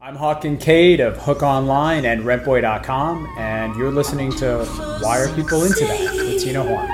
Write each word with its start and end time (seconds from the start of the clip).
I'm 0.00 0.14
Hawk 0.14 0.42
Kincaid 0.42 1.00
of 1.00 1.16
Hook 1.16 1.42
Online 1.42 2.04
and 2.04 2.22
RentBoy.com, 2.22 3.34
and 3.36 3.74
you're 3.74 3.90
listening 3.90 4.30
to 4.36 4.64
Why 5.02 5.18
Are 5.18 5.34
People 5.34 5.64
Into 5.64 5.80
That 5.80 6.14
with 6.14 6.40
Tina 6.40 6.62
Horn. 6.62 6.88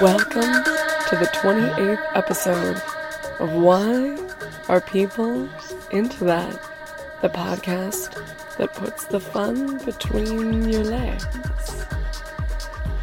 Welcome 0.00 0.64
to 1.10 1.16
the 1.16 1.28
28th 1.34 2.16
episode 2.16 2.82
of 3.40 3.52
Why 3.52 4.16
Are 4.68 4.80
People 4.80 5.50
Into 5.90 6.24
That? 6.24 6.58
The 7.20 7.28
podcast 7.28 8.14
that 8.56 8.72
puts 8.72 9.04
the 9.04 9.20
fun 9.20 9.84
between 9.84 10.66
your 10.70 10.84
legs. 10.84 11.26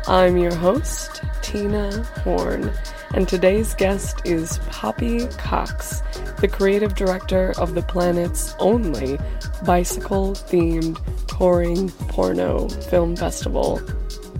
I'm 0.07 0.37
your 0.37 0.55
host, 0.55 1.21
Tina 1.43 2.03
Horn, 2.23 2.71
and 3.13 3.29
today's 3.29 3.75
guest 3.75 4.21
is 4.25 4.57
Poppy 4.69 5.27
Cox, 5.37 6.01
the 6.39 6.47
creative 6.47 6.95
director 6.95 7.53
of 7.59 7.75
the 7.75 7.83
planet's 7.83 8.55
only 8.59 9.19
bicycle 9.65 10.33
themed 10.33 10.99
touring 11.27 11.89
porno 12.09 12.67
film 12.69 13.15
festival, 13.15 13.79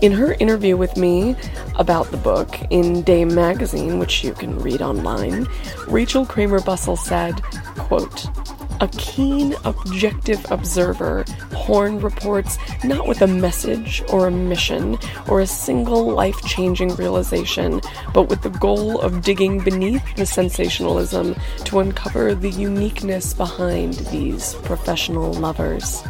In 0.03 0.11
her 0.11 0.33
interview 0.41 0.77
with 0.77 0.97
me 0.97 1.37
about 1.77 2.11
the 2.11 2.17
book 2.17 2.59
in 2.71 3.03
Dame 3.03 3.35
magazine, 3.35 3.99
which 3.99 4.25
you 4.25 4.33
can 4.33 4.59
read 4.59 4.83
online, 4.83 5.47
Rachel 5.89 6.27
Kramer 6.27 6.61
Bussel 6.61 6.99
said, 6.99 7.43
quote, 7.77 8.27
a 8.83 8.89
keen, 8.89 9.55
objective 9.65 10.45
observer, 10.51 11.25
Horn 11.53 12.01
reports 12.01 12.59
not 12.83 13.07
with 13.07 13.23
a 13.23 13.29
message 13.29 14.03
or 14.09 14.27
a 14.27 14.31
mission 14.33 14.99
or 15.29 15.41
a 15.41 15.47
single 15.47 16.11
life 16.11 16.43
changing 16.43 16.97
realization, 16.97 17.81
but 18.13 18.29
with 18.29 18.43
the 18.43 18.51
goal 18.51 19.01
of 19.01 19.23
digging 19.23 19.63
beneath 19.63 20.03
the 20.17 20.27
sensationalism 20.27 21.37
to 21.65 21.79
uncover 21.79 22.35
the 22.35 22.51
uniqueness 22.51 23.33
behind 23.33 23.95
these 24.11 24.55
professional 24.65 25.33
lovers. 25.35 26.03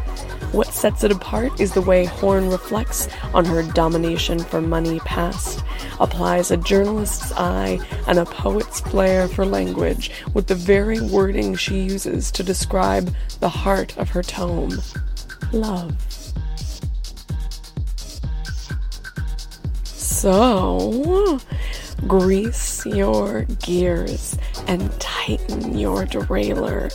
What 0.52 0.74
sets 0.74 1.02
it 1.02 1.10
apart 1.10 1.58
is 1.58 1.72
the 1.72 1.80
way 1.80 2.04
Horn 2.04 2.50
reflects 2.50 3.08
on 3.32 3.46
her 3.46 3.62
domination 3.62 4.38
for 4.38 4.60
money 4.60 5.00
past, 5.00 5.64
applies 5.98 6.50
a 6.50 6.58
journalist's 6.58 7.32
eye 7.32 7.80
and 8.06 8.18
a 8.18 8.26
poet's 8.26 8.80
flair 8.80 9.28
for 9.28 9.46
language 9.46 10.10
with 10.34 10.48
the 10.48 10.54
very 10.54 11.00
wording 11.00 11.54
she 11.54 11.80
uses 11.80 12.30
to 12.32 12.42
describe 12.42 13.14
the 13.40 13.48
heart 13.48 13.96
of 13.96 14.10
her 14.10 14.22
tome 14.22 14.78
love. 15.52 15.96
So, 19.84 21.40
grease 22.06 22.84
your 22.84 23.44
gears 23.62 24.36
and 24.66 24.92
tighten 25.00 25.78
your 25.78 26.04
derailleur. 26.04 26.92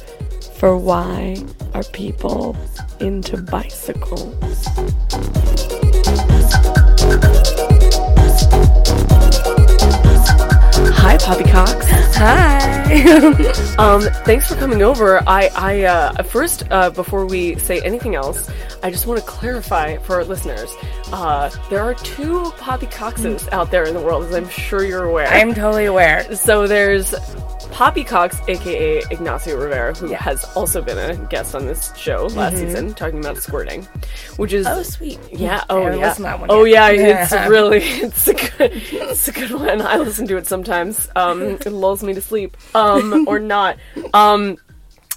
For 0.58 0.76
why 0.76 1.38
are 1.76 1.84
people 1.84 2.58
into 3.00 3.38
bicycles? 3.38 4.36
Hi, 10.96 11.18
Poppy 11.20 11.44
Cox. 11.44 11.86
Hi. 12.18 12.74
Um, 13.78 14.02
thanks 14.26 14.48
for 14.48 14.56
coming 14.56 14.82
over. 14.82 15.20
I, 15.28 15.52
I 15.54 15.84
uh, 15.84 16.24
first, 16.24 16.64
uh, 16.72 16.90
before 16.90 17.28
we 17.28 17.60
say 17.60 17.80
anything 17.82 18.16
else, 18.16 18.50
I 18.82 18.90
just 18.90 19.06
want 19.06 19.20
to 19.20 19.26
clarify 19.28 19.98
for 19.98 20.16
our 20.16 20.24
listeners. 20.24 20.74
Uh, 21.12 21.52
there 21.70 21.84
are 21.84 21.94
two 21.94 22.52
Poppy 22.58 22.88
Coxes 22.88 23.48
out 23.50 23.70
there 23.70 23.84
in 23.84 23.94
the 23.94 24.02
world, 24.02 24.24
as 24.24 24.34
I'm 24.34 24.50
sure 24.50 24.84
you're 24.84 25.04
aware. 25.04 25.28
I'm 25.28 25.54
totally 25.54 25.86
aware. 25.86 26.34
So 26.36 26.66
there's 26.66 27.14
Papi 27.72 28.04
Coxxx, 28.06 28.48
aka 28.50 29.04
Ignacio 29.12 29.56
Rivera, 29.58 29.94
who 29.94 30.08
has 30.14 30.44
also 30.56 30.82
been 30.82 30.98
a 30.98 31.16
guest 31.28 31.54
on 31.54 31.66
this 31.68 31.96
show 31.96 32.26
last 32.34 32.58
season, 32.58 32.94
talking 32.96 33.20
about 33.20 33.38
squirting, 33.38 33.84
which 34.38 34.52
is 34.54 34.66
Oh, 34.66 34.82
sweet. 34.82 35.20
yeah, 35.32 35.64
oh 35.70 35.84
haven't 35.84 36.00
yeah, 36.00 36.08
listened 36.08 36.18
to 36.18 36.24
that 36.24 36.40
one 36.40 36.50
oh 36.52 36.64
yeah, 36.64 36.90
it's 36.90 37.32
really 37.50 37.78
it's 37.84 38.28
a 38.28 38.34
good 38.34 38.72
it's 38.92 39.28
a 39.28 39.32
good 39.32 39.52
one. 39.52 39.82
I 39.82 39.98
listen 39.98 40.28
to 40.28 40.38
it 40.38 40.48
sometimes. 40.48 41.08
Um, 41.16 41.42
it 41.44 41.68
lulls 41.68 42.02
me 42.04 42.14
to 42.16 42.22
sleep, 42.22 42.58
um, 42.74 43.26
or 43.28 43.40
not. 43.40 43.78
Um, 44.14 44.58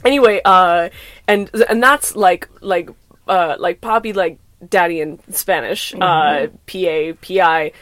anyway, 0.04 0.42
uh, 0.44 0.90
and 1.26 1.50
and 1.68 1.82
that's 1.82 2.14
like 2.14 2.48
like 2.60 2.90
uh 3.26 3.56
like 3.58 3.80
Poppy 3.80 4.12
like 4.12 4.38
daddy 4.68 5.00
in 5.00 5.18
Spanish, 5.32 5.94
uh, 5.98 6.48
P 6.66 6.86
A 6.86 7.12
P 7.14 7.40
I. 7.40 7.72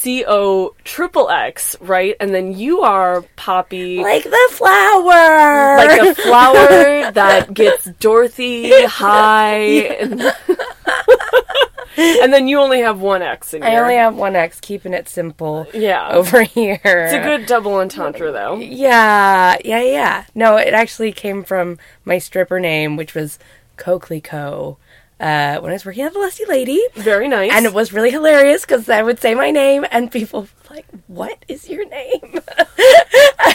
C 0.00 0.24
O 0.26 0.74
triple 0.82 1.28
X, 1.28 1.76
right? 1.78 2.16
And 2.20 2.34
then 2.34 2.56
you 2.56 2.80
are 2.80 3.20
Poppy, 3.36 3.98
Like 3.98 4.24
the 4.24 4.48
flower. 4.52 5.76
like 5.76 6.00
a 6.00 6.14
flower 6.14 7.10
that 7.12 7.52
gets 7.52 7.84
Dorothy 7.84 8.84
high, 8.86 9.58
and, 9.58 10.22
and 11.98 12.32
then 12.32 12.48
you 12.48 12.58
only 12.60 12.80
have 12.80 13.02
one 13.02 13.20
X 13.20 13.52
in 13.52 13.60
here. 13.60 13.70
I 13.70 13.76
only 13.76 13.96
have 13.96 14.16
one 14.16 14.36
X, 14.36 14.58
keeping 14.58 14.94
it 14.94 15.06
simple 15.06 15.66
yeah. 15.74 16.08
over 16.12 16.44
here. 16.44 16.80
It's 16.82 17.12
a 17.12 17.22
good 17.22 17.44
double 17.44 17.74
entendre, 17.74 18.32
though. 18.32 18.56
Yeah, 18.56 19.58
yeah, 19.62 19.82
yeah. 19.82 20.24
No, 20.34 20.56
it 20.56 20.72
actually 20.72 21.12
came 21.12 21.44
from 21.44 21.78
my 22.06 22.16
stripper 22.16 22.58
name, 22.58 22.96
which 22.96 23.14
was 23.14 23.38
Coquelicot. 23.76 24.76
Uh, 25.20 25.60
when 25.60 25.70
I 25.70 25.74
was 25.74 25.84
working 25.84 26.04
at 26.04 26.14
the 26.14 26.18
Lusty 26.18 26.46
Lady. 26.46 26.80
Very 26.94 27.28
nice. 27.28 27.52
And 27.52 27.66
it 27.66 27.74
was 27.74 27.92
really 27.92 28.10
hilarious 28.10 28.62
because 28.62 28.88
I 28.88 29.02
would 29.02 29.20
say 29.20 29.34
my 29.34 29.50
name 29.50 29.84
and 29.90 30.10
people 30.10 30.48
like, 30.70 30.86
"What 31.08 31.44
is 31.46 31.68
your 31.68 31.86
name?" 31.86 32.40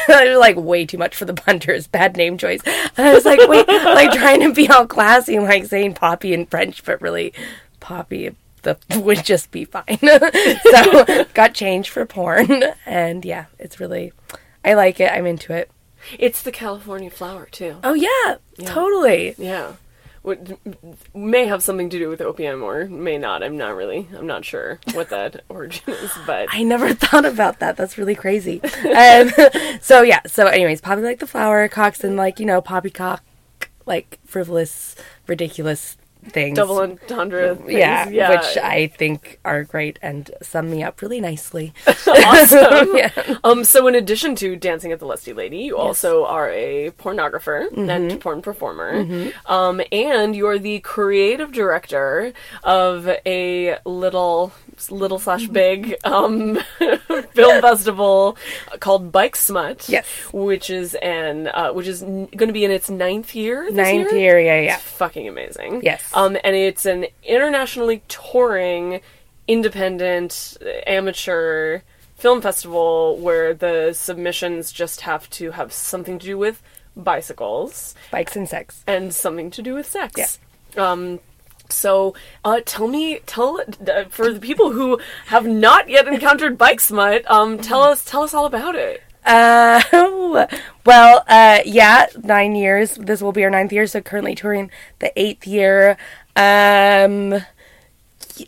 I 0.08 0.28
was 0.30 0.38
like, 0.38 0.58
way 0.58 0.86
too 0.86 0.98
much 0.98 1.16
for 1.16 1.26
the 1.26 1.34
punters. 1.34 1.88
Bad 1.88 2.16
name 2.18 2.38
choice. 2.38 2.62
And 2.66 3.08
I 3.08 3.14
was 3.14 3.26
like, 3.26 3.40
wait, 3.50 3.68
like 3.68 4.12
trying 4.12 4.42
to 4.42 4.54
be 4.54 4.70
all 4.70 4.86
classy, 4.86 5.36
and 5.36 5.46
like 5.46 5.66
saying 5.66 5.96
Poppy 5.96 6.34
in 6.34 6.46
French, 6.46 6.84
but 6.84 7.02
really, 7.02 7.34
Poppy 7.80 8.36
the 8.66 8.78
would 9.00 9.24
just 9.24 9.52
be 9.52 9.66
fine. 9.66 10.00
so 10.02 11.26
got 11.34 11.54
changed 11.54 11.90
for 11.90 12.06
porn, 12.06 12.64
and 12.86 13.24
yeah, 13.24 13.46
it's 13.58 13.80
really, 13.80 14.12
I 14.64 14.74
like 14.74 15.00
it. 15.00 15.12
I'm 15.12 15.26
into 15.26 15.54
it. 15.54 15.72
It's 16.20 16.42
the 16.42 16.52
California 16.52 17.10
flower 17.10 17.48
too. 17.52 17.78
Oh 17.84 17.94
yeah, 17.94 18.36
totally. 18.66 19.36
Yeah. 19.38 19.74
What 20.26 20.58
may 21.14 21.46
have 21.46 21.62
something 21.62 21.88
to 21.92 22.00
do 22.00 22.10
with 22.10 22.20
opium 22.20 22.64
or 22.64 22.86
may 22.88 23.20
not. 23.20 23.44
I'm 23.44 23.58
not 23.58 23.76
really. 23.76 24.08
I'm 24.18 24.26
not 24.26 24.44
sure 24.44 24.80
what 24.94 25.10
that 25.10 25.44
origin 25.50 25.94
is, 25.94 26.12
but 26.26 26.48
I 26.52 26.64
never 26.64 26.96
thought 26.96 27.26
about 27.26 27.60
that. 27.60 27.78
That's 27.78 28.00
really 28.00 28.16
crazy. 28.16 28.60
um, 28.64 29.30
so 29.82 30.02
yeah. 30.02 30.22
So 30.26 30.48
anyways, 30.48 30.82
Poppy 30.82 31.02
like 31.02 31.20
the 31.20 31.28
flower, 31.28 31.68
Coxon 31.68 32.16
like 32.16 32.40
you 32.40 32.46
know 32.48 32.60
poppycock, 32.60 33.22
like 33.86 34.20
frivolous, 34.26 34.96
ridiculous 35.28 35.96
things. 36.30 36.56
double 36.56 36.80
entendre. 36.80 37.56
Things. 37.56 37.72
yeah, 37.72 38.10
yeah. 38.10 38.30
which 38.32 38.58
I 38.58 38.88
think 38.88 39.40
are 39.46 39.64
great 39.64 40.00
and 40.02 40.30
sum 40.42 40.70
me 40.72 40.84
up 40.84 41.02
really 41.02 41.22
nicely. 41.22 41.74
awesome. 42.08 42.96
Yeah. 42.98 43.12
Um, 43.44 43.64
so 43.64 43.88
in 43.88 43.96
addition 43.96 44.36
to 44.38 44.56
dancing 44.56 44.92
at 44.92 45.00
the 45.00 45.06
Lusty 45.06 45.34
Lady, 45.34 45.60
you 45.60 45.78
also 45.78 46.26
are 46.26 46.50
a 46.50 46.92
pornographer 46.92 47.70
Mm-hmm. 47.70 47.90
and 47.90 48.20
porn 48.22 48.42
performer. 48.42 49.32
Um, 49.46 49.82
and 49.92 50.36
you're 50.36 50.60
the 50.60 50.80
creative 50.80 51.52
director 51.52 52.34
of 52.64 53.08
a 53.26 53.78
little 53.86 54.52
little 54.90 55.20
slash 55.20 55.48
big 55.48 55.96
um, 56.04 56.60
film 57.32 57.62
festival 57.62 58.38
called 58.80 59.12
Bike 59.12 59.36
Smut. 59.36 59.88
Yes. 59.88 60.06
Which 60.34 60.70
is 60.70 60.96
an 60.96 61.48
uh, 61.54 61.72
which 61.72 61.88
is 61.88 62.04
n- 62.04 62.28
going 62.36 62.48
to 62.50 62.54
be 62.54 62.66
in 62.66 62.72
its 62.72 62.90
ninth 62.90 63.34
year. 63.36 63.66
this 63.66 63.76
Ninth 63.76 64.12
year, 64.12 64.38
year, 64.38 64.40
yeah, 64.40 64.62
yeah. 64.62 64.76
It's 64.76 64.84
fucking 64.84 65.28
amazing. 65.28 65.82
Yes. 65.84 66.04
Um, 66.16 66.38
and 66.44 66.56
it's 66.56 66.86
an 66.86 67.08
internationally 67.24 68.02
touring, 68.08 69.02
independent, 69.48 70.58
amateur 70.88 71.82
film 72.16 72.42
festival 72.42 73.18
where 73.18 73.54
the 73.54 73.94
submissions 73.94 74.72
just 74.72 75.02
have 75.02 75.30
to 75.30 75.52
have 75.52 75.74
something 75.74 76.18
to 76.18 76.26
do 76.26 76.38
with 76.38 76.64
bicycles 76.96 77.94
Bikes 78.10 78.38
and 78.38 78.48
sex. 78.48 78.84
and 78.88 79.14
something 79.14 79.52
to 79.52 79.62
do 79.62 79.74
with 79.74 79.86
sex. 79.86 80.16
Um, 80.78 81.20
so, 81.70 82.16
uh, 82.46 82.62
tell 82.66 82.88
me, 82.88 83.20
tell 83.26 83.62
uh, 83.88 84.06
for 84.06 84.32
the 84.32 84.40
people 84.40 84.72
who 84.72 85.00
have 85.28 85.46
not 85.46 85.90
yet 85.90 86.08
encountered 86.08 86.58
bike 86.58 86.80
smut, 86.80 87.30
um, 87.30 87.58
tell 87.58 87.82
us, 87.82 88.06
tell 88.06 88.24
us 88.24 88.34
all 88.34 88.46
about 88.46 88.76
it. 88.76 89.04
Uh, 89.26 90.48
well, 90.86 91.24
uh, 91.28 91.60
yeah, 91.66 92.08
nine 92.24 92.56
years. 92.56 92.96
This 92.96 93.22
will 93.22 93.32
be 93.32 93.44
our 93.44 93.50
ninth 93.50 93.74
year, 93.74 93.88
so 93.88 94.02
currently 94.02 94.36
touring 94.36 94.70
the 95.00 95.12
eighth 95.20 95.48
year. 95.48 95.98
Um, 96.36 97.44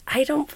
I 0.07 0.23
don't. 0.23 0.49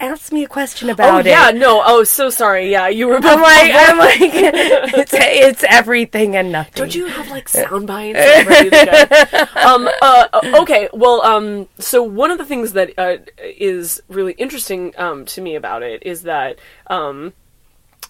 Ask 0.00 0.32
me 0.32 0.44
a 0.44 0.48
question 0.48 0.90
Oh 0.90 0.92
about 0.92 1.24
yeah, 1.24 1.48
it. 1.48 1.54
Yeah, 1.54 1.60
no, 1.60 1.82
oh 1.84 2.04
so 2.04 2.28
sorry, 2.28 2.70
yeah, 2.70 2.88
you 2.88 3.08
were. 3.08 3.16
I'm 3.22 3.40
like, 3.40 3.72
I'm 3.72 3.98
like, 3.98 4.18
it's, 4.22 5.14
it's 5.14 5.64
everything 5.68 6.36
and 6.36 6.52
nothing. 6.52 6.72
Don't 6.74 6.94
you 6.94 7.06
have 7.06 7.30
like 7.30 7.48
sound 7.48 7.86
bites? 7.86 8.18
Um, 9.64 9.88
uh, 10.02 10.28
okay, 10.60 10.88
well, 10.92 11.22
um, 11.22 11.68
so 11.78 12.02
one 12.02 12.30
of 12.30 12.38
the 12.38 12.44
things 12.44 12.74
that 12.74 12.92
uh, 12.98 13.16
is 13.38 14.02
really 14.08 14.32
interesting 14.34 14.92
um, 14.98 15.24
to 15.26 15.40
me 15.40 15.54
about 15.54 15.82
it 15.82 16.02
is 16.02 16.22
that 16.22 16.58
um, 16.88 17.32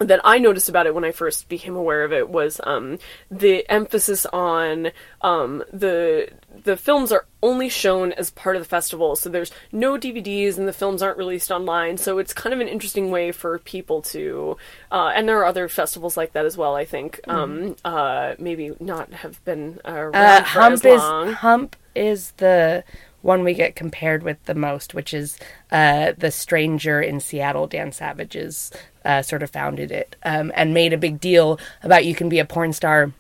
that 0.00 0.20
I 0.24 0.38
noticed 0.38 0.68
about 0.68 0.86
it 0.86 0.94
when 0.94 1.04
I 1.04 1.12
first 1.12 1.48
became 1.48 1.76
aware 1.76 2.04
of 2.04 2.12
it 2.12 2.28
was 2.28 2.60
um, 2.64 2.98
the 3.30 3.68
emphasis 3.70 4.26
on 4.26 4.90
um, 5.20 5.62
the 5.72 6.30
the 6.64 6.76
films 6.76 7.12
are 7.12 7.26
only 7.42 7.68
shown 7.68 8.12
as 8.12 8.30
part 8.30 8.56
of 8.56 8.62
the 8.62 8.68
festival, 8.68 9.16
so 9.16 9.28
there's 9.28 9.52
no 9.70 9.96
DVDs 9.98 10.56
and 10.56 10.66
the 10.66 10.72
films 10.72 11.02
aren't 11.02 11.18
released 11.18 11.50
online. 11.50 11.96
So 11.98 12.18
it's 12.18 12.32
kind 12.32 12.54
of 12.54 12.60
an 12.60 12.68
interesting 12.68 13.10
way 13.10 13.32
for 13.32 13.58
people 13.58 14.02
to, 14.02 14.56
uh, 14.90 15.12
and 15.14 15.28
there 15.28 15.38
are 15.38 15.46
other 15.46 15.68
festivals 15.68 16.16
like 16.16 16.32
that 16.32 16.46
as 16.46 16.56
well. 16.56 16.74
I 16.74 16.84
think 16.84 17.20
um, 17.28 17.76
uh, 17.84 18.34
maybe 18.38 18.72
not 18.80 19.12
have 19.12 19.44
been 19.44 19.80
around 19.84 20.14
Uh, 20.16 20.42
for 20.42 20.60
Hump 20.60 20.72
as 20.72 20.84
is 20.84 21.00
long. 21.00 21.32
Hump 21.32 21.76
is 21.94 22.30
the 22.38 22.82
one 23.24 23.42
we 23.42 23.54
get 23.54 23.74
compared 23.74 24.22
with 24.22 24.42
the 24.44 24.54
most, 24.54 24.92
which 24.92 25.14
is 25.14 25.38
uh, 25.72 26.12
the 26.18 26.30
stranger 26.30 27.00
in 27.00 27.20
Seattle. 27.20 27.66
Dan 27.66 27.90
Savage's 27.90 28.70
uh, 29.04 29.22
sort 29.22 29.42
of 29.42 29.50
founded 29.50 29.90
it 29.90 30.14
um, 30.24 30.52
and 30.54 30.74
made 30.74 30.92
a 30.92 30.98
big 30.98 31.18
deal 31.20 31.58
about 31.82 32.04
you 32.04 32.14
can 32.14 32.28
be 32.28 32.38
a 32.38 32.44
porn 32.44 32.72
star 32.74 33.12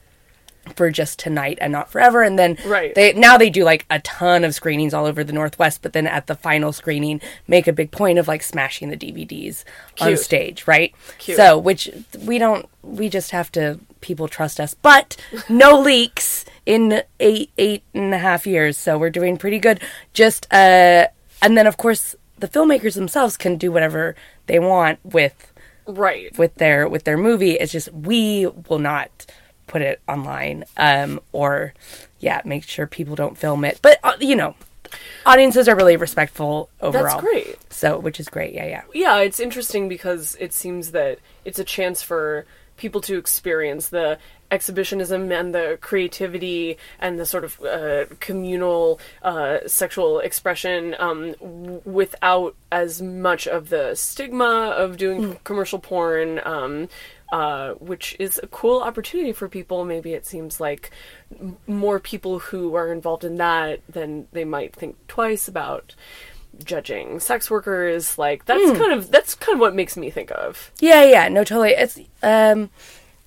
for 0.76 0.90
just 0.90 1.18
tonight 1.18 1.56
and 1.60 1.72
not 1.72 1.90
forever. 1.90 2.22
And 2.22 2.38
then 2.38 2.58
Right. 2.66 2.94
they 2.94 3.12
now 3.14 3.36
they 3.38 3.48
do 3.50 3.64
like 3.64 3.86
a 3.90 3.98
ton 4.00 4.44
of 4.44 4.54
screenings 4.54 4.92
all 4.94 5.06
over 5.06 5.24
the 5.24 5.32
Northwest, 5.32 5.80
but 5.82 5.94
then 5.94 6.06
at 6.06 6.26
the 6.26 6.34
final 6.34 6.72
screening, 6.72 7.20
make 7.48 7.66
a 7.66 7.72
big 7.72 7.90
point 7.90 8.18
of 8.18 8.28
like 8.28 8.42
smashing 8.42 8.90
the 8.90 8.96
DVDs 8.96 9.64
on 10.00 10.16
stage, 10.18 10.66
right? 10.66 10.94
Cute. 11.18 11.36
So, 11.36 11.58
which 11.58 11.90
we 12.24 12.38
don't, 12.38 12.66
we 12.82 13.08
just 13.08 13.30
have 13.30 13.50
to 13.52 13.78
people 14.02 14.28
trust 14.28 14.60
us, 14.60 14.74
but 14.74 15.16
no 15.48 15.78
leaks 15.80 16.44
in 16.66 17.02
eight 17.20 17.50
eight 17.58 17.82
and 17.92 18.14
a 18.14 18.18
half 18.18 18.46
years, 18.46 18.76
so 18.76 18.98
we're 18.98 19.10
doing 19.10 19.36
pretty 19.36 19.58
good. 19.58 19.80
Just 20.12 20.46
uh, 20.52 21.08
and 21.42 21.56
then 21.56 21.66
of 21.66 21.76
course 21.76 22.14
the 22.38 22.48
filmmakers 22.48 22.94
themselves 22.94 23.36
can 23.36 23.56
do 23.56 23.70
whatever 23.70 24.14
they 24.46 24.58
want 24.58 24.98
with 25.04 25.52
right. 25.86 26.36
with 26.38 26.54
their 26.56 26.88
with 26.88 27.04
their 27.04 27.18
movie. 27.18 27.52
It's 27.52 27.72
just 27.72 27.92
we 27.92 28.48
will 28.68 28.78
not 28.78 29.26
put 29.66 29.82
it 29.82 30.00
online 30.06 30.64
um 30.76 31.20
or 31.32 31.72
yeah 32.20 32.40
make 32.44 32.64
sure 32.64 32.86
people 32.86 33.14
don't 33.14 33.38
film 33.38 33.64
it 33.64 33.78
but 33.82 33.98
uh, 34.04 34.12
you 34.20 34.36
know 34.36 34.54
audiences 35.26 35.68
are 35.68 35.74
really 35.74 35.96
respectful 35.96 36.68
overall 36.80 37.04
That's 37.04 37.20
great. 37.20 37.72
so 37.72 37.98
which 37.98 38.20
is 38.20 38.28
great 38.28 38.54
yeah 38.54 38.66
yeah 38.66 38.82
yeah, 38.92 39.16
it's 39.18 39.40
interesting 39.40 39.88
because 39.88 40.36
it 40.38 40.52
seems 40.52 40.92
that 40.92 41.18
it's 41.44 41.58
a 41.58 41.64
chance 41.64 42.02
for 42.02 42.46
people 42.76 43.00
to 43.02 43.18
experience 43.18 43.88
the 43.88 44.18
exhibitionism 44.50 45.32
and 45.32 45.54
the 45.54 45.78
creativity 45.80 46.76
and 46.98 47.18
the 47.18 47.26
sort 47.26 47.44
of 47.44 47.60
uh, 47.62 48.04
communal 48.20 49.00
uh, 49.22 49.58
sexual 49.66 50.20
expression 50.20 50.94
um, 50.98 51.32
w- 51.40 51.82
without 51.84 52.54
as 52.70 53.02
much 53.02 53.46
of 53.48 53.68
the 53.68 53.94
stigma 53.94 54.74
of 54.76 54.96
doing 54.96 55.38
commercial 55.44 55.78
porn. 55.78 56.40
Um, 56.44 56.88
uh, 57.32 57.72
which 57.80 58.14
is 58.20 58.38
a 58.44 58.46
cool 58.46 58.80
opportunity 58.80 59.32
for 59.32 59.48
people. 59.48 59.84
Maybe 59.84 60.12
it 60.12 60.24
seems 60.24 60.60
like 60.60 60.92
m- 61.40 61.56
more 61.66 61.98
people 61.98 62.38
who 62.38 62.76
are 62.76 62.92
involved 62.92 63.24
in 63.24 63.38
that 63.38 63.80
than 63.88 64.28
they 64.30 64.44
might 64.44 64.76
think 64.76 64.94
twice 65.08 65.48
about 65.48 65.96
judging 66.62 67.20
sex 67.20 67.50
workers. 67.50 68.18
Like 68.18 68.44
that's 68.44 68.78
kind 68.78 68.92
of 68.92 69.10
that's 69.10 69.34
kind 69.34 69.54
of 69.54 69.60
what 69.60 69.74
makes 69.74 69.96
me 69.96 70.10
think 70.10 70.30
of. 70.32 70.70
Yeah, 70.80 71.04
yeah, 71.04 71.28
no, 71.28 71.44
totally. 71.44 71.70
It's 71.72 71.98
um, 72.22 72.70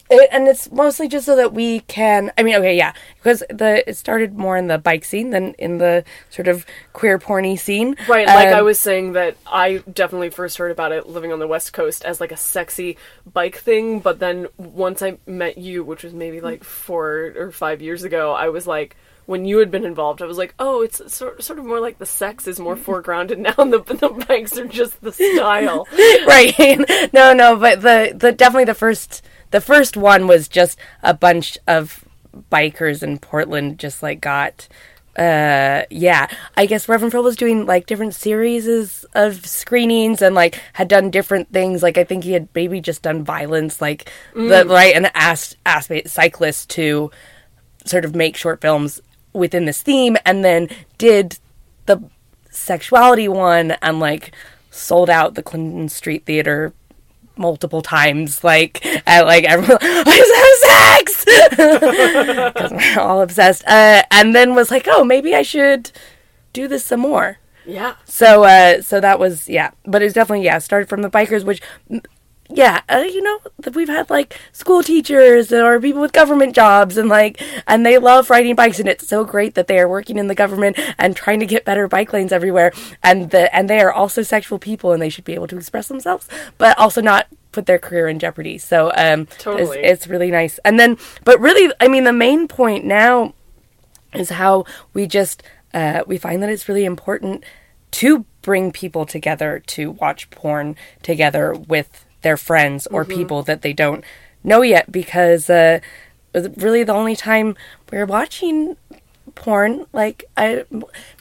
it, 0.09 0.29
and 0.31 0.47
it's 0.47 0.71
mostly 0.71 1.09
just 1.09 1.25
so 1.25 1.35
that 1.35 1.53
we 1.53 1.81
can. 1.81 2.31
I 2.37 2.43
mean, 2.43 2.55
okay, 2.55 2.77
yeah, 2.77 2.93
because 3.17 3.43
the 3.49 3.83
it 3.89 3.95
started 3.97 4.37
more 4.37 4.55
in 4.55 4.67
the 4.67 4.77
bike 4.77 5.03
scene 5.03 5.31
than 5.31 5.53
in 5.55 5.79
the 5.79 6.05
sort 6.29 6.47
of 6.47 6.65
queer 6.93 7.19
porny 7.19 7.59
scene, 7.59 7.97
Right, 8.07 8.25
like 8.25 8.47
I 8.49 8.59
Um, 8.59 8.65
was 8.65 8.79
saying 8.79 9.13
that 9.13 9.35
I 9.45 9.83
definitely 9.91 10.29
first 10.29 10.57
heard 10.57 10.71
about 10.71 10.93
it 10.93 11.07
living 11.07 11.33
on 11.33 11.39
the 11.39 11.47
West 11.47 11.73
Coast 11.73 12.05
as 12.05 12.21
like 12.21 12.31
a 12.31 12.37
sexy 12.37 12.97
bike 13.31 13.57
thing, 13.57 13.99
but 13.99 14.19
then 14.19 14.47
once 14.57 15.01
I 15.01 15.17
met 15.25 15.57
you, 15.57 15.83
which 15.83 16.03
was 16.03 16.13
maybe 16.13 16.39
like 16.39 16.63
four 16.63 17.33
or 17.35 17.51
five 17.51 17.81
years 17.81 18.03
ago, 18.03 18.31
I 18.31 18.47
was 18.47 18.65
like, 18.65 18.95
when 19.27 19.43
you 19.43 19.57
had 19.57 19.69
been 19.69 19.85
involved, 19.85 20.21
I 20.21 20.25
was 20.25 20.37
like, 20.37 20.55
oh, 20.57 20.81
it's 20.81 21.13
sort 21.13 21.43
sort 21.43 21.59
of 21.59 21.65
more 21.65 21.81
like 21.81 21.99
the 21.99 22.05
sex 22.05 22.47
is 22.47 22.59
more 22.59 22.77
foregrounded 22.77 23.37
now, 23.37 23.53
and 23.57 23.71
the 23.71 23.79
the 23.79 24.09
bikes 24.09 24.57
are 24.57 24.67
just 24.67 24.99
the 25.01 25.11
style. 25.11 25.87
right? 26.27 27.13
no, 27.13 27.33
no, 27.33 27.55
but 27.57 27.81
the 27.81 28.13
the 28.15 28.31
definitely 28.31 28.65
the 28.65 28.73
first 28.73 29.21
the 29.51 29.61
first 29.61 29.95
one 29.95 30.27
was 30.27 30.47
just 30.47 30.79
a 31.03 31.13
bunch 31.13 31.57
of 31.67 32.03
bikers 32.51 33.03
in 33.03 33.19
Portland 33.19 33.77
just 33.77 34.01
like 34.01 34.21
got 34.21 34.67
uh 35.17 35.81
yeah 35.89 36.27
i 36.55 36.67
guess 36.67 36.87
reverend 36.87 37.11
phil 37.11 37.23
was 37.23 37.35
doing 37.35 37.65
like 37.65 37.87
different 37.87 38.13
series 38.13 39.03
of 39.15 39.43
screenings 39.47 40.21
and 40.21 40.35
like 40.35 40.61
had 40.73 40.87
done 40.87 41.09
different 41.09 41.51
things 41.51 41.81
like 41.81 41.97
i 41.97 42.03
think 42.03 42.23
he 42.23 42.33
had 42.33 42.47
maybe 42.53 42.79
just 42.79 43.01
done 43.01 43.23
violence 43.23 43.81
like 43.81 44.11
the 44.35 44.63
right 44.67 44.95
and 44.95 45.09
asked 45.15 45.57
asked 45.65 45.91
cyclists 46.05 46.67
to 46.67 47.09
sort 47.83 48.05
of 48.05 48.13
make 48.13 48.35
short 48.35 48.61
films 48.61 49.01
within 49.37 49.65
this 49.65 49.81
theme 49.81 50.17
and 50.25 50.43
then 50.43 50.69
did 50.97 51.39
the 51.85 52.01
sexuality 52.49 53.27
one 53.27 53.71
and 53.81 53.99
like 53.99 54.33
sold 54.71 55.09
out 55.09 55.35
the 55.35 55.43
Clinton 55.43 55.89
Street 55.89 56.25
Theater 56.25 56.73
multiple 57.37 57.81
times 57.81 58.43
like 58.43 58.83
at 59.07 59.25
like 59.25 59.43
everyone 59.43 59.77
I 59.81 60.97
have 60.97 61.05
sex! 61.05 61.25
Because 61.57 62.71
we're 62.71 62.99
all 62.99 63.21
obsessed. 63.21 63.63
Uh, 63.67 64.03
and 64.11 64.35
then 64.35 64.55
was 64.55 64.71
like 64.71 64.87
oh 64.89 65.03
maybe 65.03 65.35
I 65.35 65.41
should 65.43 65.91
do 66.53 66.67
this 66.67 66.83
some 66.83 67.01
more. 67.01 67.37
Yeah, 67.65 67.95
so 68.05 68.43
uh 68.43 68.81
so 68.81 68.99
that 68.99 69.19
was 69.19 69.47
yeah. 69.47 69.71
But 69.85 70.01
it 70.01 70.05
was 70.05 70.13
definitely 70.13 70.45
yeah 70.45 70.59
started 70.59 70.89
from 70.89 71.01
the 71.01 71.09
bikers 71.09 71.43
which 71.43 71.61
yeah, 72.49 72.81
uh, 72.89 73.03
you 73.05 73.21
know, 73.21 73.39
we've 73.73 73.87
had 73.87 74.09
like 74.09 74.39
school 74.51 74.81
teachers 74.81 75.51
or 75.51 75.79
people 75.79 76.01
with 76.01 76.13
government 76.13 76.55
jobs 76.55 76.97
and 76.97 77.09
like, 77.09 77.41
and 77.67 77.85
they 77.85 77.97
love 77.97 78.29
riding 78.29 78.55
bikes 78.55 78.79
and 78.79 78.87
it's 78.87 79.07
so 79.07 79.23
great 79.23 79.55
that 79.55 79.67
they 79.67 79.79
are 79.79 79.87
working 79.87 80.17
in 80.17 80.27
the 80.27 80.35
government 80.35 80.79
and 80.97 81.15
trying 81.15 81.39
to 81.39 81.45
get 81.45 81.65
better 81.65 81.87
bike 81.87 82.13
lanes 82.13 82.31
everywhere. 82.31 82.71
And 83.03 83.31
the, 83.31 83.53
and 83.55 83.69
they 83.69 83.79
are 83.79 83.91
also 83.91 84.21
sexual 84.21 84.59
people 84.59 84.93
and 84.93 85.01
they 85.01 85.09
should 85.09 85.25
be 85.25 85.33
able 85.33 85.47
to 85.47 85.57
express 85.57 85.87
themselves, 85.87 86.27
but 86.57 86.77
also 86.77 87.01
not 87.01 87.27
put 87.51 87.65
their 87.65 87.79
career 87.79 88.07
in 88.07 88.19
jeopardy. 88.19 88.57
So, 88.57 88.91
um, 88.95 89.25
Totally. 89.39 89.79
it's, 89.79 90.03
it's 90.03 90.07
really 90.07 90.31
nice. 90.31 90.59
And 90.59 90.79
then, 90.79 90.97
but 91.25 91.39
really, 91.39 91.73
I 91.81 91.87
mean, 91.87 92.05
the 92.05 92.13
main 92.13 92.47
point 92.47 92.85
now 92.85 93.33
is 94.13 94.29
how 94.29 94.65
we 94.93 95.05
just 95.05 95.43
uh, 95.73 96.03
we 96.07 96.17
find 96.17 96.41
that 96.41 96.49
it's 96.49 96.69
really 96.69 96.85
important 96.85 97.43
to 97.91 98.25
bring 98.41 98.71
people 98.71 99.05
together 99.05 99.61
to 99.67 99.91
watch 99.91 100.29
porn 100.29 100.75
together 101.03 101.53
with 101.53 102.05
their 102.21 102.37
friends 102.37 102.87
or 102.87 103.05
people 103.05 103.43
that 103.43 103.61
they 103.61 103.73
don't 103.73 104.03
know 104.43 104.61
yet 104.61 104.91
because 104.91 105.49
uh, 105.49 105.79
really 106.33 106.83
the 106.83 106.93
only 106.93 107.15
time 107.15 107.55
we're 107.91 108.05
watching 108.05 108.75
porn 109.35 109.85
like 109.93 110.25
I 110.35 110.65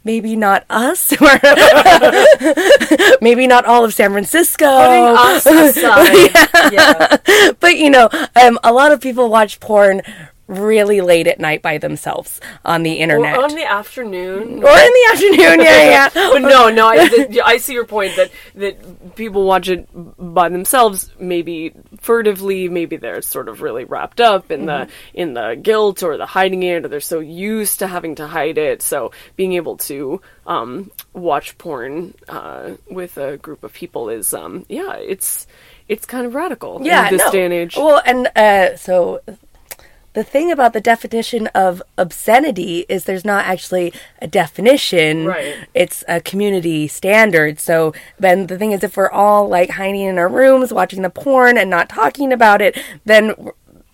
maybe 0.02 0.36
not 0.36 0.64
us 0.70 1.12
maybe 3.20 3.46
not 3.46 3.66
all 3.66 3.84
of 3.84 3.94
San 3.94 4.12
Francisco. 4.12 4.66
Us 5.16 5.46
aside, 5.46 6.30
yeah. 6.72 7.16
but 7.60 7.76
you 7.76 7.90
know, 7.90 8.08
um, 8.42 8.58
a 8.64 8.72
lot 8.72 8.92
of 8.92 9.00
people 9.00 9.28
watch 9.28 9.60
porn 9.60 10.02
really 10.48 11.00
late 11.00 11.26
at 11.26 11.40
night 11.40 11.62
by 11.62 11.78
themselves 11.78 12.40
on 12.64 12.82
the 12.82 12.94
internet. 12.94 13.36
Or 13.36 13.44
on 13.44 13.54
the 13.54 13.64
afternoon. 13.64 14.42
Or 14.42 14.48
in 14.48 14.62
the 14.62 15.08
afternoon, 15.12 15.60
yeah, 15.60 15.82
yeah. 15.82 16.08
but 16.14 16.42
no, 16.42 16.70
no, 16.70 16.88
I, 16.88 17.28
I 17.44 17.56
see 17.58 17.72
your 17.72 17.86
point 17.86 18.16
that 18.16 18.30
that 18.54 19.16
people 19.16 19.44
watch 19.44 19.68
it 19.68 19.88
by 19.92 20.48
themselves, 20.48 21.10
maybe 21.18 21.72
furtively, 21.98 22.68
maybe 22.68 22.96
they're 22.96 23.22
sort 23.22 23.48
of 23.48 23.62
really 23.62 23.84
wrapped 23.84 24.20
up 24.20 24.50
in 24.50 24.66
the 24.66 24.88
in 25.14 25.34
the 25.34 25.58
guilt 25.60 26.02
or 26.02 26.16
the 26.16 26.26
hiding 26.26 26.62
it, 26.62 26.84
or 26.84 26.88
they're 26.88 27.00
so 27.00 27.20
used 27.20 27.80
to 27.80 27.86
having 27.86 28.14
to 28.16 28.26
hide 28.26 28.58
it. 28.58 28.82
So 28.82 29.10
being 29.34 29.54
able 29.54 29.76
to 29.78 30.20
um, 30.46 30.90
watch 31.12 31.58
porn 31.58 32.14
uh, 32.28 32.72
with 32.88 33.18
a 33.18 33.36
group 33.36 33.64
of 33.64 33.72
people 33.72 34.08
is, 34.08 34.32
um, 34.32 34.64
yeah, 34.68 34.94
it's 34.94 35.46
it's 35.88 36.06
kind 36.06 36.26
of 36.26 36.34
radical 36.34 36.80
yeah, 36.82 37.06
in 37.06 37.12
this 37.14 37.24
no. 37.26 37.32
day 37.32 37.44
and 37.44 37.52
age. 37.52 37.76
Well, 37.76 38.02
and 38.04 38.28
uh, 38.36 38.76
so 38.76 39.20
the 40.16 40.24
thing 40.24 40.50
about 40.50 40.72
the 40.72 40.80
definition 40.80 41.46
of 41.48 41.82
obscenity 41.98 42.86
is 42.88 43.04
there's 43.04 43.22
not 43.22 43.44
actually 43.44 43.92
a 44.22 44.26
definition. 44.26 45.26
Right. 45.26 45.54
It's 45.74 46.02
a 46.08 46.22
community 46.22 46.88
standard. 46.88 47.60
So 47.60 47.92
then 48.18 48.46
the 48.46 48.56
thing 48.56 48.72
is, 48.72 48.82
if 48.82 48.96
we're 48.96 49.10
all 49.10 49.46
like 49.46 49.68
hiding 49.68 50.00
in 50.00 50.16
our 50.16 50.30
rooms 50.30 50.72
watching 50.72 51.02
the 51.02 51.10
porn 51.10 51.58
and 51.58 51.68
not 51.68 51.90
talking 51.90 52.32
about 52.32 52.62
it, 52.62 52.82
then 53.04 53.34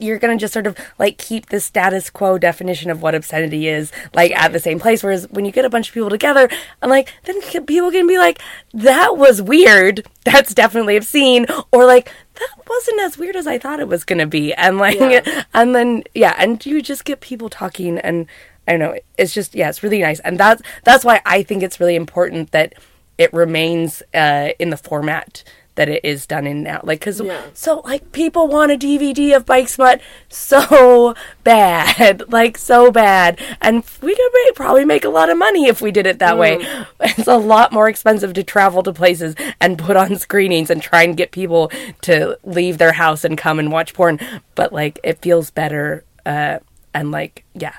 you're 0.03 0.19
gonna 0.19 0.37
just 0.37 0.53
sort 0.53 0.67
of 0.67 0.77
like 0.99 1.19
keep 1.19 1.47
the 1.47 1.61
status 1.61 2.11
quo 2.11 2.39
definition 2.39 2.91
of 2.91 3.03
what 3.03 3.15
obscenity 3.15 3.69
is 3.69 3.93
like 4.15 4.33
at 4.33 4.53
the 4.53 4.59
same 4.59 4.79
place. 4.79 5.03
Whereas 5.03 5.29
when 5.31 5.45
you 5.45 5.53
get 5.53 5.65
a 5.65 5.71
bunch 5.71 5.89
of 5.89 5.95
people 5.95 6.11
together 6.11 6.49
I'm 6.81 6.91
like 6.91 7.13
then 7.25 7.41
people 7.43 7.91
can 7.91 8.07
be 8.07 8.19
like 8.19 8.41
that 8.75 9.17
was 9.17 9.41
weird. 9.41 10.07
That's 10.25 10.55
definitely 10.55 10.97
obscene. 10.97 11.47
Or 11.73 11.87
like 11.87 12.11
that 12.35 12.51
wasn't 12.69 13.01
as 13.01 13.19
weird 13.19 13.37
as 13.37 13.47
i 13.47 13.59
thought 13.59 13.81
it 13.81 13.89
was 13.89 14.05
gonna 14.05 14.27
be. 14.27 14.53
And 14.55 14.79
like 14.79 14.99
Yeah. 14.99 15.45
and 15.55 15.75
then 15.75 16.05
yeah 16.15 16.35
and 16.39 16.65
you 16.67 16.83
just 16.83 17.05
get 17.05 17.21
people 17.21 17.49
talking 17.49 17.99
and 17.99 18.27
i 18.67 18.73
don't 18.73 18.81
know 18.81 18.99
it's 19.19 19.35
just 19.35 19.55
yeah 19.55 19.69
it's 19.69 19.83
really 19.83 20.01
nice. 20.01 20.21
And 20.21 20.39
that's 20.39 20.63
that's 20.85 21.05
why 21.05 21.21
i 21.25 21.43
think 21.43 21.63
it's 21.63 21.81
really 21.81 21.97
important 21.97 22.51
that 22.51 22.75
it 23.19 23.33
remains 23.33 24.03
uh, 24.15 24.51
in 24.59 24.71
the 24.71 24.77
format 24.77 25.45
that 25.75 25.89
it 25.89 26.05
is 26.05 26.27
done 26.27 26.47
in 26.47 26.63
now 26.63 26.81
like 26.85 27.01
because 27.01 27.21
Yeah. 27.21 27.41
so 27.55 27.81
like 27.85 28.13
people 28.13 28.47
want 28.47 28.73
a 28.73 28.77
DVD 28.77 29.35
of 29.35 29.47
Bike 29.47 29.69
Smut 29.69 30.01
so 30.29 31.15
bad, 31.45 32.31
like 32.31 32.59
so 32.59 32.91
bad, 32.91 33.41
and 33.61 33.83
we 34.03 34.15
could 34.15 34.55
probably 34.55 34.85
make 34.85 35.05
a 35.05 35.09
lot 35.09 35.31
of 35.31 35.39
money 35.39 35.67
if 35.67 35.81
we 35.81 35.91
did 35.91 36.07
it 36.07 36.19
that 36.19 36.37
way. 36.39 36.59
It's 37.01 37.29
a 37.29 37.37
lot 37.37 37.73
more 37.73 37.89
expensive 37.89 38.33
to 38.35 38.43
travel 38.43 38.83
to 38.83 38.93
places 38.93 39.35
and 39.61 39.79
put 39.79 39.97
on 39.97 40.17
screenings 40.17 40.71
and 40.71 40.81
try 40.83 41.03
and 41.03 41.17
get 41.17 41.31
people 41.31 41.71
to 42.03 42.39
leave 42.45 42.79
their 42.79 42.93
house 42.93 43.25
and 43.25 43.37
come 43.39 43.59
and 43.59 43.71
watch 43.73 43.95
porn. 43.95 44.19
But 44.55 44.73
like 44.73 44.99
it 45.05 45.21
feels 45.23 45.51
better, 45.51 46.05
uh, 46.27 46.59
and 46.95 47.11
like 47.11 47.45
yeah. 47.55 47.75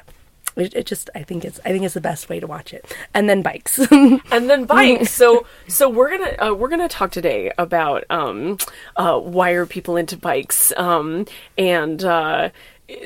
It, 0.56 0.74
it 0.74 0.86
just, 0.86 1.10
I 1.16 1.24
think 1.24 1.46
it's, 1.46 1.60
I 1.66 1.70
think 1.70 1.84
it's 1.84 1.94
the 1.94 2.02
best 2.02 2.30
way 2.30 2.40
to 2.40 2.48
watch 2.48 2.74
it. 2.74 2.96
And 3.14 3.30
then 3.30 3.42
bikes. 3.42 3.80
and 3.92 4.22
then 4.50 4.66
bikes. 4.66 5.12
so 5.12 5.46
so 5.68 5.90
we're 5.90 6.10
gonna 6.10 6.50
uh, 6.50 6.54
we're 6.54 6.70
gonna 6.70 6.90
talk 6.90 7.12
today 7.12 7.52
about 7.58 8.04
um 8.10 8.58
uh 8.96 9.20
why 9.20 9.52
are 9.52 9.66
people 9.66 9.98
into 9.98 10.18
bikes 10.18 10.72
um 10.78 11.26
and 11.58 12.04
uh 12.04 12.50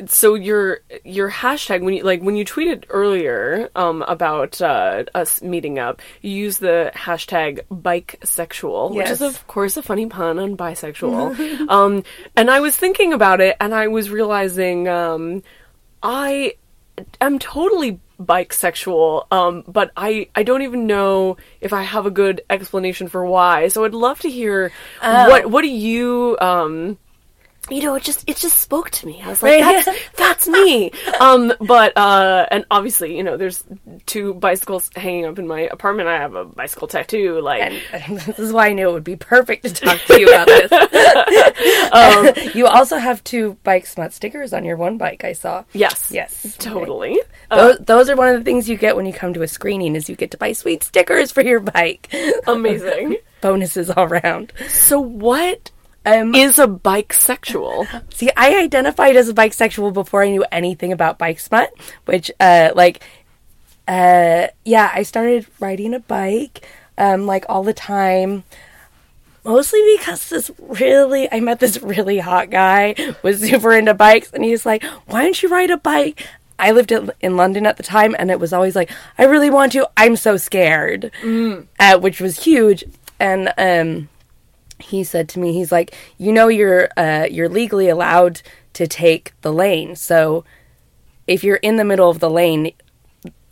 so 0.07 0.33
your 0.33 0.79
your 1.05 1.29
hashtag 1.29 1.81
when 1.83 1.93
you 1.93 2.03
like 2.03 2.21
when 2.21 2.35
you 2.35 2.43
tweeted 2.43 2.85
earlier 2.89 3.69
um 3.75 4.01
about 4.07 4.59
uh 4.61 5.03
us 5.13 5.41
meeting 5.41 5.77
up 5.77 6.01
you 6.21 6.31
use 6.31 6.57
the 6.57 6.91
hashtag 6.95 7.61
bike 7.69 8.19
sexual 8.23 8.89
which 8.93 9.09
is 9.09 9.21
of 9.21 9.45
course 9.47 9.77
a 9.77 9.83
funny 9.83 10.07
pun 10.07 10.39
on 10.39 10.57
bisexual 10.57 11.37
um 11.69 12.03
and 12.35 12.49
i 12.49 12.59
was 12.59 12.75
thinking 12.75 13.13
about 13.13 13.39
it 13.39 13.55
and 13.59 13.73
i 13.73 13.87
was 13.87 14.09
realizing 14.09 14.87
um 14.87 15.43
i 16.01 16.53
I'm 17.21 17.39
totally 17.39 17.99
bisexual, 18.19 19.31
um, 19.31 19.63
but 19.67 19.91
I, 19.95 20.29
I 20.35 20.43
don't 20.43 20.63
even 20.63 20.87
know 20.87 21.37
if 21.61 21.73
I 21.73 21.83
have 21.83 22.05
a 22.05 22.11
good 22.11 22.41
explanation 22.49 23.07
for 23.07 23.25
why. 23.25 23.67
So 23.67 23.85
I'd 23.85 23.93
love 23.93 24.19
to 24.21 24.29
hear 24.29 24.71
what 25.29 25.45
what 25.51 25.61
do 25.61 25.67
you 25.67 26.37
um 26.41 26.97
you 27.69 27.81
know, 27.81 27.95
it 27.95 28.03
just 28.03 28.23
it 28.29 28.37
just 28.37 28.57
spoke 28.59 28.89
to 28.91 29.05
me. 29.07 29.21
I 29.23 29.29
was 29.29 29.43
like, 29.43 29.61
Right. 29.61 29.83
that's, 29.85 29.99
that's 30.15 30.47
me. 30.47 30.91
Um, 31.19 31.53
but 31.61 31.97
uh, 31.97 32.45
and 32.51 32.65
obviously, 32.71 33.15
you 33.17 33.23
know, 33.23 33.37
there's 33.37 33.63
two 34.05 34.33
bicycles 34.35 34.89
hanging 34.95 35.25
up 35.25 35.37
in 35.39 35.47
my 35.47 35.61
apartment. 35.61 36.07
I 36.09 36.17
have 36.17 36.35
a 36.35 36.45
bicycle 36.45 36.87
tattoo. 36.87 37.41
Like, 37.41 37.61
and, 37.61 37.81
and 37.91 38.19
this 38.19 38.39
is 38.39 38.53
why 38.53 38.67
I 38.67 38.73
knew 38.73 38.89
it 38.89 38.93
would 38.93 39.03
be 39.03 39.15
perfect 39.15 39.63
to 39.65 39.73
talk 39.73 39.99
to 40.05 40.19
you 40.19 40.27
about 40.27 40.47
this. 40.47 40.71
Um, 41.91 42.33
you 42.53 42.67
also 42.67 42.97
have 42.97 43.23
two 43.23 43.57
bike 43.63 43.85
smut 43.85 44.13
stickers 44.13 44.53
on 44.53 44.63
your 44.65 44.77
one 44.77 44.97
bike. 44.97 45.23
I 45.23 45.33
saw. 45.33 45.63
yes, 45.73 46.11
Yes, 46.11 46.55
totally. 46.59 47.19
Those, 47.49 47.77
those 47.79 48.09
are 48.09 48.15
one 48.15 48.29
of 48.29 48.39
the 48.39 48.43
things 48.43 48.67
you 48.69 48.77
get 48.77 48.95
when 48.95 49.05
you 49.05 49.13
come 49.13 49.33
to 49.33 49.41
a 49.41 49.47
screening. 49.47 49.95
Is 49.95 50.09
you 50.09 50.15
get 50.15 50.31
to 50.31 50.37
buy 50.37 50.51
sweet 50.51 50.83
stickers 50.83 51.31
for 51.31 51.41
your 51.41 51.59
bike. 51.59 52.13
Amazing. 52.45 53.17
Bonuses 53.41 53.89
all 53.89 54.05
around. 54.05 54.51
so, 54.67 54.99
what 54.99 55.71
Um, 56.07 56.33
is 56.33 56.57
a 56.57 56.67
bisexual? 56.67 58.13
See, 58.13 58.29
I 58.37 58.55
identified 58.55 59.17
as 59.17 59.27
a 59.27 59.33
bisexual 59.33 59.91
before 59.93 60.23
I 60.23 60.29
knew 60.29 60.45
anything 60.53 60.93
about 60.93 61.17
bike 61.17 61.37
smut, 61.37 61.69
which, 62.05 62.31
uh, 62.39 62.71
like, 62.75 63.03
uh, 63.89 64.47
yeah, 64.63 64.89
I 64.93 65.03
started 65.03 65.47
riding 65.59 65.93
a 65.93 65.99
bike, 65.99 66.65
um, 66.97 67.25
like 67.25 67.45
all 67.49 67.63
the 67.63 67.73
time. 67.73 68.45
Mostly 69.43 69.81
because 69.97 70.29
this 70.29 70.49
really, 70.59 71.29
I 71.31 71.41
met 71.41 71.59
this 71.59 71.81
really 71.81 72.19
hot 72.19 72.49
guy, 72.49 72.95
was 73.21 73.41
super 73.41 73.73
into 73.73 73.93
bikes, 73.93 74.31
and 74.31 74.45
he's 74.45 74.65
like, 74.65 74.83
why 75.07 75.23
don't 75.23 75.41
you 75.43 75.49
ride 75.49 75.71
a 75.71 75.77
bike? 75.77 76.25
I 76.57 76.71
lived 76.71 76.91
in, 76.91 77.11
in 77.19 77.35
London 77.35 77.65
at 77.65 77.75
the 77.75 77.83
time, 77.83 78.15
and 78.17 78.31
it 78.31 78.39
was 78.39 78.53
always 78.53 78.75
like, 78.75 78.91
I 79.17 79.25
really 79.25 79.49
want 79.49 79.73
to, 79.73 79.89
I'm 79.97 80.15
so 80.15 80.37
scared, 80.37 81.11
uh, 81.79 81.99
which 81.99 82.21
was 82.21 82.45
huge. 82.45 82.85
And, 83.19 83.53
um, 83.57 84.09
he 84.79 85.03
said 85.03 85.27
to 85.29 85.39
me, 85.39 85.53
he's 85.53 85.71
like, 85.71 85.93
you 86.17 86.31
know, 86.31 86.47
you're 86.47 86.89
uh, 86.97 87.27
you're 87.29 87.49
legally 87.49 87.89
allowed 87.89 88.41
to 88.73 88.87
take 88.87 89.33
the 89.41 89.51
lane. 89.51 89.95
So 89.95 90.45
if 91.25 91.43
you're 91.43 91.57
in 91.57 91.77
the 91.77 91.85
middle 91.85 92.09
of 92.09 92.19
the 92.19 92.29
lane, 92.29 92.71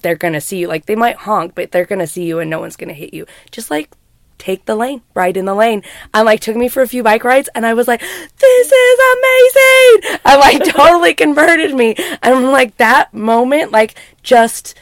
they're 0.01 0.15
gonna 0.15 0.41
see 0.41 0.59
you. 0.59 0.67
Like 0.67 0.85
they 0.85 0.95
might 0.95 1.17
honk, 1.17 1.55
but 1.55 1.71
they're 1.71 1.85
gonna 1.85 2.07
see 2.07 2.25
you, 2.25 2.39
and 2.39 2.49
no 2.49 2.59
one's 2.59 2.75
gonna 2.75 2.93
hit 2.93 3.13
you. 3.13 3.25
Just 3.51 3.71
like 3.71 3.91
take 4.37 4.65
the 4.65 4.75
lane, 4.75 5.01
ride 5.13 5.37
in 5.37 5.45
the 5.45 5.55
lane. 5.55 5.81
And 6.13 6.25
like 6.25 6.41
took 6.41 6.55
me 6.55 6.67
for 6.67 6.81
a 6.81 6.87
few 6.87 7.03
bike 7.03 7.23
rides, 7.23 7.49
and 7.55 7.65
I 7.65 7.73
was 7.73 7.87
like, 7.87 8.01
this 8.01 8.71
is 8.71 8.99
amazing. 9.17 10.19
And 10.25 10.39
like 10.39 10.63
totally 10.75 11.13
converted 11.13 11.73
me. 11.73 11.95
And 11.97 12.35
I'm 12.35 12.51
like 12.51 12.77
that 12.77 13.13
moment, 13.13 13.71
like 13.71 13.95
just 14.21 14.75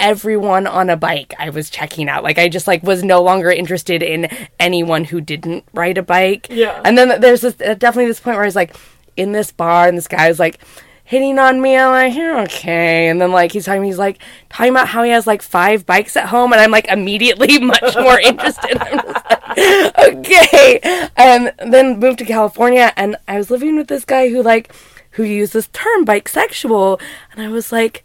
everyone 0.00 0.66
on 0.66 0.90
a 0.90 0.96
bike 0.96 1.34
I 1.38 1.50
was 1.50 1.70
checking 1.70 2.08
out. 2.08 2.24
Like 2.24 2.38
I 2.38 2.48
just 2.48 2.66
like 2.66 2.82
was 2.82 3.04
no 3.04 3.22
longer 3.22 3.50
interested 3.50 4.02
in 4.02 4.28
anyone 4.58 5.04
who 5.04 5.20
didn't 5.20 5.64
ride 5.72 5.98
a 5.98 6.02
bike. 6.02 6.48
Yeah. 6.50 6.80
And 6.84 6.98
then 6.98 7.20
there's 7.20 7.42
this 7.42 7.54
uh, 7.60 7.74
definitely 7.74 8.06
this 8.06 8.18
point 8.18 8.36
where 8.36 8.44
I 8.44 8.48
was 8.48 8.56
like 8.56 8.74
in 9.16 9.32
this 9.32 9.52
bar 9.52 9.86
and 9.86 9.96
this 9.96 10.08
guy 10.08 10.28
was 10.28 10.38
like 10.38 10.58
hitting 11.04 11.38
on 11.38 11.60
me. 11.60 11.76
I'm 11.76 11.90
like, 11.90 12.14
"Yeah, 12.14 12.42
okay. 12.42 13.08
And 13.08 13.20
then 13.20 13.32
like 13.32 13.52
he's 13.52 13.66
talking 13.66 13.84
he's 13.84 13.98
like 13.98 14.20
talking 14.48 14.70
about 14.70 14.88
how 14.88 15.02
he 15.02 15.10
has 15.10 15.26
like 15.26 15.42
five 15.42 15.84
bikes 15.84 16.16
at 16.16 16.28
home 16.28 16.52
and 16.52 16.60
I'm 16.60 16.70
like 16.70 16.88
immediately 16.88 17.58
much 17.64 17.96
more 17.96 18.18
interested. 18.18 18.78
I'm 18.80 19.00
just 19.02 19.26
like, 19.30 19.98
okay. 19.98 21.08
And 21.16 21.52
then 21.58 21.98
moved 21.98 22.20
to 22.20 22.24
California 22.24 22.92
and 22.96 23.16
I 23.28 23.36
was 23.36 23.50
living 23.50 23.76
with 23.76 23.88
this 23.88 24.04
guy 24.04 24.30
who 24.30 24.42
like 24.42 24.72
who 25.12 25.24
used 25.24 25.52
this 25.52 25.68
term 25.72 26.06
bisexual 26.06 27.00
and 27.32 27.42
I 27.42 27.48
was 27.48 27.72
like 27.72 28.04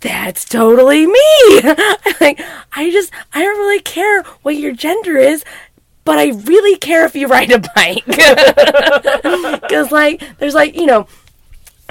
that's 0.00 0.44
totally 0.44 1.06
me. 1.06 1.60
like, 2.20 2.40
I 2.72 2.90
just, 2.90 3.12
I 3.34 3.42
don't 3.42 3.58
really 3.58 3.80
care 3.80 4.22
what 4.42 4.56
your 4.56 4.72
gender 4.72 5.16
is. 5.16 5.44
but 6.04 6.18
I 6.18 6.28
really 6.30 6.76
care 6.78 7.04
if 7.04 7.14
you 7.14 7.26
ride 7.28 7.52
a 7.52 7.58
bike. 7.58 8.04
Because, 9.60 9.92
like, 9.92 10.22
there's 10.38 10.54
like, 10.54 10.74
you 10.74 10.86
know, 10.86 11.06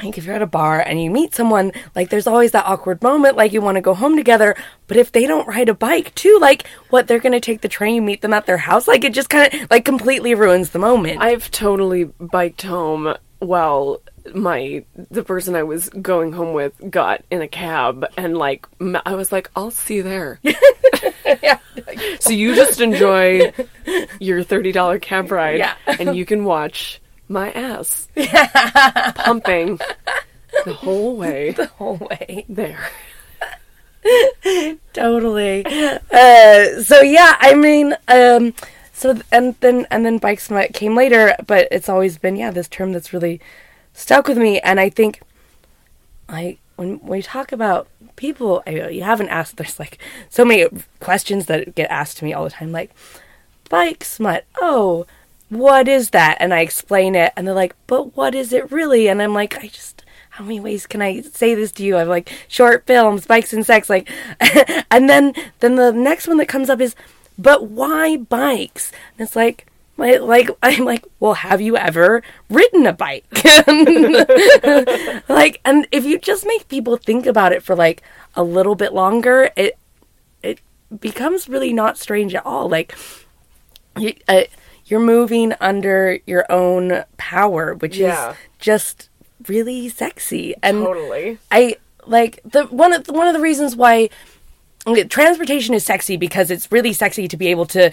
like 0.04 0.18
if 0.18 0.26
you're 0.26 0.36
at 0.36 0.42
a 0.42 0.48
bar 0.48 0.80
and 0.80 1.02
you 1.02 1.10
meet 1.12 1.34
someone, 1.36 1.72
like 1.96 2.10
there's 2.10 2.28
always 2.28 2.52
that 2.52 2.66
awkward 2.66 3.02
moment, 3.04 3.36
like 3.38 3.52
you 3.54 3.62
want 3.62 3.76
to 3.76 3.82
go 3.82 3.94
home 3.94 4.16
together. 4.16 4.56
But 4.88 4.98
if 4.98 5.12
they 5.12 5.28
don't 5.28 5.48
ride 5.48 5.70
a 5.70 5.74
bike 5.74 6.16
too, 6.16 6.38
like 6.42 6.66
what 6.90 7.08
they're 7.08 7.20
gonna 7.20 7.40
take 7.42 7.62
the 7.62 7.68
train, 7.68 7.96
you 7.96 8.02
meet 8.02 8.22
them 8.22 8.34
at 8.34 8.46
their 8.46 8.58
house, 8.58 8.88
like 8.88 9.04
it 9.04 9.14
just 9.14 9.30
kind 9.30 9.54
of 9.54 9.70
like 9.70 9.84
completely 9.86 10.34
ruins 10.36 10.70
the 10.70 10.80
moment. 10.80 11.22
I've 11.22 11.52
totally 11.52 12.06
biked 12.06 12.62
home 12.62 13.14
while 13.40 14.02
my 14.34 14.84
the 15.10 15.24
person 15.24 15.56
I 15.56 15.64
was 15.64 15.90
going 15.90 16.34
home 16.34 16.54
with 16.54 16.74
got 16.90 17.24
in 17.32 17.42
a 17.42 17.48
cab 17.48 18.06
and 18.18 18.38
like 18.38 18.68
I 19.06 19.16
was 19.16 19.32
like 19.32 19.50
I'll 19.56 19.72
see 19.72 19.96
you 19.98 20.04
there. 20.04 20.40
yeah. 21.44 21.60
so 22.20 22.32
you 22.32 22.56
just 22.56 22.82
enjoy 22.82 23.52
your 24.20 24.44
$30 24.44 25.02
cab 25.02 25.32
ride 25.32 25.60
Yeah. 25.60 25.74
and 25.88 26.16
you 26.16 26.26
can 26.26 26.44
watch 26.46 27.02
my 27.28 27.52
ass 27.52 28.08
pumping 29.16 29.80
the 30.66 30.74
whole 30.74 31.16
way 31.24 31.52
the 31.52 31.68
whole 31.68 31.98
way. 31.98 32.46
there. 32.50 32.90
totally. 34.94 35.66
Uh, 35.66 36.82
so 36.84 37.02
yeah, 37.02 37.36
I 37.40 37.54
mean, 37.56 37.96
um, 38.08 38.54
so 38.94 39.20
and 39.32 39.56
then 39.60 39.86
and 39.92 40.06
then 40.06 40.18
bike 40.18 40.40
smut 40.40 40.74
came 40.74 40.96
later, 40.96 41.36
but 41.48 41.68
it's 41.72 41.90
always 41.90 42.18
been 42.18 42.36
yeah 42.36 42.52
this 42.52 42.68
term 42.68 42.92
that's 42.94 43.14
really 43.14 43.40
stuck 43.94 44.28
with 44.28 44.38
me, 44.38 44.60
and 44.60 44.80
I 44.80 44.90
think 44.90 45.22
when 46.28 46.58
when 46.76 47.00
we 47.02 47.22
talk 47.22 47.52
about 47.52 47.88
people, 48.16 48.64
I, 48.66 48.90
you 48.90 49.04
haven't 49.04 49.30
asked. 49.30 49.58
There's 49.58 49.80
like 49.80 49.98
so 50.30 50.46
many 50.46 50.68
questions 51.00 51.48
that 51.48 51.76
get 51.76 51.90
asked 51.92 52.18
to 52.18 52.26
me 52.26 52.34
all 52.34 52.44
the 52.44 52.50
time, 52.50 52.72
like 52.72 52.92
bike 53.70 54.04
smut. 54.04 54.46
Oh, 54.60 55.06
what 55.50 55.88
is 55.88 56.12
that? 56.12 56.38
And 56.40 56.54
I 56.54 56.62
explain 56.62 57.16
it, 57.16 57.34
and 57.36 57.48
they're 57.48 57.56
like, 57.56 57.76
but 57.88 58.16
what 58.16 58.36
is 58.36 58.54
it 58.54 58.72
really? 58.72 59.08
And 59.08 59.22
I'm 59.22 59.34
like, 59.34 59.58
I 59.58 59.68
just 59.68 60.04
how 60.32 60.46
many 60.46 60.60
ways 60.60 60.88
can 60.88 61.02
I 61.02 61.22
say 61.22 61.54
this 61.54 61.72
to 61.74 61.84
you? 61.84 61.98
I'm 61.98 62.08
like 62.08 62.32
short 62.48 62.86
films, 62.86 63.26
bikes 63.26 63.52
and 63.52 63.66
sex, 63.66 63.90
like, 63.90 64.10
and 64.92 65.10
then 65.10 65.34
then 65.60 65.76
the 65.76 65.92
next 65.92 66.28
one 66.28 66.38
that 66.38 66.48
comes 66.48 66.70
up 66.70 66.80
is, 66.80 66.96
but 67.38 67.68
why 67.68 68.18
bikes? 68.18 68.92
And 69.18 69.28
it's 69.28 69.36
like. 69.36 69.66
Like, 70.00 70.22
like 70.22 70.50
I'm 70.64 70.86
like, 70.86 71.06
well, 71.20 71.34
have 71.36 71.62
you 71.62 71.78
ever 71.78 72.24
ridden 72.50 72.88
a 72.88 72.94
bike? 72.94 73.26
like, 75.30 75.62
and 75.66 75.88
if 75.92 76.06
you 76.06 76.18
just 76.18 76.46
make 76.48 76.68
people 76.68 76.98
think 76.98 77.26
about 77.26 77.52
it 77.52 77.62
for 77.62 77.76
like 77.76 78.02
a 78.36 78.44
little 78.44 78.76
bit 78.76 78.94
longer, 78.94 79.52
it 79.56 79.78
it 80.42 80.60
becomes 81.00 81.48
really 81.50 81.74
not 81.74 81.98
strange 81.98 82.34
at 82.34 82.46
all. 82.46 82.70
Like, 82.70 82.96
you, 83.98 84.14
uh, 84.28 84.44
you're 84.86 85.00
moving 85.00 85.54
under 85.60 86.20
your 86.26 86.46
own 86.52 87.04
power, 87.18 87.76
which 87.76 87.98
Yeah. 87.98 88.32
is 88.32 88.38
just 88.58 89.10
really 89.48 89.90
sexy. 89.90 90.56
And 90.64 90.84
Totally. 90.84 91.38
I 91.52 91.76
like 92.06 92.40
the 92.44 92.64
one 92.66 92.94
of 92.94 93.04
the, 93.04 93.14
one 93.14 93.28
of 93.28 93.34
the 93.34 93.40
reasons 93.42 93.76
why 93.76 94.10
transportation 95.10 95.76
is 95.76 95.86
sexy 95.86 96.18
because 96.18 96.50
it's 96.50 96.72
really 96.72 96.94
sexy 96.94 97.28
to 97.28 97.38
be 97.38 97.48
able 97.48 97.66
to 97.68 97.92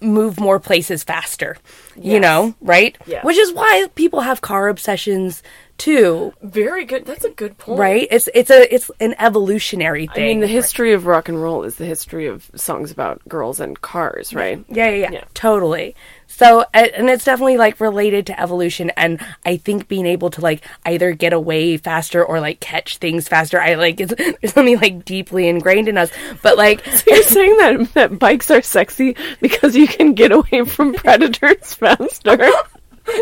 move 0.00 0.38
more 0.40 0.58
places 0.60 1.02
faster. 1.04 1.56
You 1.96 2.12
Yes. 2.14 2.22
know, 2.22 2.54
right? 2.60 2.96
Yes. 3.06 3.24
Which 3.24 3.36
is 3.38 3.52
why 3.52 3.86
people 3.94 4.20
have 4.20 4.40
car 4.40 4.68
obsessions 4.68 5.42
too, 5.78 6.34
Very 6.42 6.84
good. 6.84 7.06
That's 7.06 7.24
a 7.24 7.30
good 7.30 7.56
point. 7.56 7.78
right? 7.78 8.08
It's 8.10 8.28
it's 8.34 8.50
a 8.50 8.72
it's 8.74 8.90
an 9.00 9.14
evolutionary 9.18 10.06
thing. 10.08 10.24
I 10.24 10.26
mean, 10.28 10.40
the 10.40 10.46
history 10.46 10.92
of 10.92 11.06
rock 11.06 11.28
and 11.30 11.40
roll 11.42 11.62
is 11.64 11.76
the 11.76 11.86
history 11.86 12.26
of 12.26 12.50
songs 12.54 12.90
about 12.90 13.26
girls 13.28 13.60
and 13.60 13.80
cars, 13.80 14.34
right? 14.34 14.62
Yeah, 14.68 14.90
yeah, 14.90 14.96
yeah, 14.96 15.10
Yeah. 15.12 15.24
totally. 15.32 15.96
So, 16.30 16.64
and 16.72 17.10
it's 17.10 17.24
definitely 17.24 17.58
like 17.58 17.80
related 17.80 18.26
to 18.28 18.40
evolution, 18.40 18.90
and 18.90 19.20
I 19.44 19.56
think 19.56 19.88
being 19.88 20.06
able 20.06 20.30
to 20.30 20.40
like 20.40 20.64
either 20.86 21.12
get 21.12 21.32
away 21.32 21.76
faster 21.76 22.24
or 22.24 22.40
like 22.40 22.60
catch 22.60 22.96
things 22.98 23.28
faster, 23.28 23.60
I 23.60 23.74
like 23.74 24.00
it's 24.00 24.14
there's 24.40 24.54
something 24.54 24.80
like 24.80 25.04
deeply 25.04 25.48
ingrained 25.48 25.88
in 25.88 25.98
us. 25.98 26.10
But 26.40 26.56
like, 26.56 26.86
You're 27.06 27.22
saying 27.24 27.56
that 27.58 27.94
that 27.94 28.18
bikes 28.18 28.50
are 28.50 28.62
sexy 28.62 29.16
because 29.40 29.76
you 29.76 29.88
can 29.88 30.14
get 30.14 30.32
away 30.32 30.64
from 30.64 30.94
predators 30.94 31.74
faster. 31.74 32.38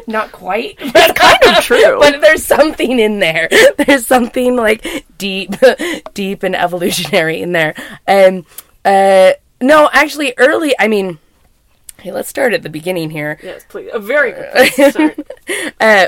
not 0.06 0.30
quite, 0.30 0.78
but 0.92 1.16
kind 1.16 1.56
of 1.56 1.64
true. 1.64 1.98
but 1.98 2.20
there's 2.20 2.44
something 2.44 2.98
in 2.98 3.20
there. 3.20 3.48
There's 3.78 4.06
something 4.06 4.54
like 4.54 5.06
deep, 5.16 5.54
deep 6.14 6.42
and 6.42 6.54
evolutionary 6.54 7.40
in 7.40 7.52
there. 7.52 7.74
And 8.06 8.44
uh, 8.84 9.32
no, 9.60 9.88
actually, 9.92 10.34
early. 10.36 10.74
I 10.78 10.88
mean, 10.88 11.18
hey, 12.00 12.12
let's 12.12 12.28
start 12.28 12.54
at 12.54 12.62
the 12.62 12.68
beginning 12.70 13.10
here. 13.10 13.38
yes, 13.42 13.64
please. 13.68 13.90
A 13.92 13.98
very 13.98 14.32
good 14.32 14.50
place 14.52 14.76
to 14.76 14.90
start. 14.90 15.18
uh, 15.80 16.06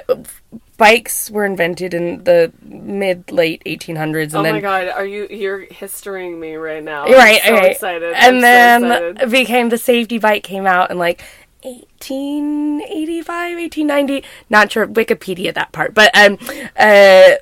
bikes 0.77 1.31
were 1.31 1.45
invented 1.45 1.93
in 1.93 2.25
the 2.25 2.53
mid 2.63 3.31
late 3.31 3.63
1800s 3.67 4.23
and 4.25 4.37
Oh 4.37 4.43
then 4.43 4.55
my 4.55 4.61
god, 4.61 4.89
are 4.89 5.05
you 5.05 5.27
you're 5.31 5.61
historying 5.61 6.41
me 6.41 6.55
right 6.55 6.83
now? 6.83 7.05
right 7.05 7.41
I'm 7.45 7.49
so 7.49 7.55
right. 7.55 7.71
excited. 7.73 8.13
and 8.15 8.37
I'm 8.37 8.41
then 8.41 8.81
so 8.83 9.09
excited. 9.11 9.31
became 9.31 9.69
the 9.69 9.79
safety 9.79 10.19
bike 10.19 10.43
came 10.43 10.67
out 10.67 10.91
in 10.91 10.97
like 10.99 11.23
1885 11.63 13.57
1890 13.59 14.25
not 14.49 14.73
sure 14.73 14.87
wikipedia 14.87 15.53
that 15.53 15.71
part 15.73 15.93
but 15.93 16.11
um 16.17 16.39
uh 16.79 17.33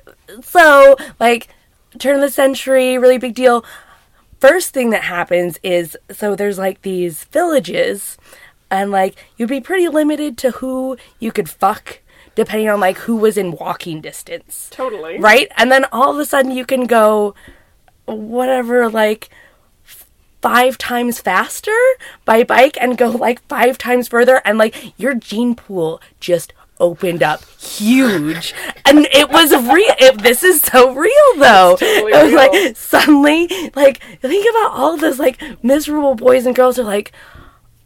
so 0.41 0.97
like 1.21 1.47
turn 1.99 2.15
of 2.15 2.21
the 2.21 2.29
century 2.29 2.97
really 2.97 3.17
big 3.17 3.33
deal 3.33 3.63
first 4.39 4.73
thing 4.73 4.89
that 4.91 5.03
happens 5.03 5.59
is 5.63 5.97
so 6.11 6.35
there's 6.35 6.57
like 6.57 6.81
these 6.81 7.25
villages 7.25 8.17
and 8.71 8.91
like 8.91 9.15
you'd 9.37 9.49
be 9.49 9.61
pretty 9.61 9.87
limited 9.87 10.37
to 10.37 10.51
who 10.51 10.97
you 11.19 11.31
could 11.31 11.49
fuck 11.49 11.99
depending 12.35 12.69
on 12.69 12.79
like 12.79 12.97
who 12.99 13.15
was 13.15 13.37
in 13.37 13.51
walking 13.51 14.01
distance 14.01 14.69
totally. 14.71 15.19
right 15.19 15.51
and 15.57 15.71
then 15.71 15.85
all 15.91 16.11
of 16.11 16.19
a 16.19 16.25
sudden 16.25 16.51
you 16.51 16.65
can 16.65 16.85
go 16.85 17.35
whatever 18.05 18.89
like 18.89 19.29
five 20.41 20.77
times 20.77 21.19
faster 21.19 21.77
by 22.23 22.43
bike 22.43 22.77
and 22.79 22.97
go 22.97 23.09
like 23.09 23.45
five 23.47 23.77
times 23.77 24.07
further 24.07 24.41
and 24.45 24.57
like 24.57 24.93
your 24.97 25.13
gene 25.13 25.53
pool 25.53 26.01
just 26.19 26.53
opened 26.79 27.23
up 27.23 27.43
huge. 27.59 28.53
And 28.85 29.07
it 29.11 29.29
was 29.29 29.51
real. 29.51 29.93
It, 29.99 30.21
this 30.21 30.43
is 30.43 30.61
so 30.61 30.93
real 30.93 31.11
though. 31.37 31.75
Totally 31.79 32.11
it 32.11 32.23
was 32.23 32.33
real. 32.33 32.35
like 32.35 32.77
suddenly 32.77 33.47
like 33.75 34.01
think 34.21 34.47
about 34.49 34.71
all 34.77 34.97
those 34.97 35.19
like 35.19 35.41
miserable 35.63 36.15
boys 36.15 36.45
and 36.45 36.55
girls 36.55 36.79
are 36.79 36.83
like 36.83 37.11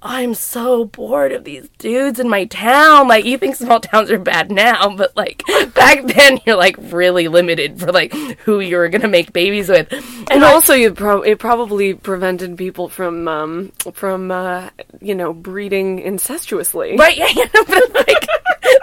I'm 0.05 0.33
so 0.33 0.83
bored 0.83 1.31
of 1.31 1.45
these 1.45 1.69
dudes 1.77 2.19
in 2.19 2.27
my 2.27 2.43
town. 2.45 3.07
Like, 3.07 3.23
you 3.23 3.37
think 3.37 3.55
small 3.55 3.79
towns 3.79 4.11
are 4.11 4.19
bad 4.19 4.51
now, 4.51 4.93
but 4.95 5.15
like 5.15 5.41
back 5.73 6.05
then, 6.05 6.41
you're 6.45 6.57
like 6.57 6.75
really 6.77 7.29
limited 7.29 7.79
for 7.79 7.91
like 7.93 8.13
who 8.39 8.59
you 8.59 8.75
were 8.75 8.89
gonna 8.89 9.07
make 9.07 9.31
babies 9.31 9.69
with. 9.69 9.87
And 10.29 10.43
also, 10.43 10.73
you 10.73 10.93
pro- 10.93 11.21
it 11.21 11.39
probably 11.39 11.93
prevented 11.93 12.57
people 12.57 12.89
from 12.89 13.29
um, 13.29 13.71
from 13.93 14.29
uh, 14.29 14.71
you 14.99 15.15
know 15.15 15.31
breeding 15.31 15.99
incestuously. 15.99 16.97
Right, 16.97 17.15
yeah, 17.15 17.29
yeah, 17.33 17.47
but 17.53 17.93
like 17.93 18.27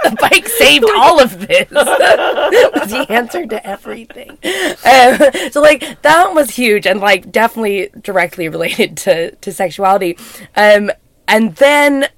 the 0.04 0.16
bike 0.18 0.48
saved 0.48 0.86
all 0.96 1.20
of 1.20 1.46
this. 1.46 1.70
was 1.70 2.90
the 2.90 3.06
answer 3.10 3.44
to 3.44 3.66
everything. 3.66 4.30
Um, 4.30 5.50
so 5.52 5.60
like 5.60 6.00
that 6.00 6.32
was 6.32 6.48
huge 6.48 6.86
and 6.86 7.00
like 7.00 7.30
definitely 7.30 7.90
directly 8.00 8.48
related 8.48 8.96
to 8.98 9.32
to 9.36 9.52
sexuality. 9.52 10.16
Um, 10.56 10.90
and 11.30 11.54
then 11.56 12.08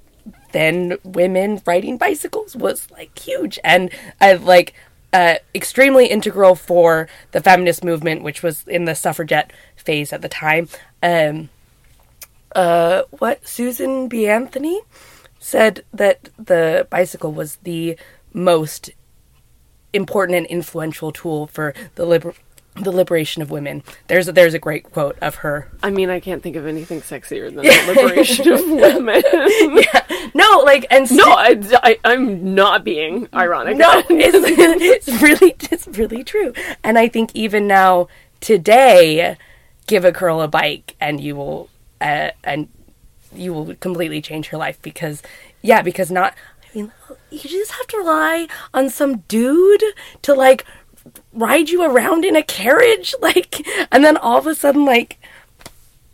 then 0.51 0.97
women 1.03 1.61
riding 1.65 1.97
bicycles 1.97 2.55
was 2.55 2.89
like 2.91 3.17
huge 3.17 3.57
and 3.63 3.89
uh, 4.19 4.37
like 4.41 4.73
uh, 5.13 5.35
extremely 5.55 6.07
integral 6.07 6.55
for 6.55 7.07
the 7.31 7.41
feminist 7.41 7.83
movement, 7.83 8.23
which 8.23 8.43
was 8.43 8.67
in 8.67 8.85
the 8.85 8.95
suffragette 8.95 9.53
phase 9.75 10.11
at 10.11 10.21
the 10.21 10.29
time. 10.29 10.67
Um, 11.01 11.49
uh, 12.55 13.03
what 13.11 13.47
Susan 13.47 14.07
B. 14.07 14.27
Anthony 14.27 14.81
said 15.39 15.83
that 15.93 16.29
the 16.37 16.87
bicycle 16.89 17.31
was 17.31 17.57
the 17.57 17.97
most 18.33 18.91
important 19.91 20.37
and 20.37 20.45
influential 20.47 21.11
tool 21.11 21.47
for 21.47 21.73
the 21.95 22.05
liber- 22.05 22.35
the 22.75 22.91
liberation 22.91 23.41
of 23.41 23.51
women. 23.51 23.83
There's 24.07 24.27
a, 24.27 24.31
there's 24.31 24.53
a 24.53 24.59
great 24.59 24.83
quote 24.91 25.17
of 25.19 25.35
her. 25.35 25.69
I 25.83 25.91
mean, 25.91 26.09
I 26.09 26.19
can't 26.19 26.41
think 26.41 26.55
of 26.55 26.65
anything 26.65 27.01
sexier 27.01 27.53
than 27.53 27.63
the 27.63 27.93
liberation 27.93 28.51
of 28.51 28.61
women. 28.69 29.21
No, 30.35 30.63
like 30.65 30.87
and 30.89 31.11
no, 31.15 31.25
I, 31.25 31.97
I, 32.03 32.11
am 32.11 32.55
not 32.55 32.83
being 32.83 33.27
ironic. 33.33 33.77
no, 33.77 34.03
it's, 34.09 35.07
it's 35.07 35.21
really 35.21 35.55
it's 35.71 35.87
really 35.87 36.23
true. 36.23 36.53
And 36.83 36.97
I 36.97 37.07
think 37.07 37.31
even 37.35 37.67
now 37.67 38.07
today, 38.41 39.37
give 39.87 40.05
a 40.05 40.11
girl 40.11 40.41
a 40.41 40.47
bike 40.47 40.95
and 40.99 41.21
you 41.21 41.35
will 41.35 41.69
uh, 42.01 42.31
and 42.43 42.67
you 43.35 43.53
will 43.53 43.75
completely 43.75 44.21
change 44.21 44.47
her 44.47 44.57
life 44.57 44.81
because 44.81 45.21
yeah, 45.61 45.81
because 45.81 46.09
not 46.09 46.33
I 46.63 46.77
mean 46.77 46.91
you 47.29 47.39
just 47.39 47.71
have 47.71 47.87
to 47.87 47.97
rely 47.97 48.47
on 48.73 48.89
some 48.89 49.19
dude 49.27 49.83
to 50.23 50.33
like 50.33 50.65
ride 51.33 51.69
you 51.69 51.83
around 51.83 52.25
in 52.25 52.35
a 52.35 52.43
carriage 52.43 53.13
like 53.21 53.65
and 53.91 54.03
then 54.03 54.17
all 54.17 54.37
of 54.37 54.47
a 54.47 54.55
sudden 54.55 54.85
like 54.85 55.19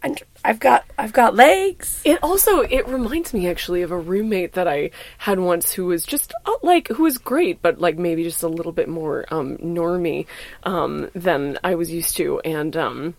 and 0.01 0.21
I've 0.43 0.59
got 0.59 0.85
I've 0.97 1.11
got 1.11 1.35
legs. 1.35 2.01
It 2.05 2.19
also 2.23 2.61
it 2.61 2.87
reminds 2.87 3.33
me 3.33 3.47
actually 3.49 3.81
of 3.81 3.91
a 3.91 3.97
roommate 3.97 4.53
that 4.53 4.67
I 4.67 4.91
had 5.17 5.39
once 5.39 5.73
who 5.73 5.87
was 5.87 6.05
just 6.05 6.33
uh, 6.45 6.53
like 6.63 6.87
who 6.87 7.03
was 7.03 7.17
great, 7.17 7.61
but 7.61 7.79
like 7.79 7.97
maybe 7.97 8.23
just 8.23 8.43
a 8.43 8.47
little 8.47 8.71
bit 8.71 8.87
more 8.87 9.25
um, 9.31 9.57
normy 9.57 10.25
um, 10.63 11.09
than 11.13 11.59
I 11.63 11.75
was 11.75 11.91
used 11.91 12.15
to, 12.17 12.39
and 12.39 12.77
um, 12.77 13.15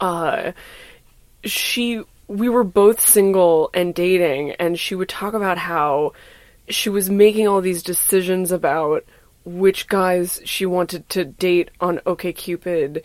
uh, 0.00 0.52
she 1.44 2.02
we 2.26 2.48
were 2.48 2.64
both 2.64 3.00
single 3.00 3.70
and 3.72 3.94
dating, 3.94 4.52
and 4.52 4.78
she 4.78 4.96
would 4.96 5.08
talk 5.08 5.34
about 5.34 5.58
how 5.58 6.12
she 6.68 6.88
was 6.88 7.08
making 7.08 7.46
all 7.46 7.60
these 7.60 7.84
decisions 7.84 8.50
about 8.50 9.04
which 9.46 9.86
guys 9.86 10.40
she 10.44 10.66
wanted 10.66 11.08
to 11.08 11.24
date 11.24 11.70
on 11.80 11.98
OkCupid 11.98 13.02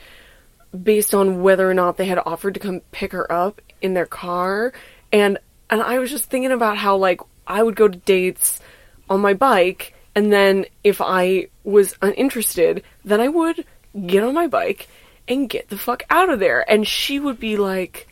based 0.84 1.14
on 1.14 1.44
whether 1.44 1.70
or 1.70 1.74
not 1.74 1.98
they 1.98 2.06
had 2.06 2.20
offered 2.26 2.56
to 2.56 2.60
come 2.60 2.82
pick 2.92 3.12
her 3.12 3.32
up 3.32 3.62
in 3.82 3.94
their 3.94 4.06
car 4.08 4.74
and 5.14 5.38
and 5.70 5.82
I 5.82 6.00
was 6.00 6.10
just 6.10 6.26
thinking 6.26 6.52
about 6.52 6.78
how 6.78 6.98
like 6.98 7.22
I 7.46 7.62
would 7.62 7.76
go 7.76 7.88
to 7.88 7.98
dates 7.98 8.60
on 9.10 9.22
my 9.22 9.36
bike 9.36 9.94
and 10.16 10.34
then 10.34 10.66
if 10.84 11.00
I 11.00 11.48
was 11.64 11.96
uninterested 12.02 12.84
then 13.06 13.22
I 13.22 13.28
would 13.28 13.64
get 14.08 14.24
on 14.24 14.34
my 14.34 14.48
bike 14.48 14.90
and 15.28 15.50
get 15.50 15.70
the 15.70 15.78
fuck 15.78 16.04
out 16.10 16.30
of 16.30 16.40
there 16.40 16.70
and 16.70 16.88
she 16.88 17.20
would 17.20 17.40
be 17.40 17.56
like 17.56 18.08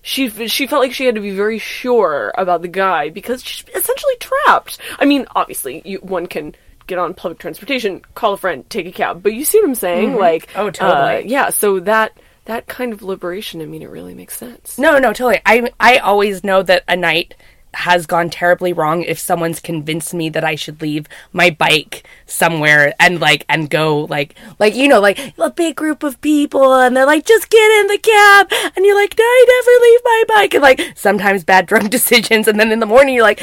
she 0.00 0.28
she 0.48 0.66
felt 0.66 0.82
like 0.82 0.92
she 0.92 1.06
had 1.06 1.16
to 1.16 1.20
be 1.20 1.30
very 1.30 1.58
sure 1.58 2.30
about 2.36 2.62
the 2.62 2.68
guy 2.68 3.08
because 3.08 3.42
she's 3.42 3.64
essentially 3.74 4.16
trapped. 4.20 4.78
I 4.98 5.06
mean, 5.06 5.24
obviously, 5.34 5.80
you, 5.82 5.98
one 6.00 6.26
can 6.26 6.54
get 6.86 6.98
on 6.98 7.14
public 7.14 7.38
transportation, 7.38 8.02
call 8.14 8.34
a 8.34 8.36
friend, 8.36 8.68
take 8.70 8.86
a 8.86 8.92
cab, 8.92 9.22
but 9.22 9.34
you 9.34 9.44
see 9.44 9.58
what 9.60 9.68
I'm 9.68 9.74
saying? 9.74 10.16
Like, 10.16 10.48
Oh, 10.56 10.70
totally. 10.70 11.16
uh, 11.16 11.18
yeah. 11.20 11.50
So 11.50 11.80
that 11.80 12.16
that 12.46 12.66
kind 12.66 12.92
of 12.92 13.02
liberation, 13.02 13.62
I 13.62 13.66
mean, 13.66 13.80
it 13.82 13.88
really 13.88 14.14
makes 14.14 14.36
sense. 14.36 14.78
No, 14.78 14.98
no, 14.98 15.08
totally. 15.12 15.40
I 15.46 15.70
I 15.80 15.98
always 15.98 16.44
know 16.44 16.62
that 16.62 16.84
a 16.88 16.96
night 16.96 17.34
has 17.72 18.06
gone 18.06 18.30
terribly 18.30 18.72
wrong 18.72 19.02
if 19.02 19.18
someone's 19.18 19.58
convinced 19.58 20.14
me 20.14 20.28
that 20.28 20.44
I 20.44 20.54
should 20.54 20.80
leave 20.80 21.08
my 21.32 21.50
bike 21.50 22.06
somewhere 22.24 22.94
and 23.00 23.18
like 23.20 23.44
and 23.48 23.68
go 23.68 24.02
like 24.04 24.36
like 24.60 24.76
you 24.76 24.86
know 24.86 25.00
like 25.00 25.18
a 25.38 25.50
big 25.50 25.74
group 25.74 26.04
of 26.04 26.20
people 26.20 26.72
and 26.72 26.96
they're 26.96 27.04
like 27.04 27.24
just 27.26 27.50
get 27.50 27.80
in 27.80 27.88
the 27.88 27.98
cab 27.98 28.46
and 28.76 28.84
you're 28.86 28.94
like 28.94 29.16
no, 29.18 29.24
I 29.24 29.44
never 29.48 29.82
leave 29.82 30.00
my 30.04 30.24
bike 30.36 30.54
and 30.54 30.62
like 30.62 30.96
sometimes 30.96 31.42
bad 31.42 31.66
drunk 31.66 31.90
decisions 31.98 32.46
and 32.46 32.60
then 32.60 32.70
in 32.70 32.78
the 32.78 32.86
morning 32.86 33.12
you're 33.14 33.24
like 33.24 33.42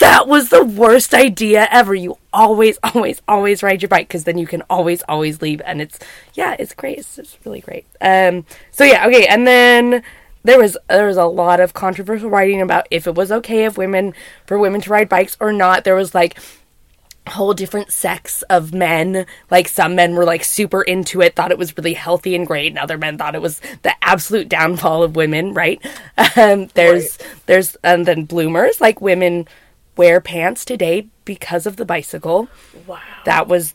that 0.00 0.26
was 0.26 0.48
the 0.48 0.64
worst 0.64 1.14
idea 1.14 1.68
ever. 1.70 1.94
You 1.94 2.18
always, 2.32 2.78
always, 2.82 3.22
always 3.28 3.62
ride 3.62 3.82
your 3.82 3.88
bike 3.88 4.08
because 4.08 4.24
then 4.24 4.38
you 4.38 4.46
can 4.46 4.62
always, 4.68 5.02
always 5.08 5.40
leave, 5.40 5.62
and 5.64 5.80
it's 5.80 5.98
yeah, 6.34 6.56
it's 6.58 6.74
great. 6.74 6.98
It's, 6.98 7.18
it's 7.18 7.38
really 7.44 7.60
great. 7.60 7.86
Um, 8.00 8.44
so 8.70 8.84
yeah, 8.84 9.06
okay, 9.06 9.26
and 9.26 9.46
then 9.46 10.02
there 10.42 10.58
was 10.58 10.76
there 10.88 11.06
was 11.06 11.18
a 11.18 11.26
lot 11.26 11.60
of 11.60 11.74
controversial 11.74 12.30
writing 12.30 12.60
about 12.60 12.86
if 12.90 13.06
it 13.06 13.14
was 13.14 13.30
okay 13.30 13.64
if 13.64 13.78
women 13.78 14.14
for 14.46 14.58
women 14.58 14.80
to 14.80 14.90
ride 14.90 15.08
bikes 15.08 15.36
or 15.38 15.52
not. 15.52 15.84
There 15.84 15.94
was 15.94 16.14
like 16.14 16.38
whole 17.28 17.52
different 17.52 17.92
sects 17.92 18.40
of 18.42 18.72
men. 18.72 19.26
Like 19.50 19.68
some 19.68 19.94
men 19.94 20.14
were 20.14 20.24
like 20.24 20.44
super 20.44 20.80
into 20.80 21.20
it, 21.20 21.36
thought 21.36 21.50
it 21.50 21.58
was 21.58 21.76
really 21.76 21.92
healthy 21.92 22.34
and 22.34 22.46
great, 22.46 22.68
and 22.68 22.78
other 22.78 22.96
men 22.96 23.18
thought 23.18 23.34
it 23.34 23.42
was 23.42 23.60
the 23.82 23.92
absolute 24.02 24.48
downfall 24.48 25.02
of 25.02 25.16
women. 25.16 25.52
Right? 25.52 25.80
Um, 26.36 26.68
there's 26.74 27.18
there's 27.46 27.76
and 27.82 28.06
then 28.06 28.24
bloomers 28.24 28.80
like 28.80 29.00
women 29.00 29.48
wear 30.00 30.18
pants 30.18 30.64
today 30.64 31.06
because 31.26 31.66
of 31.66 31.76
the 31.76 31.84
bicycle. 31.84 32.48
Wow. 32.86 33.02
That 33.26 33.48
was 33.48 33.74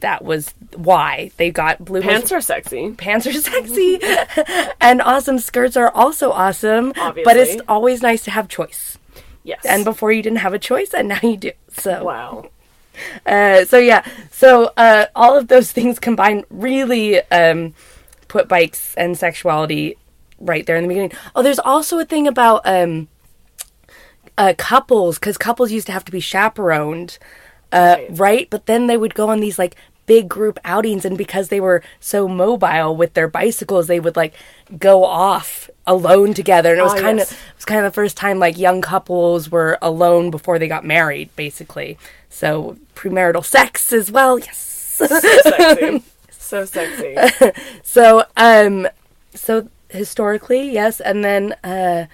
that 0.00 0.22
was 0.22 0.52
why 0.76 1.30
they 1.38 1.50
got 1.50 1.82
blue 1.82 2.02
Pants 2.02 2.30
are 2.32 2.42
sexy. 2.42 2.90
Pants 2.92 3.26
are 3.26 3.32
sexy, 3.50 3.98
and 4.82 5.00
awesome 5.00 5.38
skirts 5.38 5.74
are 5.78 5.90
also 5.90 6.32
awesome. 6.32 6.92
Obviously. 6.98 7.24
But 7.24 7.38
it's 7.38 7.62
always 7.66 8.02
nice 8.02 8.24
to 8.24 8.30
have 8.30 8.46
choice. 8.46 8.98
Yes. 9.42 9.64
And 9.64 9.86
before 9.86 10.12
you 10.12 10.22
didn't 10.22 10.40
have 10.40 10.52
a 10.52 10.58
choice, 10.58 10.92
and 10.92 11.08
now 11.08 11.20
you 11.22 11.38
do. 11.38 11.52
So 11.70 12.04
wow. 12.04 12.50
uh, 13.24 13.64
so 13.64 13.78
yeah, 13.78 14.06
so 14.30 14.70
uh, 14.76 15.06
all 15.16 15.34
of 15.34 15.48
those 15.48 15.72
things 15.72 15.98
combined 15.98 16.44
really 16.50 17.22
um, 17.30 17.72
put 18.28 18.48
bikes 18.48 18.94
and 18.96 19.16
sexuality 19.16 19.96
right 20.38 20.66
there 20.66 20.76
in 20.76 20.82
the 20.82 20.88
beginning. 20.88 21.12
Oh, 21.34 21.42
there's 21.42 21.58
also 21.58 21.98
a 21.98 22.04
thing 22.04 22.28
about 22.28 22.60
um, 22.66 23.08
uh, 24.38 24.54
couples 24.58 25.18
because 25.18 25.38
couples 25.38 25.70
used 25.72 25.86
to 25.86 25.92
have 25.92 26.04
to 26.04 26.12
be 26.12 26.20
chaperoned, 26.20 27.18
uh, 27.72 27.96
Right. 27.98 28.08
right. 28.10 28.50
But 28.50 28.66
then 28.66 28.86
they 28.86 28.96
would 28.96 29.14
go 29.14 29.28
on 29.28 29.40
these 29.40 29.58
like 29.58 29.76
big 30.06 30.28
group 30.28 30.58
outings, 30.64 31.04
and 31.04 31.16
because 31.16 31.48
they 31.48 31.60
were 31.60 31.82
so 32.00 32.28
mobile 32.28 32.94
with 32.94 33.14
their 33.14 33.28
bicycles, 33.28 33.86
they 33.86 34.00
would 34.00 34.16
like 34.16 34.34
go 34.78 35.04
off 35.04 35.70
alone 35.86 36.34
together, 36.34 36.70
and 36.72 36.80
it 36.80 36.82
was 36.84 36.92
Ah, 36.94 37.00
kind 37.00 37.18
yes. 37.18 37.30
of 37.32 37.38
it 37.38 37.54
was 37.56 37.64
kind 37.64 37.84
of 37.84 37.90
the 37.92 37.94
first 37.94 38.16
time 38.16 38.38
like 38.38 38.58
young 38.58 38.80
couples 38.82 39.50
were 39.50 39.78
alone 39.80 40.30
before 40.30 40.58
they 40.58 40.68
got 40.68 40.84
married, 40.84 41.34
basically. 41.36 41.96
So 42.28 42.76
premarital 42.94 43.44
sex 43.44 43.92
as 43.92 44.10
well, 44.10 44.38
yes. 44.38 44.56
sexy. 44.58 46.02
so 46.30 46.64
sexy. 46.64 47.16
So 47.82 48.24
um, 48.36 48.88
so 49.34 49.68
historically, 49.88 50.70
yes, 50.70 51.00
and 51.00 51.24
then 51.24 51.54
uh, 51.64 52.06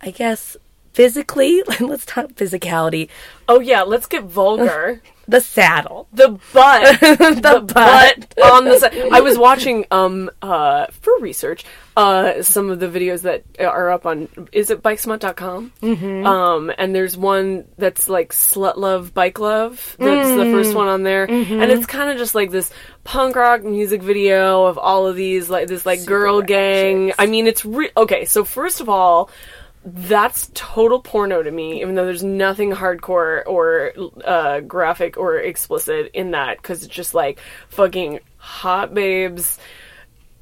I 0.00 0.10
guess 0.10 0.56
physically, 0.92 1.62
let's 1.80 2.04
talk 2.04 2.28
physicality. 2.32 3.08
Oh 3.48 3.60
yeah, 3.60 3.82
let's 3.82 4.06
get 4.06 4.24
vulgar. 4.24 5.02
The 5.28 5.42
saddle. 5.42 6.08
the 6.10 6.40
butt 6.54 7.00
the, 7.00 7.62
butt. 7.62 8.34
butt 8.34 8.42
on 8.42 8.64
the 8.64 8.78
side. 8.78 9.12
I 9.12 9.20
was 9.20 9.36
watching 9.36 9.84
um 9.90 10.30
uh 10.40 10.86
for 10.86 11.12
research 11.20 11.66
uh 11.98 12.42
some 12.42 12.70
of 12.70 12.80
the 12.80 12.88
videos 12.88 13.20
that 13.22 13.44
are 13.60 13.90
up 13.90 14.06
on 14.06 14.30
is 14.52 14.70
it 14.70 14.82
bikesmut.com 14.82 15.72
mm-hmm. 15.82 16.26
um 16.26 16.72
and 16.78 16.94
there's 16.94 17.14
one 17.14 17.66
that's 17.76 18.08
like 18.08 18.32
slut 18.32 18.78
love 18.78 19.12
bike 19.12 19.38
love 19.38 19.96
that's 19.98 20.30
the 20.30 20.50
first 20.50 20.74
one 20.74 20.88
on 20.88 21.02
there 21.02 21.30
and 21.30 21.70
it's 21.70 21.84
kind 21.84 22.10
of 22.10 22.16
just 22.16 22.34
like 22.34 22.50
this 22.50 22.70
punk 23.04 23.36
rock 23.36 23.62
music 23.62 24.00
video 24.00 24.64
of 24.64 24.78
all 24.78 25.06
of 25.06 25.14
these 25.14 25.50
like 25.50 25.68
this 25.68 25.84
like 25.84 26.06
girl 26.06 26.40
gang 26.40 27.12
i 27.18 27.26
mean 27.26 27.46
it's 27.46 27.66
re- 27.66 27.90
okay 27.98 28.24
so 28.24 28.44
first 28.44 28.80
of 28.80 28.88
all 28.88 29.28
that's 29.84 30.50
total 30.54 31.00
porno 31.00 31.42
to 31.42 31.50
me, 31.50 31.80
even 31.80 31.94
though 31.94 32.04
there's 32.04 32.24
nothing 32.24 32.72
hardcore 32.72 33.42
or 33.46 33.92
uh, 34.24 34.60
graphic 34.60 35.16
or 35.16 35.38
explicit 35.38 36.10
in 36.14 36.32
that, 36.32 36.58
because 36.58 36.82
it's 36.82 36.94
just 36.94 37.14
like 37.14 37.40
fucking 37.68 38.20
hot 38.36 38.92
babes 38.94 39.58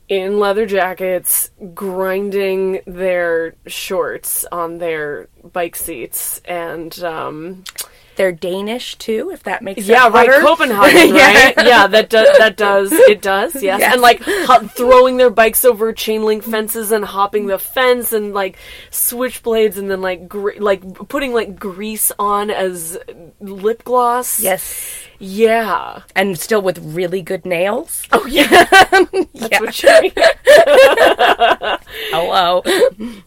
in 0.09 0.39
leather 0.39 0.67
jackets 0.67 1.51
grinding 1.75 2.81
their 2.87 3.55
shorts 3.67 4.45
on 4.53 4.79
their 4.79 5.29
bike 5.53 5.75
seats 5.75 6.41
and 6.45 7.03
um 7.03 7.65
They're 8.17 8.33
Danish 8.33 8.97
too, 8.97 9.31
if 9.33 9.43
that 9.45 9.63
makes 9.63 9.81
sense. 9.81 9.89
yeah 9.89 10.09
right. 10.09 10.31
Copenhagen 10.41 11.13
right? 11.15 11.55
Yeah 11.57 11.87
that 11.87 12.11
does 12.11 12.29
that 12.39 12.57
does. 12.57 12.91
It 12.93 13.23
does 13.23 13.55
yes, 13.63 13.81
Yes. 13.81 13.93
and 13.93 14.01
like 14.03 14.23
ho- 14.23 14.67
throwing 14.69 15.17
their 15.19 15.31
bikes 15.31 15.65
over 15.65 15.93
chain 15.93 16.25
link 16.25 16.43
fences 16.43 16.91
and 16.93 17.05
hopping 17.05 17.47
the 17.47 17.59
fence 17.59 18.13
and 18.13 18.33
like 18.35 18.57
switchblades 18.91 19.77
and 19.77 19.91
then 19.91 20.01
like 20.01 20.33
like 20.59 20.83
putting 21.09 21.33
like 21.33 21.59
grease 21.59 22.11
on 22.19 22.51
as 22.51 22.99
lip 23.41 23.85
gloss. 23.85 24.41
Yes, 24.41 24.91
yeah. 25.19 26.03
And 26.15 26.39
still 26.39 26.63
with 26.63 26.79
really 26.79 27.23
good 27.23 27.45
nails. 27.47 28.03
oh 28.13 28.27
yeah. 28.27 28.47
That's 29.35 29.83
mean. 29.85 30.13
Hello, 32.11 32.63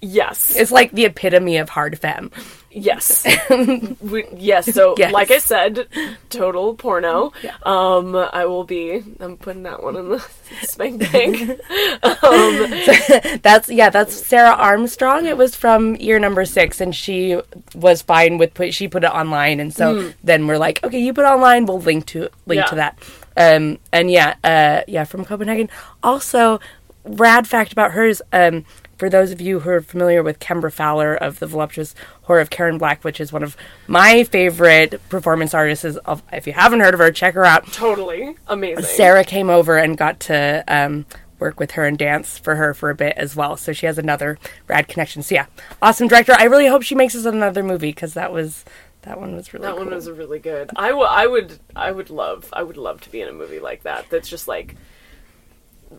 yes. 0.01 0.55
It's 0.55 0.71
like 0.71 0.91
the 0.91 1.05
epitome 1.05 1.57
of 1.57 1.69
hard 1.69 1.99
femme. 1.99 2.31
Yes. 2.71 3.25
we, 4.01 4.25
yes. 4.35 4.71
So, 4.73 4.93
Yes. 4.97 5.11
like 5.11 5.31
I 5.31 5.39
said, 5.39 5.87
total 6.29 6.75
porno. 6.75 7.33
Um, 7.63 8.15
I 8.15 8.45
will 8.45 8.63
be. 8.63 9.03
I'm 9.19 9.37
putting 9.37 9.63
that 9.63 9.81
one 9.81 9.95
in 9.95 10.09
the 10.09 10.19
spank 10.61 10.99
bank. 11.11 11.59
um, 12.03 13.39
That's 13.41 13.69
yeah, 13.69 13.89
that's 13.89 14.13
Sarah 14.13 14.51
Armstrong. 14.55 15.25
It 15.25 15.37
was 15.37 15.55
from 15.55 15.95
year 15.95 16.19
number 16.19 16.45
six, 16.45 16.79
and 16.79 16.95
she 16.95 17.39
was 17.73 18.01
fine 18.01 18.37
with 18.37 18.53
put. 18.53 18.73
She 18.73 18.87
put 18.87 19.03
it 19.03 19.11
online, 19.11 19.59
and 19.59 19.73
so 19.73 20.13
then 20.23 20.45
we're 20.47 20.57
like, 20.57 20.83
okay, 20.83 20.99
you 20.99 21.13
put 21.13 21.25
it 21.25 21.27
online. 21.31 21.65
We'll 21.65 21.79
link 21.81 22.05
to 22.07 22.29
link 22.45 22.61
Yeah. 22.61 22.65
to 22.67 22.75
that. 22.75 22.99
Um, 23.37 23.79
and 23.91 24.11
yeah, 24.11 24.35
uh, 24.43 24.81
yeah, 24.87 25.05
from 25.05 25.25
Copenhagen. 25.25 25.69
Also, 26.03 26.59
rad 27.03 27.47
fact 27.47 27.71
about 27.71 27.91
hers. 27.93 28.21
Um, 28.33 28.65
for 28.99 29.09
those 29.09 29.31
of 29.31 29.39
you 29.39 29.61
who 29.61 29.69
are 29.69 29.81
familiar 29.81 30.21
with 30.21 30.39
Kembra 30.39 30.69
Pfahler 30.75 31.17
of 31.17 31.39
the 31.39 31.47
voluptuous 31.47 31.95
horror 32.23 32.41
of 32.41 32.49
Karen 32.49 32.77
Black, 32.77 33.03
which 33.03 33.19
is 33.21 33.31
one 33.31 33.41
of 33.43 33.55
my 33.87 34.25
favorite 34.25 35.01
performance 35.07 35.53
artists. 35.53 35.85
Of 35.85 36.21
if 36.31 36.45
you 36.45 36.53
haven't 36.53 36.81
heard 36.81 36.93
of 36.93 36.99
her, 36.99 37.09
check 37.09 37.33
her 37.33 37.45
out. 37.45 37.65
totally 37.71 38.35
amazing. 38.47 38.83
Sarah 38.83 39.23
came 39.23 39.49
over 39.49 39.77
and 39.77 39.97
got 39.97 40.19
to 40.21 40.63
um, 40.67 41.05
work 41.39 41.59
with 41.59 41.71
her 41.71 41.85
and 41.85 41.97
dance 41.97 42.37
for 42.37 42.55
her 42.55 42.73
for 42.73 42.89
a 42.89 42.95
bit 42.95 43.13
as 43.17 43.35
well. 43.37 43.55
So 43.55 43.71
she 43.71 43.85
has 43.85 43.97
another 43.97 44.37
rad 44.67 44.89
connection. 44.89 45.23
So 45.23 45.35
yeah, 45.35 45.45
awesome 45.81 46.09
director. 46.09 46.35
I 46.37 46.43
really 46.43 46.67
hope 46.67 46.83
she 46.83 46.95
makes 46.95 47.15
us 47.15 47.25
another 47.25 47.63
movie 47.63 47.91
because 47.91 48.13
that 48.15 48.33
was 48.33 48.65
that 49.03 49.17
one 49.17 49.33
was 49.33 49.53
really 49.53 49.65
that 49.65 49.75
cool. 49.75 49.85
one 49.85 49.95
was 49.95 50.09
really 50.09 50.39
good. 50.39 50.71
I, 50.75 50.89
w- 50.89 51.07
I 51.07 51.25
would. 51.25 51.57
I 51.73 51.89
would 51.89 52.09
love. 52.09 52.49
I 52.51 52.63
would 52.63 52.75
love 52.75 52.99
to 53.01 53.09
be 53.09 53.21
in 53.21 53.29
a 53.29 53.33
movie 53.33 53.59
like 53.59 53.83
that. 53.83 54.09
That's 54.09 54.27
just 54.27 54.47
like 54.47 54.75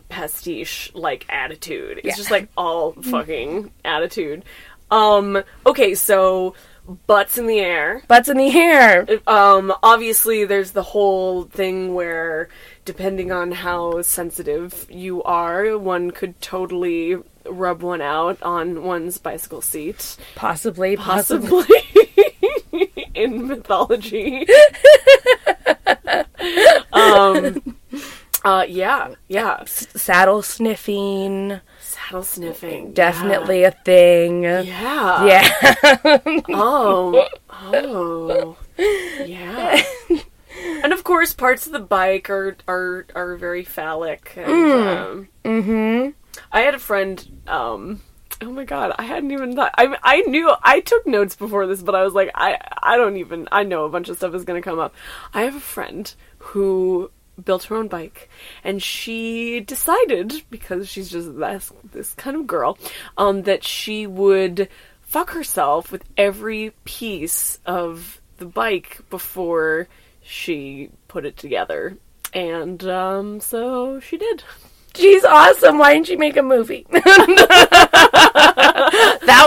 pastiche 0.09 0.91
like 0.95 1.27
attitude. 1.29 1.99
It's 1.99 2.07
Yeah. 2.07 2.17
just 2.17 2.31
like 2.31 2.49
all 2.57 2.93
fucking 3.03 3.71
attitude. 3.85 4.45
Um 4.91 5.43
okay, 5.67 5.95
so 5.95 6.55
butts 7.07 7.39
in 7.39 7.47
the 7.47 7.61
air. 7.61 8.03
Butts 8.09 8.29
in 8.29 8.37
the 8.37 8.51
air. 8.57 9.07
Um 9.27 9.73
obviously 9.83 10.45
there's 10.45 10.73
the 10.73 10.83
whole 10.83 11.45
thing 11.45 11.95
where 11.95 12.49
depending 12.85 13.31
on 13.31 13.53
how 13.53 14.03
sensitive 14.03 14.87
you 14.91 15.23
are, 15.23 15.79
one 15.79 16.11
could 16.11 16.41
totally 16.41 17.17
rub 17.47 17.83
one 17.83 18.01
out 18.01 18.43
on 18.43 18.83
one's 18.85 19.19
bicycle 19.19 19.63
seat. 19.63 20.17
Possibly, 20.35 20.97
possibly. 20.97 21.65
Possibly 21.65 22.93
in 23.15 23.47
mythology. 23.47 24.47
um 26.93 27.77
uh 28.45 28.65
yeah, 28.69 29.15
yeah. 29.29 29.65
Saddle 29.65 30.43
sniffing. 30.43 31.61
Saddle 31.81 32.23
sniffing. 32.23 32.93
Definitely 32.93 33.65
a 33.65 33.71
thing. 33.71 34.45
Yeah. 34.45 35.25
Yeah. 35.25 36.19
Oh. 36.49 37.29
Oh. 37.51 38.57
Yeah. 38.79 39.83
And 40.83 40.93
of 40.93 41.05
course, 41.05 41.33
parts 41.33 41.67
of 41.67 41.73
the 41.73 41.81
bike 41.81 42.29
are 42.29 42.57
are 42.67 43.07
are 43.15 43.37
very 43.37 43.65
phallic. 43.65 44.33
And, 44.37 44.51
um, 44.51 45.29
mm-hmm. 45.45 46.11
I 46.53 46.61
had 46.61 46.75
a 46.75 46.79
friend. 46.79 47.43
Um, 47.47 48.01
oh 48.43 48.51
my 48.51 48.65
god, 48.65 48.95
I 48.99 49.05
hadn't 49.05 49.31
even 49.31 49.55
thought. 49.55 49.75
I 49.77 49.97
I 50.03 50.21
knew 50.23 50.53
I 50.63 50.81
took 50.81 51.07
notes 51.07 51.37
before 51.37 51.67
this, 51.67 51.83
but 51.83 51.95
I 51.95 52.03
was 52.03 52.15
like, 52.15 52.31
I 52.35 52.59
I 52.83 52.97
don't 52.97 53.17
even. 53.17 53.49
I 53.53 53.63
know 53.63 53.85
a 53.85 53.91
bunch 53.91 54.09
of 54.09 54.17
stuff 54.17 54.35
is 54.35 54.45
gonna 54.45 54.63
come 54.63 54.79
up. 54.79 54.95
I 55.33 55.43
have 55.43 55.55
a 55.55 55.61
friend 55.61 56.13
who 56.39 57.11
built 57.45 57.65
her 57.65 57.77
own 57.77 57.89
bike, 57.89 58.29
and 58.65 58.83
she 58.83 59.61
decided 59.61 60.43
because 60.51 60.89
she's 60.89 61.11
just 61.11 61.37
this 61.39 61.73
this 61.93 62.15
kind 62.15 62.37
of 62.37 62.47
girl, 62.47 62.79
um, 63.17 63.43
that 63.43 63.65
she 63.65 64.07
would 64.07 64.69
fuck 65.03 65.31
herself 65.31 65.91
with 65.91 66.05
every 66.17 66.73
piece 66.85 67.59
of 67.67 68.21
the 68.39 68.47
bike 68.47 68.99
before 69.11 69.89
she 70.23 70.91
put 71.09 71.27
it 71.27 71.37
together. 71.37 71.97
And 72.33 72.85
um, 72.85 73.41
so 73.41 73.99
she 74.01 74.17
did. 74.17 74.45
She's 74.95 75.25
awesome. 75.25 75.79
Why 75.79 75.95
didn't 75.95 76.09
you 76.09 76.19
make 76.19 76.37
a 76.37 76.43
movie? 76.43 76.87
that 76.91 77.05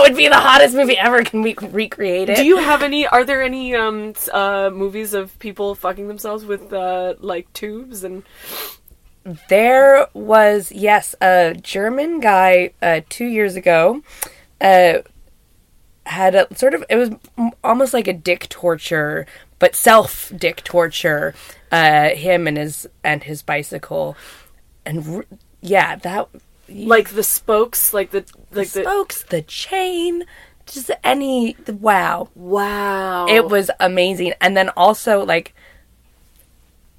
would 0.02 0.16
be 0.16 0.28
the 0.28 0.36
hottest 0.36 0.74
movie 0.74 0.96
ever. 0.98 1.22
Can 1.22 1.42
we 1.42 1.54
recreate 1.54 2.30
it? 2.30 2.36
Do 2.36 2.44
you 2.44 2.56
have 2.58 2.82
any? 2.82 3.06
Are 3.06 3.24
there 3.24 3.42
any 3.42 3.74
um 3.74 4.14
uh 4.32 4.70
movies 4.72 5.12
of 5.14 5.38
people 5.38 5.74
fucking 5.74 6.08
themselves 6.08 6.44
with 6.44 6.72
uh 6.72 7.14
like 7.20 7.52
tubes 7.52 8.04
and? 8.04 8.22
There 9.48 10.06
was 10.12 10.70
yes, 10.70 11.14
a 11.20 11.54
German 11.60 12.20
guy 12.20 12.72
uh, 12.82 13.00
two 13.08 13.24
years 13.24 13.56
ago. 13.56 14.02
Uh, 14.60 14.98
had 16.06 16.34
a 16.34 16.46
sort 16.54 16.74
of 16.74 16.84
it 16.90 16.96
was 16.96 17.10
m- 17.38 17.50
almost 17.62 17.94
like 17.94 18.06
a 18.06 18.12
dick 18.12 18.48
torture, 18.50 19.26
but 19.58 19.74
self 19.74 20.30
dick 20.36 20.62
torture. 20.64 21.34
Uh, 21.72 22.10
him 22.10 22.46
and 22.46 22.56
his 22.58 22.86
and 23.02 23.24
his 23.24 23.42
bicycle, 23.42 24.16
and 24.84 25.16
r- 25.16 25.26
yeah, 25.60 25.96
that 25.96 26.28
like 26.68 27.10
the 27.10 27.22
spokes, 27.22 27.92
like 27.92 28.10
the 28.10 28.24
like 28.52 28.70
the 28.70 28.82
spokes, 28.82 29.22
the 29.22 29.42
chain, 29.42 30.24
just 30.66 30.90
any 31.02 31.56
wow. 31.66 32.28
wow. 32.34 33.26
It 33.26 33.48
was 33.48 33.70
amazing. 33.80 34.34
And 34.40 34.56
then 34.56 34.70
also 34.70 35.24
like 35.24 35.54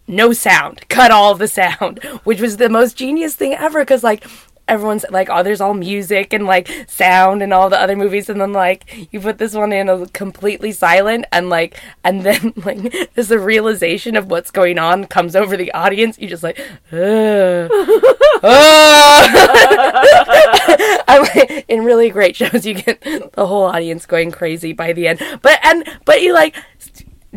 no 0.08 0.34
sound. 0.34 0.88
Cut 0.90 1.12
all 1.12 1.36
the 1.36 1.48
sound, 1.48 2.04
which 2.24 2.42
was 2.42 2.58
the 2.58 2.70
most 2.70 2.96
genius 2.96 3.36
thing 3.36 3.54
ever 3.54 3.84
cuz 3.86 4.04
like 4.04 4.26
everyone's 4.68 5.06
like 5.12 5.30
oh 5.30 5.44
there's 5.44 5.62
all 5.62 5.74
music 5.74 6.34
and 6.34 6.46
like 6.46 6.70
sound 6.88 7.42
and 7.42 7.54
all 7.54 7.70
the 7.70 7.80
other 7.80 7.96
movies 7.96 8.30
and 8.30 8.42
then 8.42 8.54
like 8.54 9.08
you 9.12 9.20
put 9.20 9.38
this 9.38 9.54
one 9.54 9.72
in 9.72 9.90
a 9.90 10.08
completely 10.08 10.72
silent 10.72 11.26
and 11.32 11.50
like 11.50 11.80
and 12.04 12.24
then 12.24 12.54
like 12.66 12.94
as 13.16 13.28
the 13.28 13.40
realization 13.40 14.16
of 14.16 14.30
what's 14.30 14.52
going 14.52 14.80
on 14.80 15.06
comes 15.06 15.36
over 15.36 15.56
the 15.56 15.72
audience 15.74 16.18
you 16.20 16.28
just 16.28 16.44
like 16.44 16.60
Ugh. 16.92 17.70
Oh. 18.48 19.42
I'm 21.08 21.22
like, 21.22 21.66
in 21.68 21.84
really 21.84 22.10
great 22.10 22.36
shows, 22.36 22.66
you 22.66 22.74
get 22.76 23.02
the 23.02 23.46
whole 23.46 23.64
audience 23.64 24.06
going 24.06 24.32
crazy 24.32 24.74
by 24.74 24.94
the 24.94 25.08
end. 25.08 25.22
But 25.42 25.60
and 25.64 25.88
but 26.06 26.22
you 26.22 26.34
like 26.34 26.56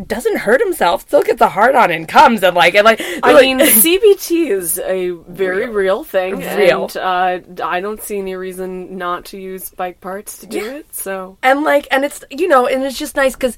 doesn't 0.07 0.37
hurt 0.37 0.61
himself, 0.61 1.01
still 1.01 1.21
gets 1.23 1.41
a 1.41 1.49
hard 1.49 1.75
on 1.75 1.91
and 1.91 2.07
comes 2.07 2.43
and 2.43 2.55
like 2.55 2.75
and 2.75 2.85
like. 2.85 3.01
I 3.01 3.33
like- 3.33 3.41
mean, 3.41 3.59
CBT 3.59 4.49
is 4.51 4.79
a 4.79 5.09
very 5.27 5.67
real, 5.69 6.03
thing, 6.03 6.37
Real. 6.39 6.89
and 6.95 6.97
uh, 6.97 7.63
I 7.65 7.81
don't 7.81 8.01
see 8.01 8.17
any 8.19 8.35
reason 8.35 8.97
not 8.97 9.25
to 9.25 9.37
use 9.39 9.69
bike 9.69 10.01
parts 10.01 10.39
to 10.39 10.47
do 10.47 10.65
it. 10.65 10.93
So 10.95 11.37
and 11.43 11.63
like 11.63 11.87
and 11.91 12.05
it's 12.05 12.23
you 12.29 12.47
know 12.47 12.67
and 12.67 12.83
it's 12.83 12.97
just 12.97 13.15
nice 13.15 13.33
because 13.35 13.57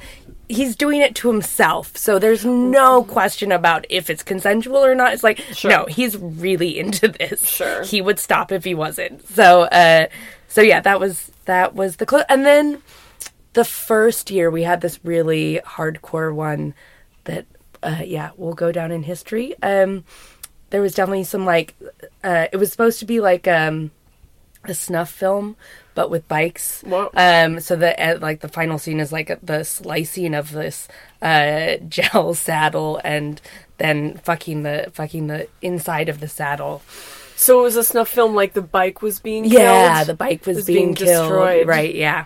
he's 0.50 0.76
doing 0.76 1.00
it 1.00 1.16
to 1.16 1.30
himself 1.32 1.96
so 1.96 2.20
there's 2.20 2.44
no 2.44 3.06
question 3.06 3.54
about 3.54 3.86
if 3.90 4.10
it's 4.10 4.22
consensual 4.22 4.84
or 4.84 4.94
not 4.94 5.14
it's 5.14 5.24
like 5.24 5.42
no 5.64 5.86
he's 5.86 6.18
really 6.18 6.78
into 6.84 7.08
this 7.08 7.48
Sure. 7.48 7.84
he 7.84 8.02
would 8.02 8.20
stop 8.20 8.52
if 8.52 8.66
he 8.66 8.76
wasn't 8.76 9.26
so 9.30 9.62
uh 9.64 10.08
so 10.50 10.60
yeah 10.62 10.82
that 10.82 11.00
was 11.00 11.32
that 11.46 11.74
was 11.74 11.96
the 11.96 12.06
clo- 12.06 12.24
and 12.28 12.46
then 12.46 12.82
the 13.54 13.66
first 13.66 14.32
year 14.32 14.50
we 14.50 14.64
had 14.64 14.82
this 14.82 15.00
really 15.04 15.60
hardcore 15.66 16.34
one 16.34 16.74
that 17.26 17.46
uh 17.84 18.02
yeah 18.06 18.32
will 18.38 18.54
go 18.54 18.72
down 18.72 18.92
in 18.92 19.04
history. 19.04 19.56
Um 19.62 20.04
there 20.70 20.82
was 20.82 20.94
definitely 20.96 21.24
some 21.26 21.46
like 21.46 21.76
uh 22.24 22.48
it 22.52 22.58
was 22.58 22.72
supposed 22.72 23.00
to 23.00 23.06
be 23.06 23.20
like 23.20 23.48
um 23.48 23.92
a 24.66 24.74
snuff 24.74 25.10
film 25.12 25.56
but 25.96 26.10
with 26.10 26.28
bikes. 26.28 26.84
Um 27.16 27.60
so 27.60 27.76
the 27.76 28.00
uh, 28.02 28.20
like 28.20 28.40
the 28.40 28.48
final 28.48 28.78
scene 28.78 29.00
is 29.00 29.12
like 29.12 29.38
the 29.44 29.64
slicing 29.64 30.34
of 30.34 30.52
this 30.52 30.88
uh 31.22 31.76
gel 31.90 32.34
saddle 32.34 33.02
and 33.04 33.42
then 33.78 34.18
fucking 34.20 34.64
the 34.64 34.90
fucking 34.94 35.28
the 35.28 35.48
inside 35.62 36.08
of 36.08 36.20
the 36.20 36.28
saddle. 36.28 36.82
So 37.36 37.60
it 37.62 37.64
was 37.64 37.76
a 37.76 37.84
snuff 37.84 38.08
film, 38.08 38.36
like 38.36 38.54
the 38.54 38.62
bike 38.62 39.02
was 39.02 39.20
being 39.20 39.46
yeah 39.46 39.96
killed? 39.96 40.08
the 40.10 40.14
bike 40.14 40.46
was, 40.46 40.58
was 40.58 40.66
being, 40.68 40.94
being 40.94 40.96
killed. 40.96 41.30
destroyed. 41.30 41.68
right 41.68 41.94
yeah 41.96 42.26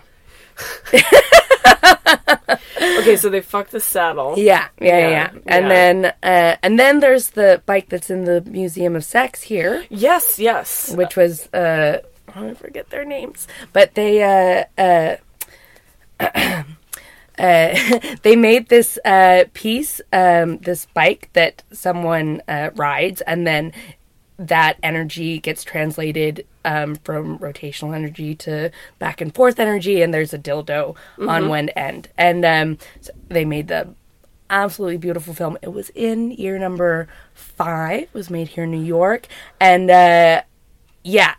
Okay, 2.98 3.16
so 3.16 3.28
they 3.28 3.40
fucked 3.40 3.70
the 3.72 3.80
saddle. 3.80 4.34
yeah 4.38 4.68
yeah 4.80 4.98
yeah, 4.98 5.08
Yeah, 5.10 5.30
and 5.46 5.64
yeah. 5.64 5.68
then 5.68 6.04
uh 6.22 6.56
and 6.62 6.78
then 6.78 7.00
there's 7.00 7.30
the 7.30 7.62
bike 7.66 7.88
that's 7.88 8.10
in 8.10 8.24
the 8.24 8.40
museum 8.42 8.96
of 8.96 9.04
sex 9.04 9.42
here 9.42 9.84
Yes, 9.90 10.38
yes. 10.38 10.92
which 10.94 11.16
was 11.16 11.46
uh 11.52 12.00
I 12.34 12.54
forget 12.54 12.90
their 12.90 13.04
names, 13.04 13.46
but 13.72 13.94
they 13.94 14.22
uh 14.22 14.64
uh 14.78 15.16
uh 17.38 17.68
they 18.22 18.36
made 18.36 18.68
this 18.68 18.98
uh 19.04 19.44
piece 19.54 20.00
um 20.12 20.58
this 20.58 20.86
bike 20.94 21.28
that 21.34 21.62
someone 21.72 22.42
uh 22.48 22.70
rides 22.76 23.20
and 23.22 23.46
then 23.46 23.72
that 24.38 24.76
energy 24.82 25.38
gets 25.38 25.64
translated 25.64 26.46
um, 26.64 26.96
from 26.96 27.38
rotational 27.38 27.94
energy 27.94 28.34
to 28.34 28.70
back 28.98 29.20
and 29.20 29.34
forth 29.34 29.58
energy, 29.58 30.02
and 30.02 30.12
there's 30.12 30.34
a 30.34 30.38
dildo 30.38 30.96
on 31.18 31.48
one 31.48 31.68
end. 31.70 32.08
And 32.18 32.44
um, 32.44 32.78
so 33.00 33.12
they 33.28 33.44
made 33.44 33.68
the 33.68 33.94
absolutely 34.50 34.98
beautiful 34.98 35.34
film. 35.34 35.56
It 35.62 35.72
was 35.72 35.90
in 35.90 36.30
year 36.32 36.58
number 36.58 37.08
five. 37.34 38.02
It 38.02 38.14
was 38.14 38.30
made 38.30 38.48
here 38.48 38.64
in 38.64 38.70
New 38.70 38.84
York, 38.84 39.26
and 39.60 39.90
uh, 39.90 40.42
yeah, 41.02 41.34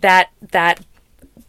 that 0.00 0.30
that 0.50 0.84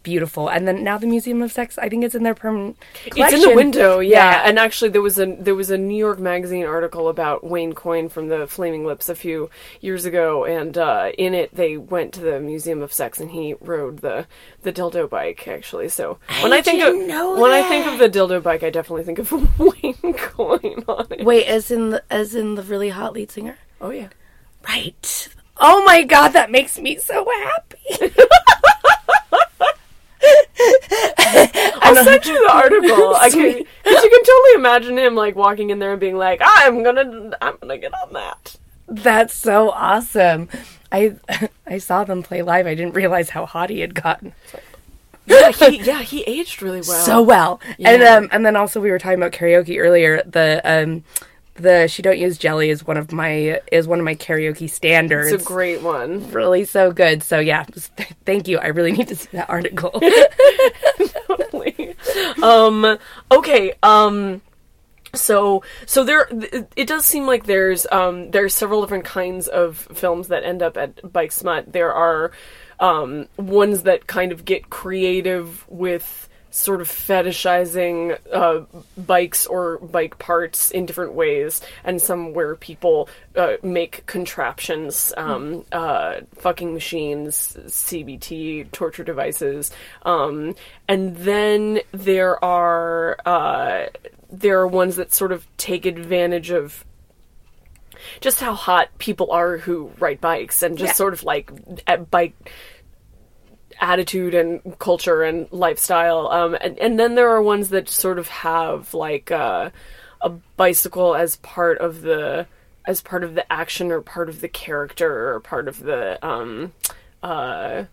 beautiful. 0.04 0.48
And 0.48 0.68
then 0.68 0.84
now 0.84 0.98
the 0.98 1.08
Museum 1.08 1.42
of 1.42 1.50
Sex, 1.50 1.76
I 1.78 1.88
think 1.88 2.04
it's 2.04 2.14
in 2.14 2.22
their 2.22 2.34
permanent. 2.34 2.76
It's 3.04 3.32
in 3.32 3.40
the 3.40 3.56
window, 3.56 3.98
yeah. 3.98 4.14
Yeah. 4.14 4.42
And 4.44 4.58
actually, 4.60 4.90
there 4.90 5.02
was 5.02 5.18
a 5.18 5.26
there 5.26 5.56
was 5.56 5.70
a 5.70 5.78
New 5.78 5.96
York 5.96 6.20
Magazine 6.20 6.64
article 6.64 7.08
about 7.08 7.42
Wayne 7.42 7.72
Coyne 7.72 8.08
from 8.08 8.28
the 8.28 8.46
Flaming 8.46 8.86
Lips 8.86 9.08
a 9.08 9.16
few 9.16 9.50
years 9.80 10.04
ago, 10.04 10.44
and 10.44 10.78
uh, 10.78 11.10
in 11.18 11.34
it 11.34 11.52
they 11.52 11.76
went 11.76 12.12
to 12.14 12.20
the 12.20 12.38
Museum 12.38 12.82
of 12.82 12.92
Sex 12.92 13.18
and 13.18 13.32
he 13.32 13.54
rode 13.60 13.98
the 13.98 14.28
the 14.62 14.72
dildo 14.72 15.10
bike. 15.10 15.48
Actually, 15.48 15.88
so 15.88 16.18
when 16.42 16.52
I, 16.52 16.62
think 16.62 16.80
didn't 16.80 17.10
of 17.10 17.38
when 17.38 17.50
I 17.50 17.68
think 17.68 17.86
of 17.86 17.98
the 17.98 18.08
dildo 18.08 18.40
bike, 18.40 18.62
I 18.62 18.70
definitely 18.70 19.04
think 19.04 19.18
of 19.18 19.32
Wayne 19.58 20.14
Coyne 20.14 20.84
on 20.86 21.06
it. 21.10 21.24
Wait, 21.24 21.46
as 21.46 21.72
in 21.72 21.90
the, 21.90 22.04
as 22.10 22.34
in 22.36 22.54
the 22.54 22.62
really 22.62 22.90
hot 22.90 23.14
lead 23.14 23.32
singer. 23.32 23.58
Oh 23.80 23.90
yeah. 23.90 24.08
Right. 24.68 25.28
Oh 25.56 25.84
my 25.84 26.02
god, 26.02 26.28
that 26.28 26.50
makes 26.50 26.78
me 26.78 26.98
so 26.98 27.26
happy. 27.26 28.14
I'll 30.58 32.04
send 32.04 32.26
you 32.26 32.46
the 32.46 32.52
article. 32.52 33.14
I 33.14 33.30
can, 33.30 33.52
cause 33.52 34.04
you 34.04 34.10
can 34.10 34.24
totally 34.24 34.54
imagine 34.54 34.98
him 34.98 35.14
like 35.14 35.34
walking 35.36 35.70
in 35.70 35.78
there 35.78 35.92
and 35.92 36.00
being 36.00 36.16
like, 36.16 36.40
"I'm 36.42 36.82
gonna, 36.82 37.36
I'm 37.40 37.56
gonna 37.60 37.78
get 37.78 37.92
on 37.94 38.12
that." 38.12 38.56
That's 38.86 39.34
so 39.34 39.70
awesome. 39.70 40.48
I 40.92 41.16
I 41.66 41.78
saw 41.78 42.04
them 42.04 42.22
play 42.22 42.42
live. 42.42 42.66
I 42.66 42.74
didn't 42.74 42.94
realize 42.94 43.30
how 43.30 43.46
hot 43.46 43.70
he 43.70 43.80
had 43.80 43.94
gotten 43.94 44.32
Yeah, 45.26 45.50
he, 45.50 45.82
yeah, 45.82 46.02
he 46.02 46.22
aged 46.22 46.62
really 46.62 46.82
well. 46.86 47.04
so 47.04 47.22
well. 47.22 47.60
And 47.78 48.02
um 48.02 48.28
and 48.32 48.46
then 48.46 48.56
also 48.56 48.80
we 48.80 48.90
were 48.90 48.98
talking 48.98 49.18
about 49.18 49.32
karaoke 49.32 49.78
earlier. 49.80 50.22
The 50.22 50.60
um 50.64 51.04
the 51.54 51.86
she 51.86 52.02
don't 52.02 52.18
use 52.18 52.36
jelly 52.36 52.70
is 52.70 52.86
one 52.86 52.96
of 52.96 53.12
my 53.12 53.60
is 53.70 53.86
one 53.86 53.98
of 53.98 54.04
my 54.04 54.14
karaoke 54.14 54.68
standards. 54.68 55.32
It's 55.32 55.44
a 55.44 55.46
great 55.46 55.82
one. 55.82 56.30
really 56.32 56.64
so 56.64 56.92
good. 56.92 57.22
So 57.22 57.38
yeah, 57.38 57.64
thank 58.24 58.48
you. 58.48 58.58
I 58.58 58.68
really 58.68 58.92
need 58.92 59.08
to 59.08 59.16
see 59.16 59.28
that 59.32 59.48
article. 59.48 59.92
um 62.42 62.98
okay 63.30 63.72
um 63.82 64.40
so 65.14 65.62
so 65.86 66.04
there 66.04 66.28
it 66.76 66.86
does 66.86 67.04
seem 67.04 67.26
like 67.26 67.44
there's 67.44 67.86
um 67.92 68.30
there's 68.30 68.54
several 68.54 68.80
different 68.80 69.04
kinds 69.04 69.48
of 69.48 69.78
films 69.94 70.28
that 70.28 70.44
end 70.44 70.62
up 70.62 70.76
at 70.76 71.12
bike 71.12 71.32
smut 71.32 71.72
there 71.72 71.92
are 71.92 72.32
um 72.80 73.26
ones 73.36 73.84
that 73.84 74.06
kind 74.06 74.32
of 74.32 74.44
get 74.44 74.70
creative 74.70 75.64
with 75.68 76.28
sort 76.54 76.80
of 76.80 76.88
fetishizing 76.88 78.16
uh, 78.32 78.60
bikes 78.96 79.44
or 79.44 79.78
bike 79.78 80.16
parts 80.20 80.70
in 80.70 80.86
different 80.86 81.12
ways, 81.12 81.60
and 81.82 82.00
some 82.00 82.32
where 82.32 82.54
people 82.54 83.08
uh, 83.34 83.54
make 83.64 84.06
contraptions, 84.06 85.12
um, 85.16 85.64
uh, 85.72 86.20
fucking 86.36 86.72
machines, 86.72 87.56
CBT, 87.66 88.70
torture 88.70 89.02
devices, 89.02 89.72
um, 90.04 90.54
and 90.86 91.16
then 91.16 91.80
there 91.90 92.42
are 92.44 93.16
uh, 93.26 93.86
there 94.30 94.60
are 94.60 94.68
ones 94.68 94.94
that 94.94 95.12
sort 95.12 95.32
of 95.32 95.44
take 95.56 95.86
advantage 95.86 96.50
of 96.50 96.84
just 98.20 98.38
how 98.40 98.54
hot 98.54 98.96
people 98.98 99.32
are 99.32 99.56
who 99.58 99.90
ride 99.98 100.20
bikes 100.20 100.62
and 100.62 100.78
just 100.78 100.90
Yeah. 100.90 100.94
sort 100.94 101.14
of 101.14 101.24
like 101.24 101.50
at 101.88 102.10
bike 102.10 102.34
attitude 103.80 104.34
and 104.34 104.78
culture 104.78 105.22
and 105.22 105.46
lifestyle. 105.50 106.28
Um, 106.28 106.56
and, 106.60 106.78
and 106.78 106.98
then 106.98 107.14
there 107.14 107.30
are 107.30 107.42
ones 107.42 107.70
that 107.70 107.88
sort 107.88 108.18
of 108.18 108.28
have 108.28 108.94
like 108.94 109.30
uh, 109.30 109.70
a 110.20 110.30
bicycle 110.56 111.14
as 111.14 111.36
part 111.36 111.78
of 111.78 112.02
the 112.02 112.46
as 112.86 113.00
part 113.00 113.24
of 113.24 113.34
the 113.34 113.50
action 113.50 113.90
or 113.90 114.02
part 114.02 114.28
of 114.28 114.40
the 114.40 114.48
character 114.48 115.32
or 115.32 115.40
part 115.40 115.68
of 115.68 115.80
the 115.80 116.24
um, 116.26 116.72
uh, 117.22 117.84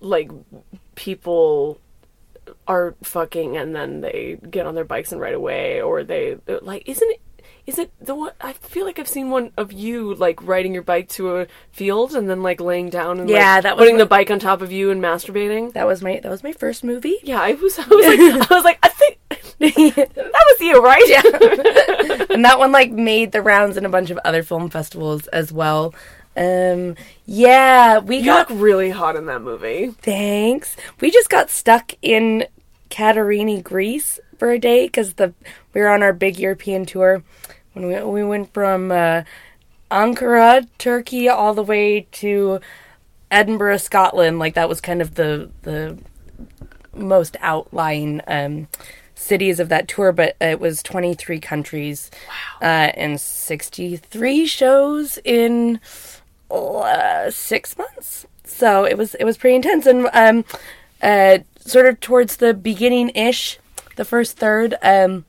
like 0.00 0.30
people 0.94 1.80
are 2.66 2.94
fucking 3.02 3.56
and 3.56 3.74
then 3.74 4.00
they 4.00 4.38
get 4.50 4.66
on 4.66 4.74
their 4.74 4.84
bikes 4.84 5.12
and 5.12 5.20
ride 5.20 5.34
away 5.34 5.80
or 5.80 6.04
they 6.04 6.36
like 6.60 6.82
isn't 6.86 7.10
it 7.10 7.20
is 7.66 7.78
it 7.78 7.90
the 8.00 8.14
one 8.14 8.32
I 8.40 8.52
feel 8.54 8.84
like 8.84 8.98
I've 8.98 9.08
seen 9.08 9.30
one 9.30 9.52
of 9.56 9.72
you 9.72 10.14
like 10.14 10.42
riding 10.46 10.74
your 10.74 10.82
bike 10.82 11.08
to 11.10 11.36
a 11.36 11.46
field 11.70 12.14
and 12.14 12.28
then 12.28 12.42
like 12.42 12.60
laying 12.60 12.90
down 12.90 13.20
and 13.20 13.28
Yeah, 13.30 13.54
like, 13.54 13.62
that 13.64 13.76
was 13.76 13.82
putting 13.82 13.94
my- 13.96 14.02
the 14.02 14.06
bike 14.06 14.30
on 14.30 14.38
top 14.40 14.62
of 14.62 14.72
you 14.72 14.90
and 14.90 15.00
masturbating. 15.02 15.72
that 15.74 15.86
was 15.86 16.02
my 16.02 16.18
that 16.20 16.30
was 16.30 16.42
my 16.42 16.52
first 16.52 16.82
movie. 16.82 17.18
Yeah, 17.22 17.40
I 17.40 17.52
was 17.52 17.78
I 17.78 17.86
was 17.86 18.06
like 18.06 18.18
I 18.50 18.54
was 18.54 18.64
like 18.64 18.78
I 18.82 18.88
think 18.88 19.18
that 19.58 20.44
was 20.50 20.60
you, 20.60 20.82
right? 20.82 21.04
Yeah. 21.06 22.26
and 22.34 22.44
that 22.44 22.58
one 22.58 22.72
like 22.72 22.90
made 22.90 23.30
the 23.32 23.42
rounds 23.42 23.76
in 23.76 23.84
a 23.84 23.88
bunch 23.88 24.10
of 24.10 24.18
other 24.24 24.42
film 24.42 24.68
festivals 24.68 25.26
as 25.28 25.52
well. 25.52 25.94
Um, 26.36 26.96
yeah, 27.26 27.98
we 27.98 28.16
You 28.18 28.24
got 28.24 28.50
really 28.50 28.90
hot 28.90 29.16
in 29.16 29.26
that 29.26 29.42
movie. 29.42 29.88
thanks. 30.00 30.76
We 31.00 31.10
just 31.10 31.28
got 31.28 31.50
stuck 31.50 31.92
in 32.02 32.46
Katerini, 32.90 33.62
Greece 33.62 34.18
for 34.38 34.50
a 34.50 34.58
day 34.58 34.86
because 34.86 35.14
the 35.14 35.32
we 35.74 35.80
were 35.80 35.88
on 35.88 36.02
our 36.02 36.12
big 36.12 36.38
European 36.38 36.86
tour 36.86 37.22
when 37.72 37.86
we 37.86 38.02
we 38.02 38.24
went 38.24 38.52
from 38.52 38.90
uh, 38.92 39.22
Ankara, 39.90 40.66
Turkey, 40.78 41.28
all 41.28 41.54
the 41.54 41.62
way 41.62 42.06
to 42.12 42.60
Edinburgh, 43.30 43.78
Scotland. 43.78 44.38
Like 44.38 44.54
that 44.54 44.68
was 44.68 44.80
kind 44.80 45.02
of 45.02 45.14
the 45.14 45.50
the 45.62 45.98
most 46.94 47.36
outlying 47.40 48.20
um, 48.26 48.68
cities 49.14 49.60
of 49.60 49.68
that 49.70 49.88
tour, 49.88 50.12
but 50.12 50.36
it 50.40 50.60
was 50.60 50.82
23 50.82 51.40
countries 51.40 52.10
uh, 52.60 52.92
and 52.94 53.20
63 53.20 54.46
shows 54.46 55.18
in 55.24 55.80
uh, 56.50 57.30
six 57.30 57.78
months. 57.78 58.26
So 58.44 58.84
it 58.84 58.98
was 58.98 59.14
it 59.14 59.24
was 59.24 59.38
pretty 59.38 59.56
intense, 59.56 59.86
and 59.86 60.08
um, 60.12 60.44
uh, 61.00 61.38
sort 61.58 61.86
of 61.86 62.00
towards 62.00 62.36
the 62.36 62.52
beginning 62.52 63.10
ish, 63.10 63.58
the 63.96 64.04
first 64.04 64.36
third. 64.36 64.74
Um, 64.82 65.24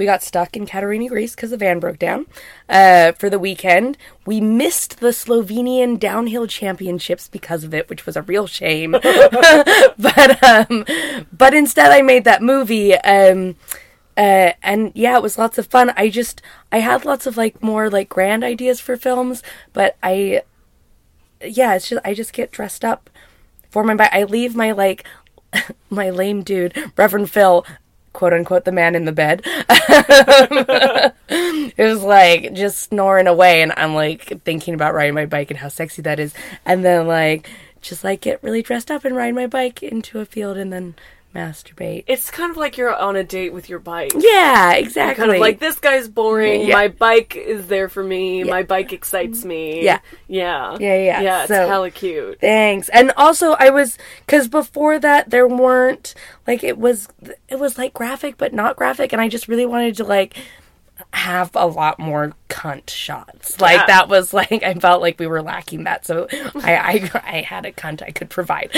we 0.00 0.06
got 0.06 0.22
stuck 0.22 0.56
in 0.56 0.64
Katerini, 0.64 1.10
Greece 1.10 1.34
because 1.34 1.50
the 1.50 1.58
van 1.58 1.78
broke 1.78 1.98
down 1.98 2.24
uh, 2.70 3.12
for 3.12 3.28
the 3.28 3.38
weekend. 3.38 3.98
We 4.24 4.40
missed 4.40 5.00
the 5.00 5.08
Slovenian 5.08 6.00
downhill 6.00 6.46
championships 6.46 7.28
because 7.28 7.64
of 7.64 7.74
it, 7.74 7.90
which 7.90 8.06
was 8.06 8.16
a 8.16 8.22
real 8.22 8.46
shame. 8.46 8.92
but 9.98 10.42
um, 10.42 10.86
but 11.30 11.52
instead, 11.52 11.92
I 11.92 12.00
made 12.00 12.24
that 12.24 12.40
movie. 12.40 12.94
Um, 12.94 13.56
uh, 14.16 14.54
and 14.62 14.90
yeah, 14.94 15.18
it 15.18 15.22
was 15.22 15.36
lots 15.36 15.58
of 15.58 15.66
fun. 15.66 15.92
I 15.98 16.08
just 16.08 16.40
I 16.72 16.78
had 16.78 17.04
lots 17.04 17.26
of 17.26 17.36
like 17.36 17.62
more 17.62 17.90
like 17.90 18.08
grand 18.08 18.42
ideas 18.42 18.80
for 18.80 18.96
films, 18.96 19.42
but 19.74 19.98
I 20.02 20.40
yeah, 21.44 21.74
it's 21.74 21.90
just 21.90 22.00
I 22.06 22.14
just 22.14 22.32
get 22.32 22.52
dressed 22.52 22.86
up 22.86 23.10
for 23.68 23.84
my. 23.84 24.08
I 24.10 24.24
leave 24.24 24.56
my 24.56 24.72
like 24.72 25.04
my 25.90 26.08
lame 26.08 26.42
dude, 26.42 26.74
Reverend 26.96 27.30
Phil, 27.30 27.66
quote 28.12 28.32
unquote, 28.32 28.64
the 28.64 28.72
man 28.72 28.94
in 28.94 29.04
the 29.04 29.12
bed. 29.12 29.42
it 31.28 31.84
was 31.84 32.02
like 32.02 32.52
just 32.52 32.80
snoring 32.80 33.26
away, 33.26 33.62
and 33.62 33.72
I'm 33.76 33.94
like 33.94 34.42
thinking 34.44 34.74
about 34.74 34.94
riding 34.94 35.14
my 35.14 35.26
bike 35.26 35.50
and 35.50 35.58
how 35.58 35.68
sexy 35.68 36.02
that 36.02 36.20
is, 36.20 36.34
and 36.64 36.84
then 36.84 37.06
like 37.06 37.48
just 37.80 38.04
like 38.04 38.20
get 38.20 38.42
really 38.42 38.62
dressed 38.62 38.90
up 38.90 39.04
and 39.04 39.16
ride 39.16 39.34
my 39.34 39.46
bike 39.46 39.82
into 39.82 40.20
a 40.20 40.24
field 40.24 40.56
and 40.56 40.72
then 40.72 40.94
masturbate. 41.34 42.04
It's 42.06 42.30
kind 42.30 42.50
of 42.50 42.56
like 42.56 42.76
you're 42.76 42.94
on 42.94 43.16
a 43.16 43.24
date 43.24 43.52
with 43.52 43.68
your 43.68 43.78
bike. 43.78 44.12
Yeah, 44.16 44.72
exactly. 44.74 45.22
Kind 45.22 45.34
of 45.36 45.40
like 45.40 45.60
this 45.60 45.78
guy's 45.78 46.08
boring. 46.08 46.66
Yeah. 46.66 46.74
My 46.74 46.88
bike 46.88 47.36
is 47.36 47.66
there 47.68 47.88
for 47.88 48.02
me. 48.02 48.42
My 48.44 48.62
bike 48.62 48.92
excites 48.92 49.44
me. 49.44 49.84
Yeah. 49.84 50.00
yeah, 50.28 50.76
Yeah, 50.80 50.96
yeah. 50.96 51.20
yeah. 51.20 51.38
It's 51.42 51.48
So- 51.48 51.68
hella 51.68 51.90
cute. 51.90 52.40
Thanks. 52.40 52.88
And 52.88 53.12
also 53.16 53.52
I 53.52 53.70
was 53.70 53.96
cuz 54.26 54.48
before 54.48 54.98
that 54.98 55.30
there 55.30 55.46
weren't 55.46 56.14
like 56.46 56.64
it 56.64 56.78
was 56.78 57.08
it 57.48 57.58
was 57.58 57.78
like 57.78 57.94
graphic 57.94 58.36
but 58.36 58.52
not 58.52 58.76
graphic 58.76 59.12
and 59.12 59.20
I 59.22 59.28
just 59.28 59.46
really 59.48 59.66
wanted 59.66 59.96
to 59.98 60.04
like 60.04 60.36
have 61.12 61.50
a 61.54 61.66
lot 61.66 61.98
more 61.98 62.32
cunt 62.48 62.88
shots. 62.88 63.60
Like 63.60 63.78
Yeah. 63.78 63.86
that 63.86 64.08
was 64.08 64.32
like 64.32 64.62
I 64.62 64.74
felt 64.74 65.02
like 65.02 65.18
we 65.18 65.26
were 65.26 65.42
lacking 65.42 65.84
that. 65.84 66.06
So 66.06 66.28
I 66.56 66.76
I, 66.76 67.10
I 67.24 67.40
had 67.42 67.66
a 67.66 67.72
cunt 67.72 68.02
I 68.02 68.10
could 68.12 68.30
provide. 68.30 68.70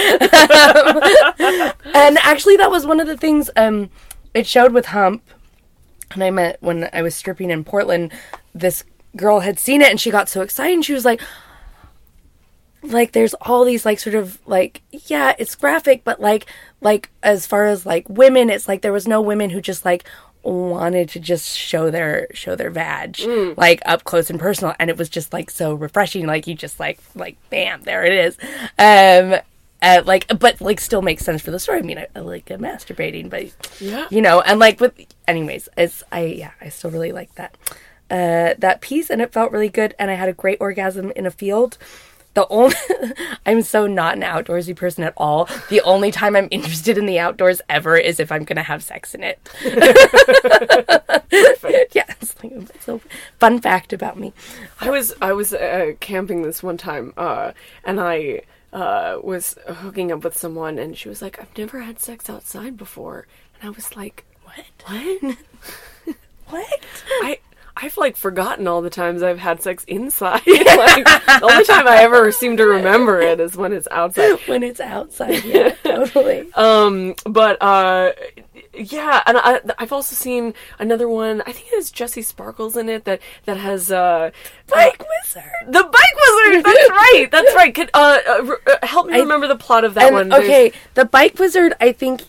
and 1.95 2.19
actually 2.23 2.57
that 2.57 2.71
was 2.71 2.87
one 2.87 3.01
of 3.01 3.07
the 3.07 3.17
things 3.17 3.51
um 3.57 3.91
it 4.35 4.47
showed 4.47 4.73
with 4.73 4.87
Hump 4.87 5.23
and 6.13 6.25
I 6.25 6.31
met 6.31 6.57
when 6.61 6.89
I 6.93 7.03
was 7.03 7.15
stripping 7.15 7.51
in 7.51 7.65
Portland 7.65 8.13
this 8.55 8.85
girl 9.17 9.41
had 9.41 9.59
seen 9.59 9.83
it 9.83 9.91
and 9.91 10.01
she 10.01 10.11
got 10.11 10.29
so 10.29 10.41
excited 10.41 10.75
and 10.75 10.85
she 10.85 10.95
was 10.95 11.05
like 11.05 11.21
like 12.83 13.13
there's 13.13 13.35
all 13.43 13.65
these 13.65 13.85
like 13.85 14.01
sort 14.01 14.17
of 14.17 14.39
like 14.47 14.83
yeah 14.91 15.35
it's 15.39 15.55
graphic 15.55 16.03
but 16.03 16.21
like 16.21 16.47
like 16.81 17.11
as 17.23 17.47
far 17.47 17.67
as 17.67 17.87
like 17.87 18.09
women 18.09 18.51
it's 18.51 18.67
like 18.67 18.83
there 18.83 18.93
was 18.93 19.07
no 19.07 19.21
women 19.21 19.51
who 19.51 19.61
just 19.61 19.85
like 19.85 20.05
wanted 20.43 21.09
to 21.11 21.21
just 21.21 21.57
show 21.57 21.91
their 21.91 22.27
show 22.35 22.57
their 22.57 22.71
vag 22.71 23.19
like 23.57 23.81
up 23.87 24.03
close 24.05 24.29
and 24.31 24.41
personal 24.41 24.75
and 24.81 24.91
it 24.91 24.97
was 24.97 25.09
just 25.09 25.33
like 25.33 25.51
so 25.51 25.73
refreshing 25.75 26.27
like 26.27 26.47
you 26.47 26.55
just 26.55 26.81
like 26.81 26.99
like 27.15 27.37
bam 27.51 27.83
there 27.83 28.05
it 28.05 28.13
is. 28.13 28.37
Um 28.79 29.41
uh, 29.83 30.01
like 30.05 30.27
but 30.39 30.61
like 30.61 30.81
still 30.81 31.03
makes 31.03 31.25
sense 31.25 31.43
for 31.43 31.51
the 31.51 31.59
story. 31.59 31.79
I 31.79 31.83
mean 31.83 31.99
i, 31.99 32.07
I 32.15 32.21
like 32.21 32.51
uh, 32.51 32.57
masturbating 32.57 33.29
but 33.31 33.53
Yeah. 33.81 34.07
you 34.11 34.21
know 34.23 34.41
and 34.41 34.59
like 34.61 34.81
with 34.81 34.95
anyways 35.29 35.69
it's 35.77 36.03
i 36.13 36.23
yeah 36.25 36.53
i 36.61 36.69
still 36.69 36.91
really 36.91 37.13
like 37.13 37.35
that. 37.37 37.57
Uh 38.11 38.55
that 38.59 38.81
piece 38.81 39.11
and 39.11 39.23
it 39.23 39.33
felt 39.33 39.53
really 39.53 39.69
good 39.69 39.95
and 39.99 40.11
i 40.11 40.15
had 40.15 40.29
a 40.29 40.33
great 40.33 40.59
orgasm 40.61 41.13
in 41.17 41.25
a 41.27 41.31
field 41.31 41.79
the 42.35 42.47
only 42.49 42.75
i'm 43.47 43.63
so 43.63 43.87
not 43.87 44.17
an 44.17 44.23
outdoorsy 44.23 44.75
person 44.75 45.05
at 45.05 45.15
all 45.17 45.49
the 45.69 45.81
only 45.83 46.11
time 46.11 46.35
i'm 46.37 46.49
interested 46.51 46.97
in 46.99 47.07
the 47.07 47.19
outdoors 47.19 47.61
ever 47.69 47.97
is 47.97 48.19
if 48.21 48.33
i'm 48.33 48.45
gonna 48.45 48.63
have 48.63 48.83
sex 48.83 49.15
in 49.15 49.23
it 49.23 49.39
yeah 51.93 52.05
it's 52.21 52.35
like 52.43 52.53
it's 52.53 52.89
a 52.89 53.01
fun 53.39 53.61
fact 53.61 53.93
about 53.93 54.19
me 54.19 54.33
I 54.81 54.91
was 54.91 55.15
I 55.21 55.33
was 55.33 55.53
uh, 55.53 55.93
camping 56.01 56.43
this 56.43 56.63
one 56.63 56.77
time, 56.77 57.13
uh, 57.17 57.53
and 57.85 58.01
I 58.01 58.43
uh, 58.73 59.19
was 59.23 59.57
hooking 59.69 60.11
up 60.11 60.25
with 60.25 60.37
someone, 60.37 60.79
and 60.79 60.97
she 60.99 61.09
was 61.09 61.23
like, 61.23 61.41
"I've 61.41 61.57
never 61.57 61.81
had 61.81 62.01
sex 62.01 62.29
outside 62.29 62.77
before," 62.77 63.27
and 63.61 63.69
I 63.69 63.71
was 63.71 63.95
like, 63.97 64.25
"What? 64.43 64.65
What? 64.87 65.37
what 66.49 66.85
I." 67.23 67.39
I've 67.77 67.97
like 67.97 68.17
forgotten 68.17 68.69
all 68.69 68.83
the 68.83 68.91
times 68.91 69.23
I've 69.23 69.39
had 69.39 69.63
sex 69.63 69.85
inside. 69.85 70.43
like 70.47 71.05
the 71.05 71.41
only 71.43 71.65
time 71.65 71.89
I 71.89 71.99
ever 72.03 72.31
seem 72.33 72.57
to 72.59 72.65
remember 72.67 73.21
it 73.21 73.41
is 73.41 73.57
when 73.57 73.73
it's 73.73 73.89
outside. 73.91 74.39
when 74.47 74.63
it's 74.63 74.81
outside 74.81 75.43
yeah 75.45 75.71
totally 75.83 76.51
Um, 76.55 77.15
but 77.25 77.61
uh, 77.63 78.13
yeah, 78.75 79.23
and 79.27 79.39
I, 79.39 79.61
I've 79.79 79.93
also 79.93 80.15
seen 80.15 80.55
another 80.79 81.09
one. 81.09 81.43
I 81.47 81.53
think 81.53 81.67
it 81.69 81.75
has 81.77 81.91
Jesse 81.91 82.23
Sparkles 82.23 82.77
in 82.77 82.89
it 82.89 83.05
that 83.05 83.21
that 83.47 83.57
has 83.57 83.91
uh, 83.91 84.31
bike 84.69 85.03
wizard 85.25 85.51
the 85.67 85.83
bike 85.83 86.53
wizard. 86.53 86.65
That's 86.65 86.91
right. 86.91 87.29
That's 87.31 87.55
right. 87.55 87.75
Could, 87.75 87.91
uh, 87.95 88.19
uh, 88.27 88.45
r- 88.49 88.61
uh, 88.83 88.87
help 88.87 89.07
me 89.09 89.15
I- 89.15 89.21
remember 89.21 89.47
the 89.49 89.57
plot 89.57 89.85
of 89.85 89.95
that 89.95 90.13
one. 90.13 90.29
There's- 90.29 90.45
okay 90.45 90.73
the 90.95 91.05
bike 91.05 91.39
wizard 91.39 91.75
i 91.81 91.93
think 91.93 92.23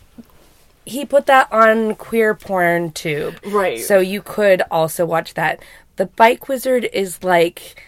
he 0.86 1.05
put 1.05 1.25
that 1.27 1.51
on 1.51 1.95
queer 1.95 2.34
porn 2.36 2.91
tube. 2.91 3.39
Right. 3.45 3.79
So 3.79 3.99
you 3.99 4.21
could 4.21 4.61
also 4.71 5.05
watch 5.05 5.34
that. 5.36 5.61
The 5.95 6.05
Bike 6.05 6.47
Wizard 6.47 6.89
is 6.91 7.23
like 7.23 7.84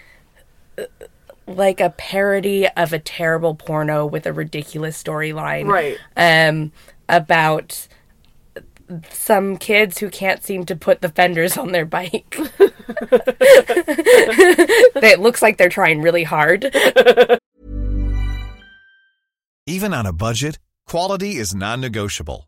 like 1.48 1.80
a 1.80 1.92
parody 1.92 2.68
of 2.70 2.92
a 2.92 3.00
terrible 3.00 3.56
porno 3.56 4.06
with 4.06 4.26
a 4.26 4.34
ridiculous 4.34 5.02
storyline. 5.02 5.68
Right. 5.68 5.98
Um 6.16 6.72
about 7.08 7.88
some 9.10 9.58
kids 9.58 9.98
who 9.98 10.10
can't 10.10 10.44
seem 10.44 10.66
to 10.66 10.76
put 10.76 11.02
the 11.02 11.10
fenders 11.10 11.58
on 11.58 11.72
their 11.72 11.86
bike. 11.86 12.36
it 15.02 15.20
looks 15.20 15.42
like 15.42 15.58
they're 15.58 15.70
trying 15.70 16.02
really 16.02 16.24
hard. 16.24 16.66
Even 19.66 19.94
on 19.94 20.06
a 20.06 20.14
budget, 20.14 20.60
quality 20.86 21.38
is 21.38 21.56
non-negotiable. 21.56 22.48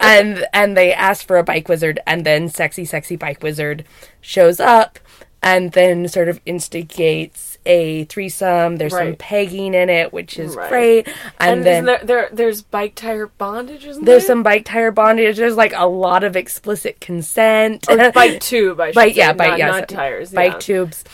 And 0.00 0.46
and 0.52 0.76
they 0.76 0.92
ask 0.92 1.26
for 1.26 1.36
a 1.38 1.44
bike 1.44 1.68
wizard 1.68 2.00
and 2.06 2.24
then 2.26 2.48
sexy 2.48 2.84
sexy 2.84 3.16
bike 3.16 3.42
wizard 3.42 3.84
shows 4.20 4.60
up 4.60 4.98
and 5.42 5.72
then 5.72 6.08
sort 6.08 6.28
of 6.28 6.40
instigates 6.46 7.58
a 7.66 8.04
threesome 8.04 8.76
there's 8.76 8.92
some 8.92 9.14
pegging 9.16 9.74
in 9.74 9.88
it 9.90 10.12
which 10.12 10.38
is 10.38 10.54
Right. 10.56 10.68
great 10.68 11.08
and, 11.38 11.58
And, 11.58 11.64
then 11.66 11.84
isn't 11.88 12.06
there, 12.06 12.28
there 12.28 12.28
there's 12.32 12.62
bike 12.62 12.94
tire 12.94 13.26
bondage, 13.26 13.84
isn't 13.84 14.04
there's 14.04 14.22
there? 14.22 14.28
some 14.34 14.42
bike 14.42 14.64
tire 14.64 14.90
bondage 14.90 15.36
there's 15.36 15.56
like 15.56 15.72
a 15.76 15.86
lot 15.86 16.24
of 16.24 16.34
explicit 16.36 17.00
consent 17.00 17.86
or 17.90 18.10
bike 18.12 18.40
tube, 18.40 18.80
I 18.80 18.88
should 18.88 18.94
bike 18.94 19.14
say, 19.14 19.18
yeah 19.18 19.32
bike 19.32 19.50
not, 19.50 19.58
yeah, 19.58 19.66
not 19.68 19.88
tires. 19.88 20.30
bike 20.32 20.52
yeah. 20.54 20.58
tubes 20.58 21.04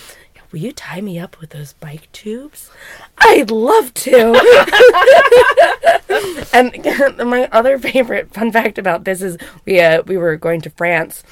will 0.54 0.60
you 0.60 0.72
tie 0.72 1.00
me 1.00 1.18
up 1.18 1.40
with 1.40 1.50
those 1.50 1.72
bike 1.72 2.06
tubes 2.12 2.70
i'd 3.18 3.50
love 3.50 3.92
to 3.92 4.32
and 6.54 6.72
my 7.28 7.48
other 7.50 7.76
favorite 7.76 8.32
fun 8.32 8.52
fact 8.52 8.78
about 8.78 9.02
this 9.02 9.20
is 9.20 9.36
we 9.64 9.80
uh, 9.80 10.00
we 10.06 10.16
were 10.16 10.36
going 10.36 10.60
to 10.60 10.70
france 10.70 11.24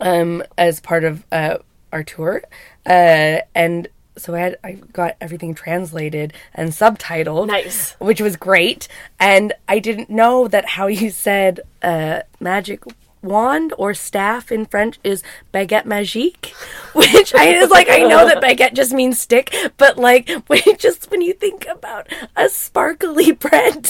um 0.00 0.42
as 0.56 0.80
part 0.80 1.04
of 1.04 1.26
uh 1.30 1.58
our 1.92 2.02
tour 2.02 2.42
uh 2.86 3.40
and 3.54 3.88
so 4.16 4.34
I 4.34 4.38
had 4.40 4.56
I 4.64 4.72
got 4.72 5.16
everything 5.22 5.54
translated 5.54 6.34
and 6.52 6.70
subtitled. 6.70 7.46
Nice. 7.46 7.92
Which 7.92 8.20
was 8.20 8.36
great. 8.36 8.86
And 9.18 9.54
I 9.66 9.78
didn't 9.78 10.10
know 10.10 10.48
that 10.48 10.66
how 10.66 10.86
you 10.86 11.08
said 11.08 11.60
uh 11.82 12.20
magic 12.38 12.84
wand 13.22 13.72
or 13.78 13.94
staff 13.94 14.50
in 14.52 14.66
French 14.66 14.98
is 15.04 15.22
baguette 15.52 15.84
magique, 15.84 16.50
which 16.94 17.34
I 17.34 17.46
is 17.46 17.70
like 17.70 17.88
I 17.88 17.98
know 17.98 18.26
that 18.26 18.42
baguette 18.42 18.74
just 18.74 18.92
means 18.92 19.20
stick, 19.20 19.54
but 19.76 19.96
like 19.96 20.28
when 20.46 20.60
just 20.78 21.10
when 21.10 21.22
you 21.22 21.32
think 21.32 21.66
about 21.66 22.08
a 22.36 22.48
sparkly 22.48 23.32
bread 23.32 23.84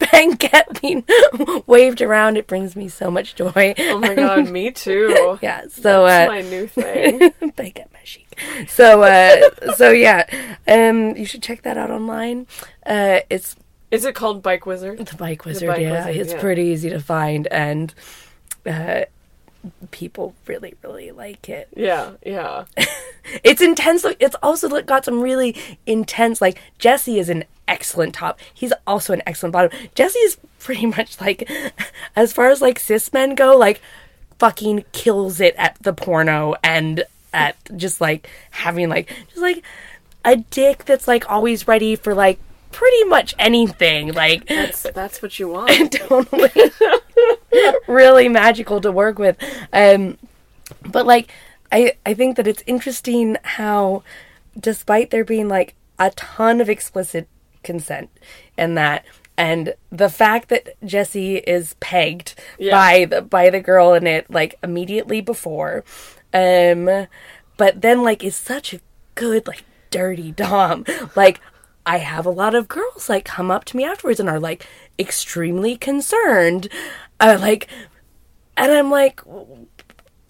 baguette 0.00 0.80
being 0.80 1.04
waved 1.66 2.02
around, 2.02 2.36
it 2.36 2.46
brings 2.46 2.74
me 2.74 2.88
so 2.88 3.10
much 3.10 3.34
joy. 3.34 3.74
Oh 3.78 3.98
my 3.98 4.14
god, 4.14 4.48
me 4.48 4.70
too. 4.70 5.38
Yeah, 5.42 5.62
so 5.68 6.06
That's 6.06 6.28
uh, 6.28 6.32
my 6.32 6.40
new 6.42 6.66
thing. 6.66 7.18
baguette 7.52 7.90
magique. 7.92 8.68
So 8.68 9.02
uh, 9.02 9.74
so 9.74 9.90
yeah, 9.90 10.26
um, 10.66 11.16
you 11.16 11.24
should 11.24 11.42
check 11.42 11.62
that 11.62 11.76
out 11.76 11.90
online. 11.90 12.46
Uh, 12.84 13.20
it's 13.28 13.56
Is 13.90 14.04
it 14.04 14.14
called 14.14 14.42
Bike 14.42 14.66
Wizard? 14.66 14.98
the 14.98 15.16
Bike 15.16 15.44
Wizard. 15.44 15.68
Bike 15.68 15.80
yeah, 15.80 16.06
Wizard, 16.06 16.16
it's 16.16 16.32
yeah. 16.32 16.40
pretty 16.40 16.62
easy 16.62 16.90
to 16.90 17.00
find, 17.00 17.46
and 17.48 17.94
uh, 18.66 19.04
people 19.90 20.34
really 20.46 20.74
really 20.82 21.10
like 21.10 21.48
it. 21.48 21.68
Yeah, 21.76 22.12
yeah. 22.24 22.64
It's 23.44 23.60
intense. 23.60 24.04
It's 24.18 24.34
also 24.42 24.80
got 24.82 25.04
some 25.04 25.20
really 25.20 25.54
intense. 25.86 26.40
Like 26.40 26.60
Jesse 26.78 27.18
is 27.18 27.28
an 27.28 27.44
excellent 27.68 28.14
top. 28.14 28.40
He's 28.52 28.72
also 28.86 29.12
an 29.12 29.22
excellent 29.26 29.52
bottom. 29.52 29.70
Jesse 29.94 30.18
is 30.20 30.38
pretty 30.58 30.86
much 30.86 31.20
like, 31.20 31.48
as 32.16 32.32
far 32.32 32.48
as 32.48 32.60
like 32.60 32.78
cis 32.78 33.12
men 33.12 33.34
go, 33.34 33.56
like 33.56 33.80
fucking 34.38 34.84
kills 34.92 35.40
it 35.40 35.54
at 35.58 35.76
the 35.82 35.92
porno 35.92 36.54
and 36.64 37.04
at 37.32 37.56
just 37.76 38.00
like 38.00 38.28
having 38.50 38.88
like 38.88 39.08
just 39.28 39.42
like 39.42 39.62
a 40.24 40.36
dick 40.36 40.84
that's 40.86 41.06
like 41.06 41.30
always 41.30 41.68
ready 41.68 41.94
for 41.94 42.14
like 42.14 42.40
pretty 42.72 43.04
much 43.04 43.34
anything. 43.38 44.12
Like 44.12 44.46
That's 44.48 44.82
that's 44.82 45.22
what 45.22 45.38
you 45.38 45.48
want. 45.52 45.92
totally 45.92 46.50
really 47.88 48.28
magical 48.28 48.80
to 48.80 48.92
work 48.92 49.18
with. 49.18 49.36
Um, 49.72 50.18
but 50.86 51.06
like, 51.06 51.30
I 51.72 51.94
I 52.06 52.14
think 52.14 52.36
that 52.36 52.46
it's 52.46 52.62
interesting 52.66 53.36
how, 53.42 54.02
despite 54.58 55.10
there 55.10 55.24
being 55.24 55.48
like 55.48 55.74
a 55.98 56.10
ton 56.10 56.60
of 56.60 56.68
explicit 56.68 57.28
consent 57.62 58.10
in 58.56 58.74
that, 58.76 59.04
and 59.36 59.74
the 59.90 60.08
fact 60.08 60.48
that 60.48 60.74
Jesse 60.84 61.36
is 61.38 61.74
pegged 61.80 62.34
Yeah. 62.58 62.72
by 62.72 63.04
the 63.04 63.22
by 63.22 63.50
the 63.50 63.60
girl 63.60 63.94
in 63.94 64.06
it 64.06 64.30
like 64.30 64.56
immediately 64.62 65.20
before, 65.20 65.84
um, 66.32 67.06
but 67.56 67.80
then 67.82 68.02
like 68.02 68.24
is 68.24 68.36
such 68.36 68.72
a 68.74 68.80
good 69.14 69.46
like 69.46 69.64
dirty 69.90 70.30
dom 70.32 70.84
like. 71.16 71.40
I 71.86 71.98
have 71.98 72.26
a 72.26 72.30
lot 72.30 72.54
of 72.54 72.68
girls 72.68 73.08
like 73.08 73.24
come 73.24 73.50
up 73.50 73.64
to 73.66 73.76
me 73.76 73.84
afterwards 73.84 74.20
and 74.20 74.28
are 74.28 74.40
like 74.40 74.66
extremely 74.98 75.76
concerned. 75.76 76.68
Uh, 77.18 77.38
like, 77.40 77.68
and 78.56 78.70
I'm 78.72 78.90
like, 78.90 79.20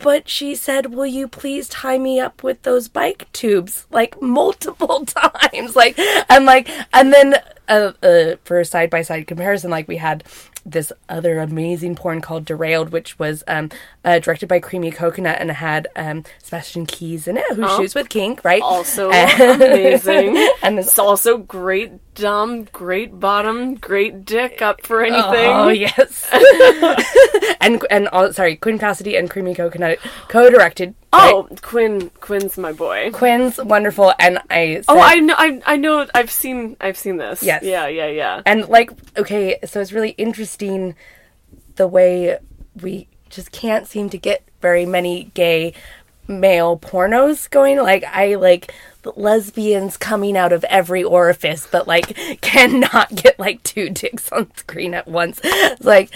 but 0.03 0.28
she 0.28 0.55
said, 0.55 0.94
Will 0.94 1.07
you 1.07 1.28
please 1.28 1.68
tie 1.68 1.98
me 1.98 2.18
up 2.18 2.42
with 2.42 2.62
those 2.62 2.88
bike 2.88 3.30
tubes? 3.32 3.86
Like, 3.90 4.20
multiple 4.22 5.05
times. 5.05 5.76
Like, 5.76 5.98
and 6.28 6.44
like, 6.44 6.68
and 6.92 7.12
then 7.12 7.34
uh, 7.68 7.92
uh, 8.03 8.36
for 8.44 8.61
a 8.61 8.64
side 8.64 8.90
by 8.90 9.03
side 9.03 9.26
comparison, 9.26 9.70
like, 9.70 9.88
we 9.88 9.96
had 9.96 10.24
this 10.65 10.93
other 11.09 11.39
amazing 11.39 11.95
porn 11.97 12.21
called 12.21 12.45
Derailed, 12.45 12.91
which 12.91 13.19
was 13.19 13.43
um, 13.49 13.71
uh, 14.05 14.19
directed 14.19 14.49
by 14.49 14.61
Creamy 14.61 14.91
Coconut 14.91 15.39
and 15.41 15.51
had 15.51 15.89
um, 15.97 16.25
Sebastian 16.43 16.87
Keys 16.87 17.27
in 17.27 17.37
it, 17.37 17.45
who 17.55 17.69
shoots 17.77 17.95
with 17.95 18.09
Kink, 18.09 18.45
right? 18.45 18.63
Also 18.63 19.11
amazing. 19.11 20.37
and 20.63 20.79
it's 20.79 20.89
It's 20.89 20.99
also 20.99 21.39
great 21.39 21.93
dumb, 22.15 22.65
great 22.65 23.19
bottom, 23.19 23.75
great 23.75 24.25
dick 24.25 24.61
up 24.63 24.85
for 24.87 25.03
anything. 25.03 25.51
Oh 25.51 25.69
yes, 25.69 26.29
and 27.61 27.85
and 27.91 28.09
all, 28.09 28.33
sorry, 28.33 28.57
Quinn 28.57 28.79
Cassidy 28.79 29.17
and 29.17 29.31
Creamy 29.31 29.55
Coconut 29.55 29.99
co-directed. 30.29 30.95
Oh, 31.13 31.49
Quinn 31.63 32.11
Quinn's 32.21 32.57
my 32.57 32.73
boy. 32.73 33.11
Quinn's 33.13 33.59
wonderful, 33.59 34.13
and 34.19 34.39
I. 34.49 34.77
Oh, 34.77 34.83
said, 34.83 34.85
Oh, 34.89 35.01
I 35.01 35.17
know, 35.17 35.35
I, 35.37 35.63
I 35.67 35.77
know. 35.77 36.07
I've 36.15 36.31
seen, 36.31 36.77
I've 36.81 36.97
seen 36.97 37.17
this. 37.17 37.43
Yes. 37.43 37.63
Yeah, 37.63 37.89
yeah, 37.89 38.07
yeah. 38.07 38.43
and 38.47 38.69
like 38.69 38.93
okay, 39.17 39.59
so 39.65 39.81
it's 39.81 39.93
really 39.93 40.11
interesting 40.11 40.95
the 41.77 41.89
way 41.89 42.39
we 42.81 43.09
just 43.29 43.53
can't 43.53 43.87
seem 43.87 44.11
to 44.11 44.19
get 44.19 44.43
very 44.61 44.87
many 44.87 45.25
gay 45.35 45.73
male 46.29 46.79
pornos 46.79 47.51
going. 47.51 47.79
Like 47.79 48.05
I 48.05 48.37
like 48.37 48.73
lesbians 49.17 49.97
coming 49.97 50.37
out 50.37 50.53
of 50.53 50.65
every 50.65 51.03
orifice, 51.03 51.67
but 51.67 51.89
like 51.89 52.17
cannot 52.41 53.15
get 53.15 53.39
like 53.39 53.63
two 53.63 53.91
dicks 53.91 54.31
on 54.31 54.55
screen 54.57 54.95
at 54.95 55.09
once. 55.09 55.41
It's 55.43 55.85
like 55.85 56.15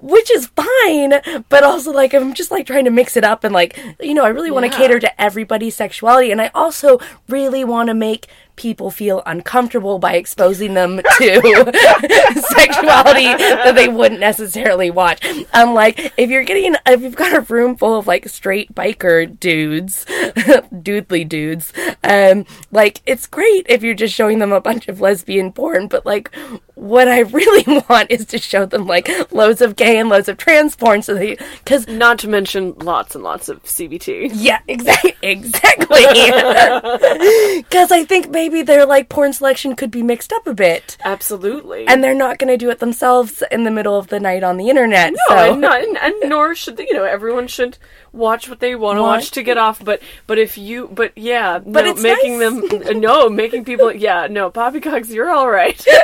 which 0.00 0.30
is 0.30 0.46
fine, 0.56 1.42
but 1.48 1.62
also 1.62 1.92
like 1.92 2.14
I'm 2.14 2.34
just 2.34 2.50
like 2.50 2.66
trying 2.66 2.84
to 2.84 2.90
mix 2.90 3.16
it 3.16 3.24
up 3.24 3.44
and 3.44 3.52
like 3.54 3.78
you 4.00 4.14
know 4.14 4.24
I 4.24 4.28
really 4.28 4.50
want 4.50 4.64
to 4.66 4.70
Yeah. 4.72 4.78
cater 4.78 4.98
to 5.00 5.20
everybody's 5.20 5.76
sexuality, 5.76 6.30
and 6.30 6.40
I 6.40 6.50
also 6.54 6.98
really 7.28 7.64
want 7.64 7.88
to 7.88 7.94
make 7.94 8.26
people 8.60 8.90
feel 8.90 9.22
uncomfortable 9.24 9.98
by 9.98 10.16
exposing 10.16 10.74
them 10.74 10.98
to 10.98 11.02
sexuality 12.54 13.24
that 13.24 13.72
they 13.74 13.88
wouldn't 13.88 14.20
necessarily 14.20 14.90
watch. 14.90 15.24
Um, 15.54 15.72
like 15.72 16.12
if 16.18 16.28
you're 16.28 16.44
getting 16.44 16.76
if 16.86 17.00
you've 17.00 17.16
got 17.16 17.34
a 17.34 17.40
room 17.40 17.74
full 17.74 17.98
of 17.98 18.06
like 18.06 18.28
straight 18.28 18.74
biker 18.74 19.40
dudes, 19.40 20.04
doodly 20.04 21.26
dudes, 21.26 21.72
um, 22.04 22.44
like 22.70 23.00
it's 23.06 23.26
great 23.26 23.64
if 23.70 23.82
you're 23.82 23.94
just 23.94 24.14
showing 24.14 24.40
them 24.40 24.52
a 24.52 24.60
bunch 24.60 24.88
of 24.88 25.00
lesbian 25.00 25.52
porn, 25.52 25.88
but 25.88 26.04
like 26.04 26.30
what 26.74 27.08
I 27.08 27.20
really 27.20 27.82
want 27.88 28.10
is 28.10 28.26
to 28.26 28.38
show 28.38 28.66
them 28.66 28.86
like 28.86 29.08
loads 29.32 29.62
of 29.62 29.76
gay 29.76 29.98
and 29.98 30.10
loads 30.10 30.28
of 30.28 30.36
trans 30.36 30.76
porn, 30.76 31.00
so 31.00 31.14
they 31.14 31.36
because 31.64 31.88
Not 31.88 32.18
to 32.20 32.28
mention 32.28 32.74
lots 32.78 33.14
and 33.14 33.24
lots 33.24 33.48
of 33.48 33.62
CBT. 33.62 34.32
yeah, 34.34 34.60
exactly, 34.68 35.14
exactly. 35.22 36.04
Because 37.58 37.92
I 37.92 38.04
think 38.06 38.30
maybe 38.30 38.49
their 38.62 38.84
like 38.86 39.08
porn 39.08 39.32
selection 39.32 39.74
could 39.76 39.90
be 39.90 40.02
mixed 40.02 40.32
up 40.32 40.46
a 40.46 40.54
bit, 40.54 40.96
Absolutely. 41.04 41.86
and 41.86 42.02
they're 42.04 42.14
not 42.14 42.38
going 42.38 42.48
to 42.48 42.56
do 42.56 42.70
it 42.70 42.78
themselves 42.80 43.42
in 43.50 43.64
the 43.64 43.70
middle 43.70 43.96
of 43.98 44.08
the 44.08 44.20
night 44.20 44.42
on 44.42 44.56
the 44.56 44.68
internet. 44.68 45.12
No, 45.12 45.18
so 45.28 45.52
and, 45.52 45.60
not, 45.60 45.82
and, 45.82 45.96
and 45.98 46.14
nor 46.28 46.54
should 46.54 46.76
they, 46.76 46.86
you 46.86 46.94
know 46.94 47.04
everyone 47.04 47.46
should 47.48 47.78
watch 48.12 48.48
what 48.48 48.58
they 48.60 48.74
want 48.74 48.98
to 48.98 49.02
watch 49.02 49.30
to 49.32 49.42
get 49.42 49.58
off. 49.58 49.82
But 49.84 50.00
but 50.26 50.38
if 50.38 50.56
you 50.58 50.88
but 50.92 51.12
yeah, 51.16 51.58
But 51.58 51.84
no, 51.84 51.90
it's 51.92 52.02
making 52.02 52.38
nice. 52.38 52.84
them 52.84 53.00
no 53.00 53.28
making 53.28 53.64
people 53.64 53.92
yeah 53.92 54.26
no 54.30 54.50
poppycocks 54.50 55.10
you're 55.10 55.30
all 55.30 55.50
right. 55.50 55.84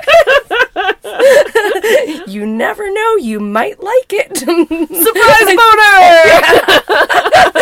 you 2.26 2.44
never 2.46 2.90
know, 2.92 3.16
you 3.16 3.40
might 3.40 3.82
like 3.82 4.12
it. 4.12 4.36
Surprise 4.36 5.56
boner! 5.56 7.55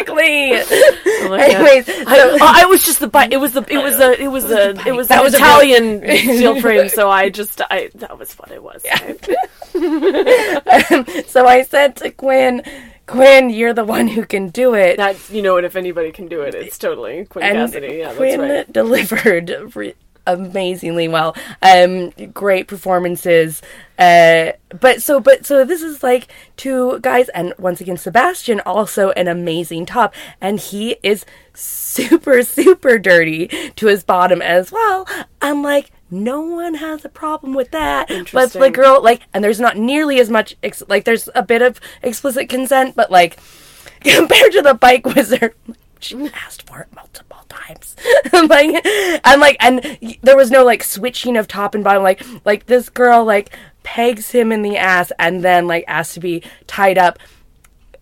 Exactly. 0.00 0.62
Oh. 1.28 1.32
Anyways, 1.32 1.88
I, 1.88 2.04
oh, 2.20 2.38
I 2.40 2.66
was 2.66 2.84
just 2.84 3.00
the 3.00 3.08
bite. 3.08 3.32
It 3.32 3.38
was 3.38 3.52
the 3.52 3.64
it 3.68 3.82
was 3.82 3.98
the 3.98 4.22
it 4.22 4.28
was 4.28 4.44
the 4.46 4.80
it 4.86 4.92
was 4.92 5.08
That 5.08 5.18
the 5.18 5.22
was 5.24 5.34
a 5.34 5.38
Italian 5.38 6.00
steel 6.36 6.60
frame. 6.60 6.88
So 6.88 7.10
I 7.10 7.30
just 7.30 7.60
I 7.62 7.90
that 7.96 8.16
was 8.16 8.32
what 8.34 8.52
it 8.52 8.62
was. 8.62 8.84
Yeah. 8.84 9.14
Um, 9.76 11.04
so 11.26 11.46
I 11.46 11.62
said 11.62 11.96
to 11.96 12.10
Quinn, 12.10 12.62
Quinn, 13.06 13.50
you're 13.50 13.74
the 13.74 13.84
one 13.84 14.08
who 14.08 14.24
can 14.24 14.48
do 14.48 14.74
it. 14.74 14.96
That's 14.96 15.30
you 15.30 15.42
know 15.42 15.54
what 15.54 15.64
if 15.64 15.76
anybody 15.76 16.12
can 16.12 16.28
do 16.28 16.42
it, 16.42 16.54
it's 16.54 16.78
totally 16.78 17.24
Quinn 17.26 17.44
and 17.44 17.56
Cassidy. 17.56 17.96
Yeah, 17.96 18.14
Quinn 18.14 18.40
that's 18.40 18.66
right. 18.68 18.72
delivered 18.72 19.74
re- 19.74 19.94
amazingly 20.26 21.08
well. 21.08 21.36
Um, 21.62 22.10
great 22.32 22.68
performances. 22.68 23.62
Uh, 23.98 24.52
but 24.78 25.02
so, 25.02 25.20
but 25.20 25.46
so 25.46 25.64
this 25.64 25.82
is 25.82 26.02
like 26.02 26.28
two 26.56 26.98
guys, 27.00 27.28
and 27.30 27.54
once 27.58 27.80
again, 27.80 27.96
Sebastian 27.96 28.60
also 28.60 29.10
an 29.10 29.28
amazing 29.28 29.86
top, 29.86 30.14
and 30.40 30.60
he 30.60 30.96
is 31.02 31.24
super, 31.54 32.42
super 32.44 32.98
dirty 32.98 33.48
to 33.76 33.86
his 33.86 34.04
bottom 34.04 34.42
as 34.42 34.70
well. 34.72 35.08
I'm 35.40 35.62
like. 35.62 35.90
No 36.08 36.40
one 36.40 36.74
has 36.74 37.04
a 37.04 37.08
problem 37.08 37.52
with 37.52 37.72
that, 37.72 38.08
but 38.32 38.52
the 38.52 38.70
girl 38.70 39.02
like, 39.02 39.22
and 39.34 39.42
there's 39.42 39.58
not 39.58 39.76
nearly 39.76 40.20
as 40.20 40.30
much 40.30 40.54
ex- 40.62 40.84
like. 40.86 41.04
There's 41.04 41.28
a 41.34 41.42
bit 41.42 41.62
of 41.62 41.80
explicit 42.00 42.48
consent, 42.48 42.94
but 42.94 43.10
like 43.10 43.40
compared 44.00 44.52
to 44.52 44.62
the 44.62 44.74
bike 44.74 45.04
wizard, 45.04 45.54
she 46.00 46.16
asked 46.34 46.62
for 46.68 46.80
it 46.80 46.88
multiple 46.94 47.44
times. 47.48 47.96
like, 48.32 48.86
and 49.24 49.40
like, 49.40 49.56
and 49.60 49.98
there 50.22 50.36
was 50.36 50.50
no 50.50 50.64
like 50.64 50.82
switching 50.82 51.36
of 51.36 51.48
top 51.48 51.74
and 51.74 51.84
bottom. 51.84 52.02
Like, 52.02 52.24
like 52.44 52.66
this 52.66 52.88
girl 52.88 53.24
like 53.24 53.56
pegs 53.82 54.30
him 54.30 54.52
in 54.52 54.62
the 54.62 54.76
ass 54.76 55.12
and 55.18 55.42
then 55.42 55.66
like 55.66 55.84
asks 55.86 56.14
to 56.14 56.20
be 56.20 56.42
tied 56.66 56.98
up. 56.98 57.18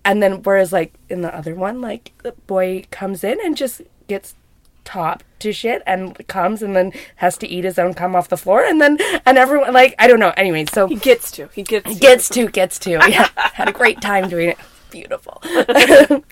And 0.05 0.23
then, 0.23 0.43
whereas 0.43 0.73
like 0.73 0.93
in 1.09 1.23
the 1.23 1.35
other 1.35 1.55
one, 1.55 1.81
like 1.81 2.13
the 2.23 2.33
boy 2.33 2.85
comes 2.91 3.25
in 3.25 3.39
and 3.45 3.57
just 3.57 3.81
gets 4.07 4.35
top 4.85 5.25
to 5.39 5.53
shit 5.53 5.83
and 5.87 6.27
comes 6.29 6.63
and 6.63 6.77
then 6.77 6.93
has 7.17 7.39
to 7.39 7.49
eat 7.49 7.65
his 7.65 7.79
own 7.79 7.95
cum 7.95 8.15
off 8.15 8.29
the 8.29 8.37
floor 8.37 8.63
and 8.63 8.83
then 8.83 8.99
and 9.25 9.39
everyone 9.39 9.73
like 9.73 9.95
I 9.99 10.07
don't 10.07 10.21
know. 10.21 10.33
Anyway, 10.37 10.67
so 10.73 10.87
He 10.87 10.97
gets 10.97 11.31
to. 11.33 11.49
He 11.55 11.63
gets. 11.63 11.93
To. 11.93 11.99
gets 11.99 12.29
to 12.31 12.49
gets 12.49 12.79
to 12.81 12.91
yeah 12.91 13.29
had 13.37 13.69
a 13.69 13.73
great 13.73 14.01
time 14.01 14.29
doing 14.29 14.51
it 14.51 14.59
beautiful. 14.99 15.37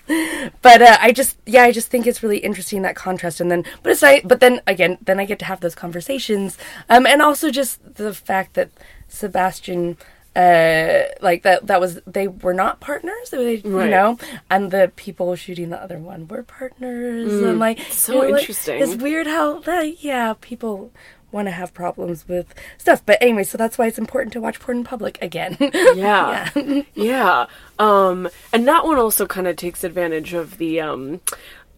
But 0.67 0.79
uh, 0.81 0.97
i 1.07 1.11
just 1.11 1.37
yeah 1.45 1.63
i 1.63 1.71
just 1.71 1.87
think 1.91 2.07
it's 2.07 2.21
really 2.23 2.41
interesting 2.49 2.81
that 2.83 2.95
contrast 2.95 3.41
and 3.41 3.49
then 3.51 3.61
but 3.81 3.91
it's 3.91 4.01
nice 4.01 4.21
but 4.23 4.39
then 4.39 4.61
again 4.73 4.97
then 5.07 5.19
i 5.19 5.25
get 5.25 5.39
to 5.39 5.45
have 5.51 5.59
those 5.59 5.75
conversations. 5.75 6.57
Um 6.89 7.05
and 7.05 7.21
also 7.21 7.49
just 7.61 7.73
the 7.95 8.13
fact 8.13 8.53
that 8.57 8.69
sebastian 9.07 9.97
uh 10.35 11.03
like 11.21 11.43
that 11.43 11.67
that 11.67 11.79
was 11.79 11.99
they 12.07 12.27
were 12.27 12.55
not 12.55 12.79
partners 12.79 13.29
they, 13.29 13.55
you 13.57 13.89
know 13.97 14.17
and 14.49 14.71
the 14.71 14.91
people 14.95 15.35
shooting 15.35 15.69
the 15.69 15.81
other 15.85 15.99
one 15.99 16.27
were 16.27 16.41
partners 16.41 17.31
and 17.31 17.59
like 17.59 17.79
so 17.91 18.13
you 18.13 18.21
know, 18.21 18.27
like, 18.29 18.41
interesting. 18.41 18.81
it's 18.81 18.95
weird 18.95 19.27
how 19.27 19.59
that 19.59 20.03
yeah 20.03 20.33
people 20.41 20.91
want 21.33 21.47
to 21.47 21.51
have 21.51 21.73
problems 21.73 22.27
with 22.27 22.53
stuff 22.77 23.03
but 23.05 23.17
anyway 23.21 23.43
so 23.43 23.57
that's 23.57 23.77
why 23.77 23.87
it's 23.87 23.97
important 23.97 24.31
to 24.31 24.39
watch 24.39 24.59
porn 24.59 24.77
in 24.77 24.83
public 24.83 25.17
again 25.21 25.57
Yeah. 25.95 26.49
yeah. 26.93 27.45
Um, 27.79 28.29
and 28.51 28.67
that 28.67 28.85
one 28.85 28.97
also 28.97 29.25
kind 29.25 29.47
of 29.47 29.55
takes 29.55 29.83
advantage 29.83 30.33
of 30.33 30.57
the 30.57 30.81
um, 30.81 31.21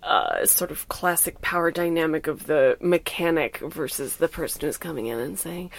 uh, 0.03 0.45
sort 0.45 0.71
of 0.71 0.87
classic 0.89 1.41
power 1.41 1.71
dynamic 1.71 2.27
of 2.27 2.45
the 2.45 2.77
mechanic 2.81 3.57
versus 3.59 4.17
the 4.17 4.27
person 4.27 4.61
who's 4.61 4.77
coming 4.77 5.07
in 5.07 5.19
and 5.19 5.39
saying, 5.39 5.71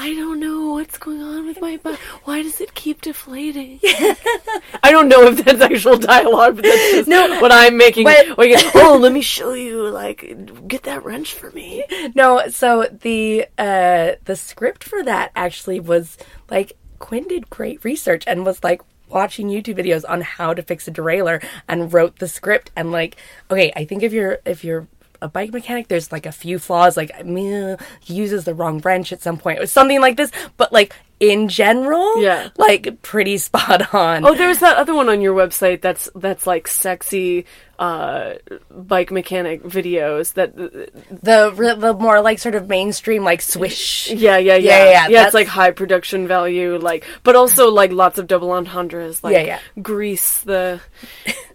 I 0.00 0.14
don't 0.14 0.38
know 0.38 0.74
what's 0.74 0.96
going 0.96 1.20
on 1.20 1.46
with 1.46 1.60
my 1.60 1.76
butt. 1.76 1.98
Why 2.24 2.42
does 2.42 2.60
it 2.60 2.72
keep 2.74 3.00
deflating? 3.02 3.80
I 3.84 4.90
don't 4.92 5.08
know 5.08 5.26
if 5.26 5.44
that's 5.44 5.60
actual 5.60 5.98
dialogue, 5.98 6.54
but 6.56 6.62
that's 6.64 6.90
just 6.92 7.08
No, 7.08 7.40
what 7.40 7.50
I'm 7.50 7.76
making. 7.76 8.04
but- 8.04 8.38
Like, 8.38 8.52
oh, 8.76 8.96
let 9.00 9.12
me 9.12 9.20
show 9.22 9.54
you. 9.54 9.88
Like, 9.88 10.68
get 10.68 10.84
that 10.84 11.04
wrench 11.04 11.34
for 11.34 11.50
me. 11.50 11.84
No, 12.14 12.46
so 12.48 12.86
the 13.02 13.46
uh 13.58 14.12
the 14.24 14.36
script 14.36 14.84
for 14.84 15.02
that 15.02 15.32
actually 15.34 15.80
was 15.80 16.16
like 16.48 16.74
Quinn 17.00 17.26
did 17.26 17.50
great 17.50 17.82
research 17.84 18.24
and 18.26 18.46
was 18.46 18.62
like 18.62 18.80
watching 19.08 19.48
YouTube 19.48 19.78
videos 19.78 20.04
on 20.08 20.20
how 20.20 20.52
to 20.54 20.62
fix 20.62 20.86
a 20.86 20.90
derailleur 20.92 21.42
and 21.68 21.92
wrote 21.92 22.18
the 22.18 22.28
script 22.28 22.70
and 22.76 22.92
like 22.92 23.16
okay, 23.50 23.72
I 23.74 23.84
think 23.84 24.02
if 24.04 24.12
you're 24.12 24.38
if 24.44 24.62
you're 24.64 24.86
a 25.20 25.28
bike 25.28 25.52
mechanic, 25.52 25.88
there's 25.88 26.12
like 26.12 26.26
a 26.26 26.32
few 26.32 26.58
flaws, 26.58 26.96
like 26.96 27.24
meh, 27.24 27.76
he 28.00 28.14
uses 28.14 28.44
the 28.44 28.54
wrong 28.54 28.78
wrench 28.78 29.12
at 29.12 29.22
some 29.22 29.38
point, 29.38 29.58
or 29.58 29.66
something 29.66 30.00
like 30.00 30.16
this. 30.16 30.30
But 30.56 30.72
like 30.72 30.94
in 31.20 31.48
general, 31.48 32.22
Yeah. 32.22 32.48
like 32.56 33.02
pretty 33.02 33.38
spot 33.38 33.94
on. 33.94 34.24
Oh, 34.24 34.34
there's 34.34 34.58
that 34.60 34.76
other 34.76 34.94
one 34.94 35.08
on 35.08 35.20
your 35.20 35.34
website 35.34 35.80
that's 35.80 36.08
that's 36.14 36.46
like 36.46 36.68
sexy 36.68 37.46
uh, 37.78 38.34
bike 38.70 39.10
mechanic 39.12 39.62
videos. 39.62 40.34
That 40.34 40.56
the 40.56 41.52
re- 41.54 41.74
the 41.76 41.92
more 41.94 42.20
like 42.20 42.38
sort 42.38 42.54
of 42.54 42.68
mainstream 42.68 43.24
like 43.24 43.40
swish. 43.42 44.10
yeah, 44.10 44.36
yeah, 44.36 44.56
yeah, 44.56 44.84
Yeah, 44.84 44.90
yeah, 44.90 45.08
yeah. 45.08 45.24
it's 45.26 45.34
like 45.34 45.46
high 45.46 45.70
production 45.70 46.26
value, 46.28 46.76
like, 46.78 47.04
but 47.22 47.36
also 47.36 47.70
like 47.70 47.92
lots 47.92 48.18
of 48.18 48.26
double 48.26 48.50
entendres, 48.52 49.22
like 49.22 49.34
Yeah, 49.34 49.42
yeah. 49.42 49.60
grease 49.82 50.40
the, 50.42 50.80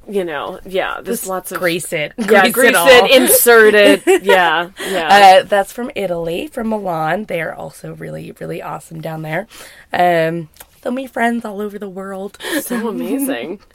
you 0.08 0.24
know, 0.24 0.60
yeah. 0.66 1.02
There's 1.02 1.28
lots 1.28 1.52
of 1.52 1.60
Grease 1.60 1.92
it, 1.92 2.14
yeah, 2.18 2.48
grease 2.50 2.76
all. 2.76 2.88
it, 2.88 3.12
insert 3.22 3.74
it, 3.74 4.04
yeah, 4.24 4.70
yeah. 4.80 5.42
Uh, 5.42 5.44
that's 5.44 5.74
from 5.74 5.92
Italy, 5.96 6.48
from 6.48 6.70
Milan. 6.70 7.26
They 7.26 7.42
are 7.42 7.54
also 7.54 7.96
really, 7.96 8.32
really 8.40 8.62
awesome 8.62 9.02
down 9.02 9.24
there. 9.24 9.48
Um, 9.92 10.50
so 10.82 10.92
many 10.92 11.08
friends 11.08 11.46
all 11.46 11.62
over 11.62 11.80
the 11.80 11.90
world. 11.90 12.38
so 12.62 12.88
amazing. 12.88 13.60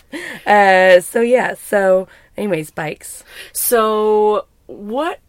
Uh, 0.47 1.01
so 1.01 1.21
yeah. 1.21 1.53
So, 1.53 2.09
anyways, 2.39 2.71
bikes. 2.71 3.23
So 3.53 4.47
what 4.67 5.21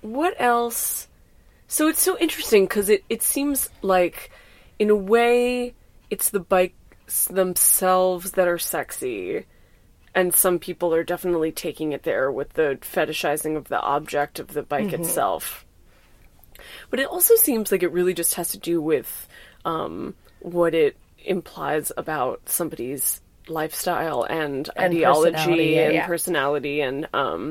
what 0.00 0.34
else? 0.38 1.08
So 1.66 1.88
it's 1.88 2.00
so 2.00 2.16
interesting 2.18 2.64
because 2.66 2.88
it 2.88 3.02
it 3.08 3.20
seems 3.20 3.68
like 3.82 4.30
in 4.78 4.90
a 4.90 4.94
way 4.94 5.74
it's 6.08 6.30
the 6.30 6.38
bikes 6.38 7.26
themselves 7.26 8.32
that 8.32 8.46
are 8.46 8.58
sexy 8.58 9.44
and 10.14 10.34
some 10.34 10.58
people 10.58 10.94
are 10.94 11.04
definitely 11.04 11.52
taking 11.52 11.92
it 11.92 12.02
there 12.02 12.30
with 12.30 12.54
the 12.54 12.78
fetishizing 12.80 13.56
of 13.56 13.68
the 13.68 13.80
object 13.80 14.38
of 14.38 14.48
the 14.48 14.62
bike 14.62 14.92
itself. 14.92 15.64
But 16.90 17.00
it 17.00 17.06
also 17.06 17.36
seems 17.36 17.70
like 17.70 17.82
it 17.82 17.92
really 17.92 18.14
just 18.14 18.34
has 18.34 18.48
to 18.50 18.58
do 18.58 18.80
with 18.80 19.28
um, 19.68 20.14
what 20.40 20.74
it 20.74 20.96
implies 21.24 21.92
about 21.96 22.48
somebody's 22.48 23.20
lifestyle 23.50 24.22
and, 24.24 24.68
And 24.76 24.92
ideology 24.94 25.32
personality, 25.32 25.78
and 25.78 25.94
yeah. 25.94 26.06
personality 26.06 26.80
and 26.80 27.08
um 27.14 27.42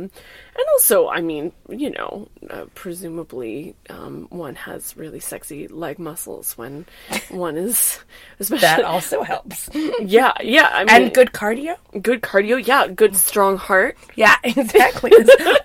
and 0.57 0.65
also 0.73 1.07
i 1.09 1.21
mean 1.21 1.51
you 1.69 1.91
know 1.91 2.27
uh, 2.49 2.65
presumably 2.75 3.75
um 3.89 4.27
one 4.29 4.55
has 4.55 4.95
really 4.97 5.19
sexy 5.19 5.67
leg 5.67 5.99
muscles 5.99 6.57
when 6.57 6.85
one 7.29 7.57
is 7.57 7.99
especially 8.39 8.61
That 8.61 8.83
also 8.83 9.23
helps. 9.23 9.69
yeah 10.01 10.33
yeah 10.41 10.69
i 10.73 10.83
mean 10.85 11.03
and 11.05 11.13
good 11.13 11.31
cardio. 11.33 11.75
good 12.01 12.21
cardio 12.21 12.65
yeah 12.65 12.87
good 12.87 13.15
strong 13.15 13.57
heart 13.57 13.97
Yeah, 14.15 14.35
exactly. 14.43 15.11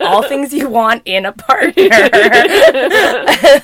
All 0.01 0.23
things 0.29 0.53
you 0.53 0.69
want 0.69 1.03
in 1.07 1.25
a 1.27 1.33
partner. 1.33 1.89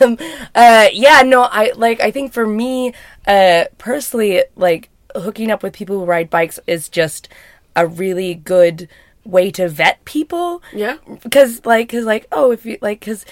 um, 0.01 0.16
uh, 0.55 0.89
yeah, 0.93 1.23
no, 1.23 1.43
I 1.43 1.73
like. 1.77 2.01
I 2.01 2.11
think 2.11 2.33
for 2.33 2.47
me, 2.47 2.95
uh, 3.27 3.64
personally, 3.79 4.45
like 4.57 4.89
hooking 5.15 5.51
up 5.51 5.63
with 5.63 5.73
people 5.73 5.99
who 5.99 6.05
ride 6.05 6.31
bikes 6.31 6.59
is 6.67 6.89
just 6.89 7.29
a 7.77 7.87
really 7.87 8.35
good 8.35 8.89
way 9.25 9.51
to 9.53 9.69
vet 9.69 10.05
people. 10.05 10.63
Yeah. 10.73 10.97
because 11.23 11.65
like, 11.65 11.89
because 11.89 12.05
like, 12.05 12.27
oh, 12.33 12.51
if 12.51 12.65
you 12.67 12.79
like, 12.81 13.01
because 13.01 13.25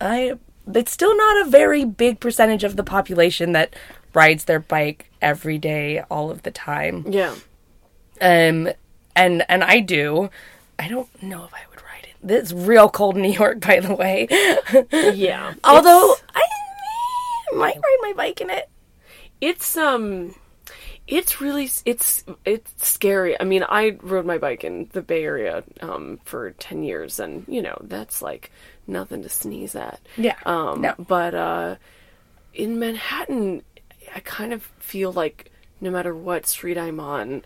I, 0.00 0.38
it's 0.72 0.92
still 0.92 1.16
not 1.16 1.46
a 1.46 1.50
very 1.50 1.84
big 1.84 2.20
percentage 2.20 2.64
of 2.64 2.76
the 2.76 2.84
population 2.84 3.52
that 3.52 3.74
rides 4.14 4.44
their 4.44 4.60
bike 4.60 5.10
every 5.20 5.58
day, 5.58 6.02
all 6.10 6.30
of 6.30 6.42
the 6.42 6.50
time 6.50 7.04
yeah 7.08 7.34
um 8.20 8.68
and 9.14 9.44
and 9.48 9.62
i 9.62 9.78
do 9.78 10.28
i 10.78 10.88
don't 10.88 11.22
know 11.22 11.44
if 11.44 11.54
i 11.54 11.60
would 11.70 11.80
ride 11.82 12.04
it 12.04 12.30
it's 12.32 12.52
real 12.52 12.88
cold 12.88 13.16
new 13.16 13.30
york 13.30 13.60
by 13.68 13.78
the 13.78 13.94
way 13.94 14.26
yeah 15.14 15.54
although 15.62 16.14
I 16.34 16.42
might 17.54 17.76
ride 17.76 17.98
my 18.02 18.12
bike 18.16 18.40
in 18.40 18.50
it. 18.50 18.68
It's 19.40 19.76
um 19.76 20.34
it's 21.08 21.40
really 21.40 21.70
it's 21.86 22.24
it's 22.44 22.86
scary. 22.86 23.40
I 23.40 23.44
mean, 23.44 23.64
I 23.68 23.96
rode 24.02 24.26
my 24.26 24.38
bike 24.38 24.62
in 24.62 24.88
the 24.92 25.02
Bay 25.02 25.24
Area 25.24 25.64
um 25.80 26.20
for 26.24 26.50
10 26.52 26.82
years 26.84 27.18
and, 27.18 27.44
you 27.48 27.62
know, 27.62 27.78
that's 27.82 28.22
like 28.22 28.50
nothing 28.86 29.22
to 29.22 29.28
sneeze 29.28 29.74
at. 29.74 30.00
Yeah, 30.16 30.36
Um 30.46 30.82
no. 30.82 30.94
but 30.98 31.34
uh 31.34 31.76
in 32.54 32.78
Manhattan 32.78 33.62
I 34.14 34.20
kind 34.20 34.52
of 34.52 34.62
feel 34.78 35.12
like 35.12 35.50
no 35.80 35.90
matter 35.90 36.14
what 36.14 36.46
street 36.46 36.76
I'm 36.78 37.00
on, 37.00 37.42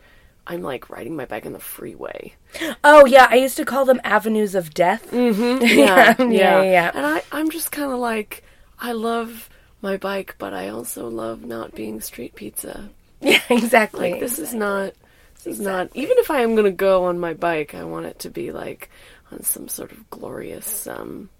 I'm 0.46 0.62
like 0.62 0.90
riding 0.90 1.14
my 1.16 1.24
bike 1.26 1.46
on 1.46 1.52
the 1.52 1.58
freeway. 1.60 2.34
Oh 2.82 3.06
yeah, 3.06 3.26
I 3.30 3.36
used 3.36 3.56
to 3.58 3.64
call 3.64 3.84
them 3.84 4.00
avenues 4.04 4.54
of 4.54 4.74
death. 4.74 5.10
Mm-hmm. 5.10 5.64
Yeah, 5.78 6.14
yeah, 6.18 6.24
yeah, 6.26 6.62
yeah. 6.62 6.90
And 6.94 7.06
I, 7.06 7.22
I'm 7.30 7.50
just 7.50 7.70
kind 7.72 7.92
of 7.92 7.98
like, 7.98 8.42
I 8.78 8.92
love 8.92 9.48
my 9.80 9.96
bike, 9.96 10.34
but 10.38 10.52
I 10.52 10.68
also 10.68 11.08
love 11.08 11.44
not 11.44 11.74
being 11.74 12.00
street 12.00 12.34
pizza. 12.34 12.90
Yeah, 13.24 13.40
exactly. 13.50 14.12
Like 14.12 14.20
this 14.20 14.38
is 14.38 14.52
not, 14.52 14.94
this 15.36 15.54
is 15.54 15.60
not. 15.60 15.90
Even 15.94 16.18
if 16.18 16.30
I 16.30 16.40
am 16.40 16.56
gonna 16.56 16.72
go 16.72 17.04
on 17.04 17.18
my 17.20 17.34
bike, 17.34 17.74
I 17.74 17.84
want 17.84 18.06
it 18.06 18.18
to 18.20 18.30
be 18.30 18.50
like 18.50 18.90
on 19.30 19.42
some 19.44 19.68
sort 19.68 19.92
of 19.92 20.10
glorious, 20.10 20.86
um, 20.86 21.30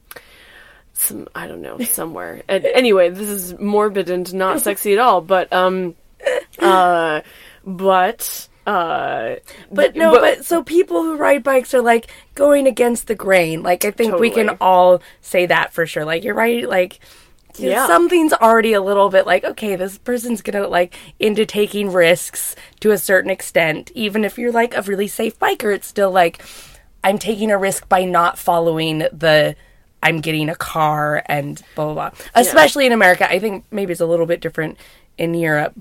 some 0.93 1.29
I 1.35 1.49
don't 1.49 1.61
know 1.61 1.79
somewhere. 1.81 2.43
and 2.49 2.65
anyway, 2.65 3.11
this 3.11 3.29
is 3.29 3.59
morbid 3.59 4.11
and 4.11 4.33
not 4.33 4.61
sexy 4.61 4.93
at 4.93 4.99
all. 5.01 5.21
But 5.21 5.53
um, 5.53 5.97
uh, 6.61 7.23
but 7.65 8.49
uh, 8.67 9.37
But 9.73 9.97
no, 9.97 10.13
but, 10.13 10.45
so 10.45 10.63
people 10.63 11.03
who 11.03 11.17
ride 11.17 11.43
bikes 11.43 11.75
are 11.75 11.83
like 11.83 12.09
going 12.35 12.67
against 12.67 13.09
the 13.09 13.15
grain. 13.15 13.63
Like 13.63 13.85
I 13.85 13.91
think 13.91 14.19
we 14.19 14.31
can 14.31 14.51
all 14.61 15.03
say 15.21 15.47
that 15.47 15.73
for 15.73 15.87
sure. 15.87 16.05
Like 16.05 16.23
you're 16.23 16.35
right. 16.35 16.69
Like 16.69 17.01
Yeah. 17.57 17.87
something's 17.87 18.33
already 18.33 18.73
a 18.73 18.81
little 18.81 19.09
bit 19.09 19.27
like 19.27 19.45
okay, 19.45 19.77
this 19.77 19.99
person's 19.99 20.43
gonna 20.43 20.67
like 20.69 20.95
into 21.19 21.45
taking 21.47 21.93
risks 21.93 22.57
to 22.81 22.91
a 22.93 22.99
certain 22.99 23.31
extent. 23.31 23.91
Even 23.95 24.25
if 24.25 24.39
you're 24.39 24.53
like 24.53 24.77
a 24.77 24.83
really 24.83 25.09
safe 25.09 25.39
biker, 25.39 25.75
it's 25.75 25.87
still 25.87 26.11
like 26.11 26.43
I'm 27.05 27.19
taking 27.19 27.51
a 27.51 27.59
risk 27.59 27.89
by 27.89 28.05
not 28.05 28.39
following 28.39 28.99
the. 28.99 29.57
I'm 30.05 30.21
getting 30.21 30.49
a 30.49 30.57
car 30.57 31.23
and 31.27 31.63
blah 31.77 31.85
blah 31.85 32.11
blah. 32.11 32.11
Especially 32.35 32.87
in 32.87 32.93
America, 32.93 33.31
I 33.31 33.39
think 33.39 33.65
maybe 33.71 33.93
it's 33.93 34.01
a 34.01 34.07
little 34.07 34.27
bit 34.27 34.41
different 34.41 34.77
in 35.17 35.33
Europe 35.33 35.75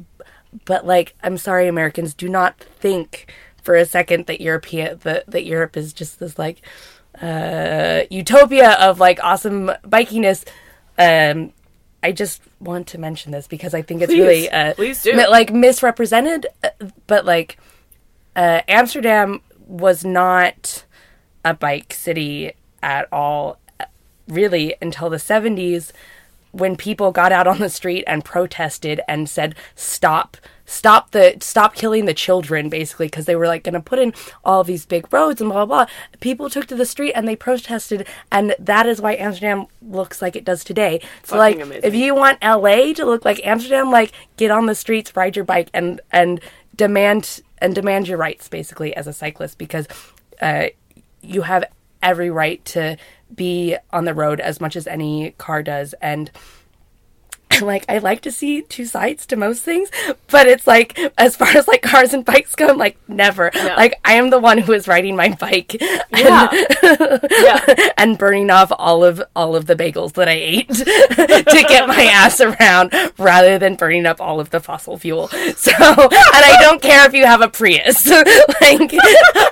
but 0.66 0.86
like 0.86 1.16
i'm 1.24 1.38
sorry 1.38 1.68
americans 1.68 2.14
do 2.14 2.28
not 2.28 2.60
think 2.60 3.32
for 3.62 3.76
a 3.76 3.86
second 3.86 4.26
that 4.26 4.42
european 4.42 4.98
that, 5.00 5.30
that 5.30 5.46
europe 5.46 5.78
is 5.78 5.94
just 5.94 6.20
this 6.20 6.38
like 6.38 6.62
uh 7.22 8.02
utopia 8.10 8.72
of 8.74 9.00
like 9.00 9.20
awesome 9.24 9.72
bikiness 9.84 10.46
um 10.98 11.52
i 12.04 12.12
just 12.12 12.42
want 12.60 12.88
to 12.88 12.98
mention 12.98 13.32
this 13.32 13.48
because 13.48 13.74
i 13.74 13.82
think 13.82 14.02
it's 14.02 14.12
Please. 14.12 14.22
really 14.22 14.50
uh 14.50 14.74
Please 14.74 15.04
do. 15.04 15.14
like 15.14 15.52
misrepresented 15.54 16.48
uh, 16.64 16.70
but 17.08 17.26
like 17.26 17.58
uh 18.36 18.62
amsterdam 18.68 19.42
was 19.68 20.04
not 20.04 20.86
a 21.46 21.54
bike 21.54 21.94
city 21.94 22.54
at 22.84 23.08
all 23.12 23.58
uh, 23.80 23.86
really 24.28 24.76
until 24.82 25.10
the 25.10 25.18
70s 25.18 25.92
when 26.52 26.76
people 26.76 27.12
got 27.12 27.32
out 27.32 27.48
on 27.48 27.60
the 27.60 27.70
street 27.70 28.04
and 28.08 28.24
protested 28.26 29.02
and 29.08 29.30
said 29.30 29.56
stop 29.76 30.38
stop 30.66 31.12
the 31.12 31.36
stop 31.42 31.76
killing 31.76 32.06
the 32.06 32.14
children 32.14 32.70
basically 32.70 33.08
because 33.08 33.26
they 33.26 33.36
were 33.36 33.48
like 33.48 33.64
going 33.64 33.74
to 33.74 33.82
put 33.82 34.00
in 34.00 34.14
all 34.46 34.64
these 34.64 34.86
big 34.86 35.12
roads 35.12 35.42
and 35.42 35.50
blah 35.50 35.66
blah 35.66 35.86
blah 35.86 35.94
people 36.22 36.50
took 36.50 36.66
to 36.66 36.76
the 36.76 36.86
street 36.86 37.12
and 37.14 37.28
they 37.28 37.36
protested 37.36 38.08
and 38.32 38.56
that 38.58 38.86
is 38.86 39.02
why 39.02 39.16
amsterdam 39.16 39.66
looks 39.82 40.22
like 40.22 40.36
it 40.36 40.46
does 40.46 40.64
today 40.64 41.02
so 41.24 41.38
like 41.38 41.60
amazing. 41.60 41.84
if 41.84 41.94
you 41.94 42.16
want 42.16 42.42
la 42.42 42.94
to 42.94 43.06
look 43.06 43.26
like 43.26 43.46
amsterdam 43.46 43.92
like 43.92 44.14
get 44.38 44.50
on 44.50 44.66
the 44.66 44.76
streets 44.76 45.16
ride 45.16 45.36
your 45.36 45.46
bike 45.46 45.70
and 45.74 46.00
and 46.12 46.40
demand 46.76 47.42
and 47.58 47.76
demand 47.76 48.08
your 48.08 48.18
rights 48.18 48.48
basically 48.48 48.96
as 48.96 49.08
a 49.08 49.14
cyclist 49.14 49.58
because 49.58 49.88
uh 50.42 50.68
you 51.22 51.42
have 51.42 51.66
every 52.02 52.32
right 52.32 52.64
to 52.66 52.98
be 53.36 53.78
on 53.92 54.06
the 54.06 54.14
road 54.14 54.40
as 54.40 54.60
much 54.60 54.76
as 54.76 54.88
any 54.88 55.32
car 55.38 55.64
does. 55.64 55.94
And 56.02 56.32
like 57.66 57.86
I 57.90 58.00
like 58.00 58.22
to 58.22 58.32
see 58.32 58.62
two 58.62 58.86
sides 58.86 59.26
to 59.28 59.36
most 59.36 59.64
things, 59.64 59.90
but 60.30 60.48
it's 60.48 60.68
like 60.68 60.98
as 61.18 61.36
far 61.36 61.50
as 61.50 61.68
like 61.68 61.82
cars 61.82 62.14
and 62.14 62.26
bikes 62.26 62.56
go, 62.56 62.68
I'm 62.68 62.78
like 62.78 62.98
never. 63.08 63.52
Like 63.54 64.00
I 64.04 64.14
am 64.14 64.30
the 64.30 64.40
one 64.40 64.58
who 64.58 64.74
is 64.74 64.88
riding 64.88 65.16
my 65.16 65.30
bike 65.30 65.82
and, 66.12 67.22
yeah. 67.32 67.92
and 67.98 68.18
burning 68.18 68.50
off 68.50 68.72
all 68.78 69.04
of 69.04 69.22
all 69.36 69.56
of 69.56 69.68
the 69.68 69.76
bagels 69.76 70.14
that 70.14 70.28
I 70.28 70.34
ate 70.34 70.70
to 70.70 71.66
get 71.68 71.88
my 71.88 72.04
ass 72.04 72.42
around 72.42 72.94
rather 73.18 73.58
than 73.58 73.76
burning 73.76 74.06
up 74.06 74.20
all 74.20 74.40
of 74.40 74.50
the 74.50 74.60
fossil 74.60 74.98
fuel. 74.98 75.28
So 75.56 75.72
and 75.72 76.10
I 76.12 76.58
don't 76.62 76.82
care 76.82 77.06
if 77.06 77.14
you 77.14 77.26
have 77.26 77.42
a 77.42 77.48
Prius. 77.48 78.08
like 78.08 78.94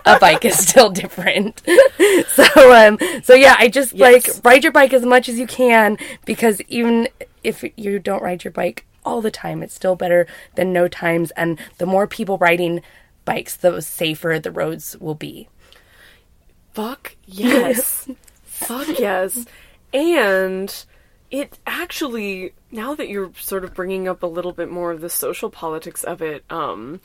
a 0.06 0.20
bike 0.20 0.46
is 0.46 0.58
still 0.58 0.90
different. 0.90 1.62
So 2.30 2.74
um 2.74 2.98
so 3.24 3.34
yeah, 3.34 3.56
I 3.58 3.68
just 3.68 3.94
like 3.96 4.30
ride 4.44 4.64
your 4.64 4.72
bike 4.72 4.94
as 4.94 5.06
much 5.06 5.30
as 5.30 5.40
you 5.40 5.48
can 5.48 5.98
because 6.26 6.62
even 6.62 7.08
if 7.44 7.64
you 7.76 8.00
don't 8.00 8.24
ride 8.24 8.44
your 8.44 8.52
bike 8.52 8.86
all 9.06 9.22
the 9.22 9.32
time, 9.32 9.64
it's 9.64 9.74
still 9.74 9.96
better 9.96 10.28
than 10.56 10.74
no 10.74 10.88
times. 10.88 11.32
And 11.32 11.60
the 11.78 11.86
more 11.86 12.08
people 12.08 12.38
riding 12.38 12.82
bikes, 13.26 13.56
the 13.56 13.82
safer 13.82 14.40
the 14.40 14.52
roads 14.52 14.98
will 15.00 15.16
be. 15.16 15.48
Fuck 16.74 17.16
yes. 17.26 18.10
Fuck 18.44 19.00
yes. 19.00 19.46
And 19.94 20.86
it 21.32 21.58
actually, 21.66 22.54
now 22.72 22.96
that 22.96 23.10
you're 23.10 23.32
sort 23.40 23.64
of 23.64 23.74
bringing 23.74 24.08
up 24.08 24.24
a 24.24 24.28
little 24.28 24.52
bit 24.52 24.70
more 24.70 24.92
of 24.92 25.02
the 25.02 25.10
social 25.10 25.50
politics 25.50 26.04
of 26.04 26.22
it, 26.22 26.44
um, 26.50 27.00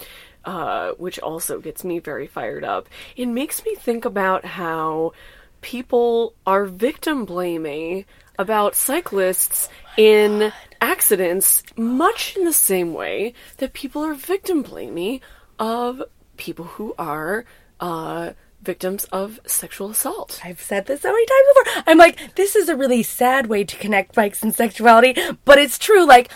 uh, 0.45 0.93
which 0.93 1.18
also 1.18 1.61
gets 1.61 1.85
me 1.85 1.99
very 1.99 2.26
fired 2.26 2.64
up, 2.64 2.89
it 3.16 3.26
makes 3.26 3.64
me 3.64 3.74
think 3.74 4.05
about 4.05 4.45
how 4.45 5.12
people 5.61 6.35
are 6.47 6.66
victim 6.66 7.24
blaming 7.24 8.05
about 8.39 8.74
cyclists 8.74 9.68
in 9.97 10.53
accidents, 10.80 11.62
much 11.76 12.36
in 12.36 12.45
the 12.45 12.53
same 12.53 12.92
way 12.92 13.34
that 13.59 13.72
people 13.72 14.03
are 14.05 14.14
victim 14.14 14.62
blaming 14.62 15.20
of 15.59 16.03
people 16.36 16.64
who 16.64 16.95
are 16.99 17.45
uh, 17.80 18.32
victims 18.62 19.05
of 19.07 19.40
sexual 19.47 19.90
assault. 19.90 20.40
I've 20.45 20.61
said 20.61 20.86
this 20.86 21.03
so 21.03 21.12
many 21.12 21.26
times 21.26 21.47
before. 21.55 21.82
I'm 21.86 21.99
like, 21.99 22.34
this 22.34 22.57
is 22.57 22.68
a 22.68 22.76
really 22.76 23.03
sad 23.03 23.47
way 23.47 23.64
to 23.64 23.76
connect 23.76 24.14
bikes 24.14 24.42
and 24.42 24.55
sexuality, 24.55 25.14
but 25.45 25.59
it's 25.59 25.78
true. 25.78 26.07
Like, 26.07 26.30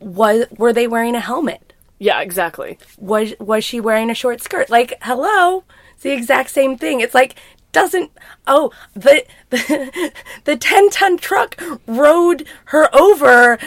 was 0.00 0.46
were 0.56 0.72
they 0.72 0.86
wearing 0.86 1.14
a 1.14 1.20
helmet? 1.20 1.72
Yeah, 1.98 2.20
exactly. 2.20 2.78
Was 2.98 3.34
was 3.38 3.64
she 3.64 3.80
wearing 3.80 4.10
a 4.10 4.14
short 4.14 4.40
skirt? 4.40 4.70
Like, 4.70 4.94
hello, 5.02 5.64
it's 5.94 6.02
the 6.02 6.10
exact 6.10 6.50
same 6.50 6.76
thing. 6.76 7.00
It's 7.00 7.14
like 7.14 7.36
doesn't 7.72 8.10
oh 8.46 8.70
the 8.94 9.24
the, 9.50 10.12
the 10.44 10.56
10 10.56 10.90
ton 10.90 11.16
truck 11.16 11.60
rode 11.86 12.46
her 12.66 12.94
over 12.94 13.58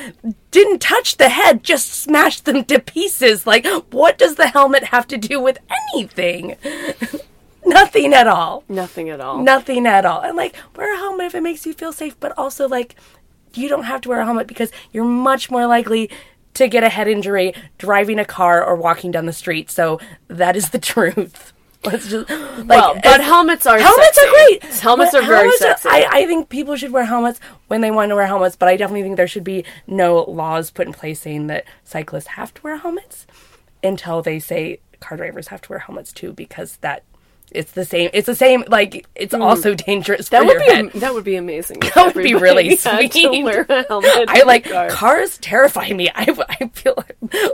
didn't 0.51 0.79
touch 0.79 1.17
the 1.17 1.29
head 1.29 1.63
just 1.63 1.89
smashed 1.89 2.45
them 2.45 2.63
to 2.63 2.79
pieces 2.79 3.45
like 3.45 3.65
what 3.91 4.17
does 4.17 4.35
the 4.35 4.47
helmet 4.47 4.85
have 4.85 5.07
to 5.07 5.17
do 5.17 5.39
with 5.41 5.57
anything 5.93 6.55
nothing 7.65 8.13
at 8.13 8.27
all 8.27 8.63
Nothing 8.67 9.09
at 9.09 9.19
all. 9.21 9.41
Nothing 9.41 9.87
at 9.87 10.05
all. 10.05 10.21
And 10.21 10.37
like, 10.37 10.55
wear 10.75 10.93
a 10.93 10.97
helmet 10.97 11.27
if 11.27 11.35
it 11.35 11.41
makes 11.41 11.65
you 11.65 11.73
feel 11.73 11.91
safe, 11.91 12.19
but 12.19 12.37
also 12.37 12.67
like, 12.67 12.95
you 13.53 13.67
don't 13.67 13.83
have 13.83 14.01
to 14.01 14.09
wear 14.09 14.19
a 14.19 14.25
helmet 14.25 14.47
because 14.47 14.71
you're 14.91 15.03
much 15.05 15.49
more 15.49 15.65
likely 15.65 16.09
to 16.55 16.67
get 16.67 16.83
a 16.83 16.89
head 16.89 17.07
injury 17.07 17.53
driving 17.77 18.19
a 18.19 18.25
car 18.25 18.63
or 18.63 18.75
walking 18.75 19.11
down 19.11 19.25
the 19.25 19.33
street. 19.33 19.69
So 19.71 19.99
that 20.27 20.55
is 20.55 20.69
the 20.69 20.79
truth. 20.93 21.53
Let's 21.91 22.09
just 22.09 22.29
like, 22.29 22.67
well, 22.67 22.95
but 23.03 23.21
helmets 23.21 23.65
are 23.65 23.79
helmets 23.79 24.15
sexy. 24.15 24.27
are 24.27 24.31
great. 24.31 24.63
Helmets 24.63 25.11
But 25.11 25.23
are 25.23 25.27
very 25.27 25.37
helmets 25.39 25.59
sexy. 25.59 25.89
I, 25.89 26.07
I 26.11 26.25
think 26.25 26.49
people 26.49 26.75
should 26.75 26.91
wear 26.91 27.05
helmets 27.05 27.39
when 27.67 27.81
they 27.81 27.91
want 27.91 28.09
to 28.09 28.15
wear 28.15 28.27
helmets, 28.27 28.55
but 28.55 28.67
I 28.69 28.77
definitely 28.77 29.03
think 29.03 29.17
there 29.17 29.27
should 29.27 29.43
be 29.43 29.63
no 29.87 30.23
laws 30.23 30.71
put 30.71 30.87
in 30.87 30.93
place 30.93 31.21
saying 31.21 31.47
that 31.47 31.65
cyclists 31.83 32.27
have 32.27 32.53
to 32.55 32.61
wear 32.63 32.77
helmets 32.77 33.25
until 33.83 34.21
they 34.21 34.39
say 34.39 34.79
car 34.99 35.17
drivers 35.17 35.49
have 35.49 35.61
to 35.61 35.69
wear 35.69 35.79
helmets 35.79 36.11
too, 36.11 36.33
because 36.33 36.77
that 36.77 37.03
it's 37.51 37.71
the 37.71 37.85
same. 37.85 38.09
It's 38.13 38.25
the 38.25 38.35
same. 38.35 38.63
Like 38.67 39.07
it's 39.15 39.33
also 39.33 39.73
dangerous. 39.75 40.29
That 40.29 40.41
for 40.41 40.45
would 40.47 40.53
your 40.53 40.59
be 40.61 40.65
head. 40.65 40.79
am- 40.93 40.99
that 40.99 41.13
would 41.13 41.23
be 41.23 41.35
amazing. 41.35 41.79
That 41.95 42.13
would 42.15 42.23
be 42.23 42.35
really 42.35 42.75
sweet. 42.75 43.13
wear 43.43 43.65
a 43.69 43.83
helmet 43.87 44.25
I 44.27 44.43
like 44.43 44.65
car. 44.69 44.89
cars 44.89 45.37
terrify 45.37 45.89
me. 45.91 46.09
I, 46.13 46.27
I 46.59 46.67
feel 46.73 46.95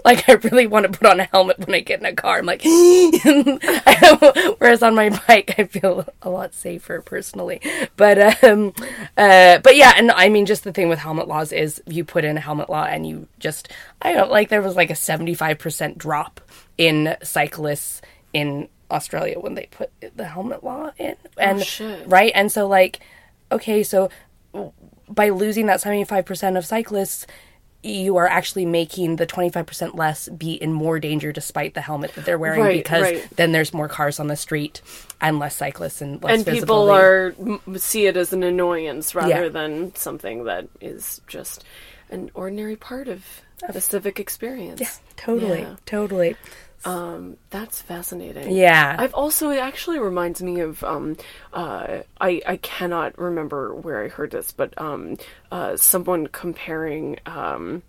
like 0.04 0.28
I 0.28 0.34
really 0.34 0.66
want 0.68 0.92
to 0.92 0.98
put 0.98 1.08
on 1.08 1.20
a 1.20 1.26
helmet 1.26 1.60
when 1.60 1.76
I 1.76 1.80
get 1.82 2.00
in 2.00 2.06
a 2.06 2.14
car. 2.14 2.40
I'm 2.40 2.46
like, 2.46 2.62
whereas 4.58 4.82
on 4.84 4.96
my 4.96 5.10
bike, 5.28 5.56
I 5.58 5.66
feel 5.66 6.06
a 6.22 6.30
lot 6.30 6.54
safer 6.54 7.02
personally. 7.02 7.62
But 7.98 8.44
um, 8.44 8.74
uh, 9.18 9.60
but 9.60 9.76
yeah, 9.76 9.94
and 9.96 10.12
I 10.12 10.30
mean, 10.30 10.46
just 10.46 10.64
the 10.64 10.72
thing 10.74 10.90
with 10.90 11.00
helmet 11.00 11.28
laws 11.28 11.52
is 11.52 11.82
you 11.86 12.04
put 12.04 12.24
in 12.24 12.38
a 12.38 12.42
helmet 12.42 12.70
law 12.70 12.84
and 12.84 13.06
you 13.08 13.28
just 13.40 13.70
I 14.02 14.14
don't 14.14 14.32
like 14.32 14.50
there 14.50 14.62
was 14.62 14.76
like 14.76 14.90
a 14.90 14.96
75 14.96 15.60
percent 15.60 15.98
drop 15.98 16.42
in 16.78 17.16
cyclists 17.24 18.02
in 18.34 18.68
Australia 18.92 19.40
when 19.40 19.56
they 19.56 19.68
put 19.72 19.90
the 20.16 20.26
helmet 20.26 20.64
law 20.64 20.92
in, 20.98 21.16
oh, 21.26 21.30
and 21.38 21.64
shit. 21.64 22.08
right, 22.08 22.32
and 22.36 22.52
so 22.52 22.68
like, 22.68 23.00
okay, 23.52 23.84
so 23.84 24.10
by 25.10 25.30
losing 25.30 25.66
that 25.68 25.82
75% 25.82 26.58
of 26.58 26.66
cyclists, 26.66 27.26
you 27.84 28.18
are 28.18 28.28
actually 28.28 28.66
making 28.66 29.16
the 29.16 29.26
25% 29.26 29.96
less 29.96 30.30
be 30.30 30.54
in 30.54 30.72
more 30.72 31.00
danger 31.00 31.32
despite 31.32 31.74
the 31.74 31.82
helmet 31.82 32.14
that 32.14 32.26
they're 32.26 32.38
wearing 32.38 32.62
Right, 32.62 32.84
because 32.84 33.02
right. 33.04 33.28
then 33.38 33.54
there's 33.54 33.74
more 33.74 33.88
cars 33.88 34.20
on 34.20 34.28
the 34.28 34.36
street 34.36 34.82
and 35.20 35.40
less 35.40 35.56
cyclists 35.56 36.00
and 36.02 36.22
less 36.22 36.38
and 36.38 36.46
people 36.46 36.86
visibility. 36.86 37.60
are 37.74 37.80
see 37.80 38.06
it 38.06 38.18
as 38.18 38.34
an 38.34 38.44
annoyance 38.44 39.16
rather 39.16 39.30
Yeah. 39.46 39.50
than 39.50 39.96
something 39.96 40.44
that 40.44 40.68
is 40.80 41.22
just 41.28 41.64
an 42.12 42.30
ordinary 42.36 42.76
part 42.76 43.08
of 43.08 43.26
the 43.74 43.82
civic 43.82 44.20
experience. 44.20 44.80
yeah, 44.82 44.90
totally, 45.16 45.62
Yeah. 45.62 45.76
totally. 45.88 46.36
Um, 46.84 47.38
that's 47.50 47.82
fascinating. 47.82 48.56
Yeah. 48.56 48.96
I've 48.98 49.14
also 49.14 49.50
it 49.50 49.60
actually 49.60 50.00
reminds 50.00 50.42
me 50.42 50.62
of 50.62 50.84
um, 50.84 51.18
uh, 51.54 52.00
I 52.20 52.42
I 52.46 52.58
cannot 52.58 53.18
remember 53.18 53.74
where 53.76 54.04
I 54.04 54.08
heard 54.08 54.32
this, 54.32 54.52
but 54.52 54.80
um, 54.82 55.18
uh, 55.52 55.78
someone 55.78 56.28
comparing 56.28 57.20
um, 57.26 57.84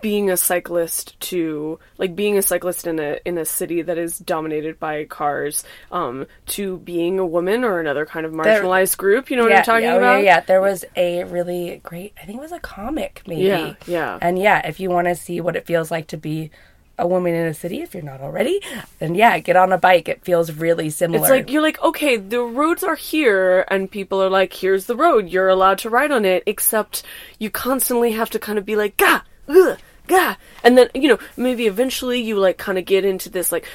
being 0.00 0.30
a 0.30 0.36
cyclist 0.36 1.18
to 1.20 1.78
like 1.98 2.16
being 2.16 2.38
a 2.38 2.42
cyclist 2.42 2.86
in 2.86 2.98
a 2.98 3.18
in 3.24 3.38
a 3.38 3.44
city 3.44 3.82
that 3.82 3.98
is 3.98 4.18
dominated 4.18 4.80
by 4.80 5.04
cars 5.04 5.64
um, 5.90 6.26
to 6.46 6.78
being 6.78 7.18
a 7.18 7.26
woman 7.26 7.64
or 7.64 7.78
another 7.78 8.06
kind 8.06 8.26
of 8.26 8.32
marginalized 8.32 8.96
group. 8.96 9.30
You 9.30 9.36
know 9.36 9.44
what 9.44 9.52
I'm 9.52 9.64
talking 9.64 9.84
yeah, 9.84 9.94
oh, 9.94 9.98
about? 9.98 10.16
Yeah, 10.18 10.24
yeah. 10.24 10.40
There 10.40 10.60
was 10.60 10.84
a 10.96 11.24
really 11.24 11.80
great, 11.82 12.14
I 12.20 12.24
think 12.24 12.38
it 12.38 12.42
was 12.42 12.52
a 12.52 12.60
comic, 12.60 13.22
maybe. 13.26 13.42
Yeah, 13.42 13.74
yeah. 13.86 14.18
And 14.20 14.38
yeah, 14.38 14.66
if 14.66 14.80
you 14.80 14.90
want 14.90 15.08
to 15.08 15.14
see 15.14 15.40
what 15.40 15.56
it 15.56 15.66
feels 15.66 15.90
like 15.90 16.08
to 16.08 16.16
be 16.16 16.50
a 16.98 17.06
woman 17.06 17.34
in 17.34 17.46
a 17.46 17.54
city, 17.54 17.82
if 17.82 17.94
you're 17.94 18.02
not 18.02 18.20
already, 18.20 18.60
then 18.98 19.14
yeah, 19.14 19.38
get 19.38 19.56
on 19.56 19.72
a 19.72 19.78
bike. 19.78 20.08
It 20.08 20.24
feels 20.24 20.52
really 20.52 20.90
similar. 20.90 21.24
It's 21.24 21.30
like 21.30 21.50
you're 21.50 21.62
like, 21.62 21.82
okay, 21.82 22.16
the 22.16 22.42
roads 22.42 22.82
are 22.82 22.94
here, 22.94 23.64
and 23.68 23.90
people 23.90 24.22
are 24.22 24.30
like, 24.30 24.52
here's 24.52 24.86
the 24.86 24.96
road, 24.96 25.28
you're 25.28 25.48
allowed 25.48 25.78
to 25.78 25.90
ride 25.90 26.12
on 26.12 26.24
it, 26.24 26.42
except 26.46 27.02
you 27.38 27.50
constantly 27.50 28.12
have 28.12 28.30
to 28.30 28.38
kind 28.38 28.58
of 28.58 28.64
be 28.64 28.76
like, 28.76 28.96
gah, 28.96 29.22
ugh, 29.48 29.78
gah, 30.06 30.36
and 30.62 30.76
then 30.76 30.88
you 30.94 31.08
know 31.08 31.18
maybe 31.36 31.66
eventually 31.66 32.20
you 32.20 32.38
like 32.38 32.58
kind 32.58 32.78
of 32.78 32.84
get 32.84 33.04
into 33.04 33.30
this 33.30 33.52
like 33.52 33.66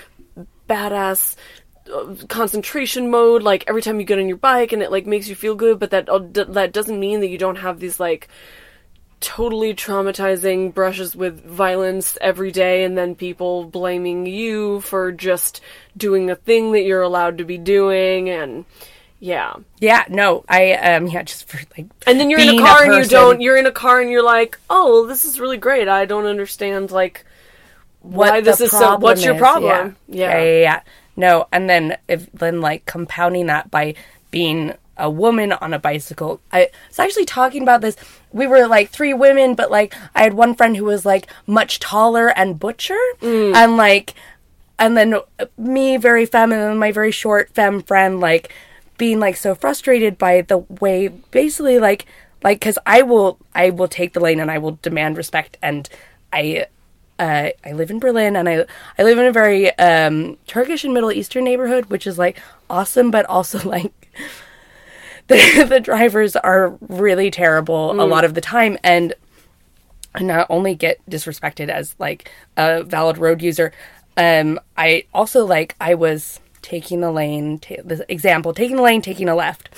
badass 0.70 1.36
uh, 1.93 2.15
concentration 2.28 3.09
mode 3.09 3.43
like 3.43 3.63
every 3.68 3.82
time 3.82 3.99
you 3.99 4.05
get 4.05 4.20
on 4.20 4.28
your 4.28 4.38
bike 4.38 4.74
and 4.74 4.84
it 4.84 4.91
like 4.91 5.05
makes 5.05 5.30
you 5.30 5.36
feel 5.36 5.55
good 5.55 5.80
but 5.80 5.91
that 5.91 6.09
uh, 6.09 6.20
that 6.20 6.74
doesn't 6.74 6.99
mean 6.99 7.22
that 7.22 7.30
you 7.30 7.38
don't 7.38 7.55
have 7.55 7.80
these 7.80 7.99
like 7.99 8.28
totally 9.20 9.74
traumatizing 9.74 10.74
brushes 10.74 11.15
with 11.15 11.43
violence 11.43 12.18
every 12.22 12.51
day 12.51 12.84
and 12.84 12.97
then 12.97 13.15
people 13.15 13.65
blaming 13.65 14.26
you 14.26 14.80
for 14.82 15.11
just 15.11 15.61
doing 15.95 16.30
a 16.30 16.36
thing 16.36 16.72
that 16.74 16.84
you're 16.84 17.01
allowed 17.01 17.39
to 17.39 17.43
be 17.43 17.57
doing 17.57 18.30
and 18.30 18.65
yeah. 19.20 19.53
Yeah, 19.80 20.05
no, 20.09 20.45
I 20.47 20.74
um, 20.74 21.07
yeah, 21.07 21.24
just 21.24 21.47
for 21.47 21.57
like, 21.76 21.88
and 22.05 22.20
then 22.20 22.30
you're 22.30 22.39
in 22.39 22.49
a 22.49 22.57
car 22.59 22.84
and 22.84 23.03
you 23.03 23.09
don't 23.09 23.41
you're 23.41 23.57
in 23.57 23.65
a 23.65 23.72
car 23.72 23.99
and 23.99 24.11
you're 24.11 24.24
like 24.24 24.59
oh 24.70 25.07
this 25.07 25.26
is 25.26 25.39
really 25.39 25.57
great. 25.57 25.88
I 25.88 26.05
don't 26.05 26.28
understand 26.28 26.91
like 26.91 27.26
what 28.01 28.30
why 28.30 28.41
this 28.41 28.61
is 28.61 28.70
so 28.70 28.97
what's 28.97 29.26
your 29.26 29.36
problem 29.36 29.95
Yeah. 30.07 30.30
yeah, 30.30 30.41
yeah, 30.41 30.61
yeah. 30.61 30.82
No, 31.15 31.47
and 31.51 31.68
then 31.68 31.97
if 32.07 32.32
then 32.32 32.61
like 32.61 32.86
compounding 32.86 33.47
that 33.47 33.72
by 33.72 33.95
being 34.30 34.74
a 34.98 35.10
woman 35.10 35.52
on 35.54 35.74
a 35.74 35.80
bicycle. 35.80 36.41
I 36.52 36.70
was 36.89 37.00
actually 37.00 37.26
talking 37.26 37.64
about 37.64 37.82
this. 37.82 37.95
We 38.32 38.48
were 38.48 38.68
like 38.68 38.89
three 38.89 39.14
women, 39.14 39.56
but 39.56 39.72
like 39.72 39.93
I 40.16 40.24
had 40.24 40.34
one 40.34 40.56
friend 40.56 40.76
who 40.76 40.86
was 40.86 41.06
like 41.06 41.28
much 41.45 41.80
taller 41.80 42.30
and 42.30 42.60
butcher, 42.60 43.00
and 43.56 43.78
like, 43.78 44.14
and 44.80 44.95
then 44.98 45.16
me, 45.58 45.98
very 45.98 46.26
feminine, 46.26 46.72
and 46.72 46.80
my 46.80 46.91
very 46.91 47.12
short 47.12 47.50
femme 47.54 47.82
friend, 47.82 48.20
like 48.20 48.54
being 48.98 49.20
like 49.20 49.36
so 49.36 49.56
frustrated 49.56 50.18
by 50.18 50.41
the 50.41 50.58
way, 50.58 51.08
basically 51.08 51.80
like, 51.80 52.06
like 52.43 52.60
because 52.60 52.78
I 52.86 53.02
will, 53.04 53.39
I 53.54 53.70
will 53.70 53.88
take 53.88 54.14
the 54.14 54.20
lane 54.20 54.39
and 54.39 54.52
I 54.52 54.58
will 54.58 54.80
demand 54.82 55.18
respect, 55.18 55.58
and 55.62 55.88
I 56.34 56.68
uh, 57.20 57.50
I 57.66 57.72
live 57.72 57.89
in 57.89 58.00
Berlin 58.00 58.36
and 58.36 58.48
I 58.48 58.66
I 58.98 59.04
live 59.04 59.18
in 59.18 59.26
a 59.26 59.32
very 59.32 59.78
um, 59.80 60.38
Turkish 60.48 60.84
and 60.84 60.93
Middle 60.93 61.12
Eastern 61.12 61.43
neighborhood, 61.43 61.86
which 61.88 62.06
is 62.08 62.18
like 62.18 62.39
awesome, 62.70 63.12
but 63.12 63.26
also 63.26 63.62
like 63.70 64.12
the 65.63 65.65
the 65.67 65.80
drivers 65.80 66.36
are 66.36 66.78
really 66.88 67.30
terrible 67.30 67.91
a 67.91 68.05
lot 68.05 68.23
of 68.23 68.34
the 68.34 68.41
time, 68.41 68.78
and 68.84 69.13
not 70.19 70.47
only 70.49 70.73
get 70.73 70.99
disrespected 71.09 71.69
as 71.69 71.95
like 71.99 72.32
a 72.55 72.84
valid 72.84 73.17
road 73.17 73.41
user, 73.41 73.73
um, 74.15 74.59
I 74.78 75.03
also 75.13 75.45
like 75.45 75.75
I 75.82 75.95
was 75.95 76.39
taking 76.61 77.01
the 77.01 77.11
lane. 77.11 77.59
The 77.59 78.05
example, 78.09 78.53
taking 78.53 78.78
the 78.78 78.82
lane, 78.82 79.01
taking 79.01 79.28
a 79.30 79.36
left. 79.36 79.69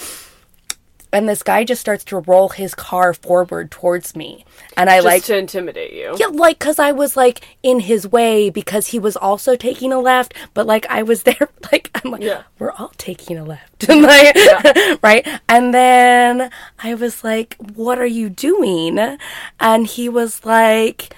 And 1.12 1.28
this 1.28 1.42
guy 1.42 1.64
just 1.64 1.82
starts 1.82 2.04
to 2.06 2.20
roll 2.20 2.50
his 2.50 2.76
car 2.76 3.14
forward 3.16 3.72
towards 3.72 4.16
me, 4.16 4.46
and 4.78 4.90
I 4.90 4.98
just 4.98 5.06
like 5.06 5.24
to 5.24 5.38
intimidate 5.38 5.92
you 5.94 6.16
yeah, 6.20 6.28
like 6.28 6.60
because 6.60 6.78
I 6.78 6.92
was 6.92 7.18
like 7.18 7.42
in 7.64 7.80
his 7.80 8.08
way 8.08 8.50
because 8.52 8.88
he 8.88 9.00
was 9.00 9.18
also 9.18 9.56
taking 9.56 9.92
a 9.92 10.00
left, 10.00 10.36
but 10.54 10.68
like 10.68 10.86
I 10.88 11.02
was 11.04 11.24
there, 11.30 11.50
like 11.72 11.90
I'm 11.96 12.12
like 12.12 12.22
Yeah. 12.22 12.44
we're 12.60 12.72
all 12.74 12.92
taking 12.98 13.38
a 13.38 13.44
left, 13.44 13.88
like, 13.90 14.36
right? 15.04 15.28
And 15.50 15.74
then 15.74 16.52
I 16.84 16.94
was 16.94 17.24
like, 17.24 17.56
"What 17.74 17.98
are 17.98 18.06
you 18.06 18.30
doing?" 18.30 19.18
And 19.60 19.88
he 19.88 20.10
was 20.10 20.46
like. 20.46 21.16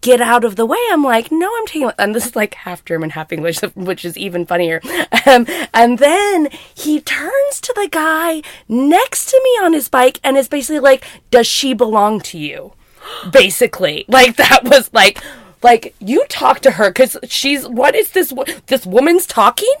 Get 0.00 0.20
out 0.20 0.44
of 0.44 0.56
the 0.56 0.66
way. 0.66 0.78
I'm 0.90 1.04
like, 1.04 1.30
no, 1.30 1.50
I'm 1.58 1.66
taking, 1.66 1.90
and 1.98 2.14
this 2.14 2.26
is 2.26 2.36
like 2.36 2.54
half 2.54 2.84
German, 2.84 3.10
half 3.10 3.32
English, 3.32 3.60
which 3.74 4.04
is 4.04 4.16
even 4.16 4.46
funnier. 4.46 4.80
Um, 5.26 5.46
and 5.72 5.98
then 5.98 6.48
he 6.74 7.00
turns 7.00 7.60
to 7.62 7.72
the 7.74 7.88
guy 7.90 8.42
next 8.68 9.26
to 9.30 9.40
me 9.42 9.50
on 9.64 9.72
his 9.72 9.88
bike 9.88 10.20
and 10.22 10.36
is 10.36 10.48
basically 10.48 10.80
like, 10.80 11.04
does 11.30 11.46
she 11.46 11.74
belong 11.74 12.20
to 12.20 12.38
you? 12.38 12.72
basically 13.30 14.04
like 14.08 14.36
that 14.36 14.64
was 14.64 14.90
like 14.92 15.22
like 15.62 15.94
you 15.98 16.24
talk 16.28 16.60
to 16.60 16.72
her 16.72 16.90
because 16.90 17.16
she's 17.24 17.66
what 17.66 17.94
is 17.94 18.10
this 18.12 18.32
this 18.66 18.86
woman's 18.86 19.26
talking 19.26 19.72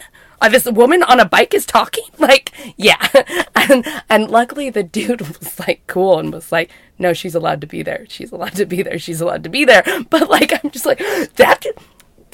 this 0.48 0.64
woman 0.66 1.02
on 1.02 1.20
a 1.20 1.24
bike 1.24 1.54
is 1.54 1.66
talking? 1.66 2.04
Like 2.18 2.52
yeah. 2.76 3.06
And 3.54 3.86
and 4.08 4.30
luckily 4.30 4.70
the 4.70 4.82
dude 4.82 5.20
was 5.40 5.58
like 5.58 5.86
cool 5.86 6.18
and 6.18 6.32
was 6.32 6.50
like 6.52 6.70
no 6.98 7.12
she's 7.12 7.34
allowed 7.34 7.60
to 7.62 7.66
be 7.66 7.82
there. 7.82 8.06
She's 8.08 8.32
allowed 8.32 8.54
to 8.56 8.66
be 8.66 8.82
there. 8.82 8.98
She's 8.98 9.20
allowed 9.20 9.42
to 9.44 9.50
be 9.50 9.64
there. 9.64 9.84
But 10.10 10.28
like 10.28 10.52
i'm 10.52 10.70
just 10.70 10.86
like 10.86 10.98
that 11.36 11.64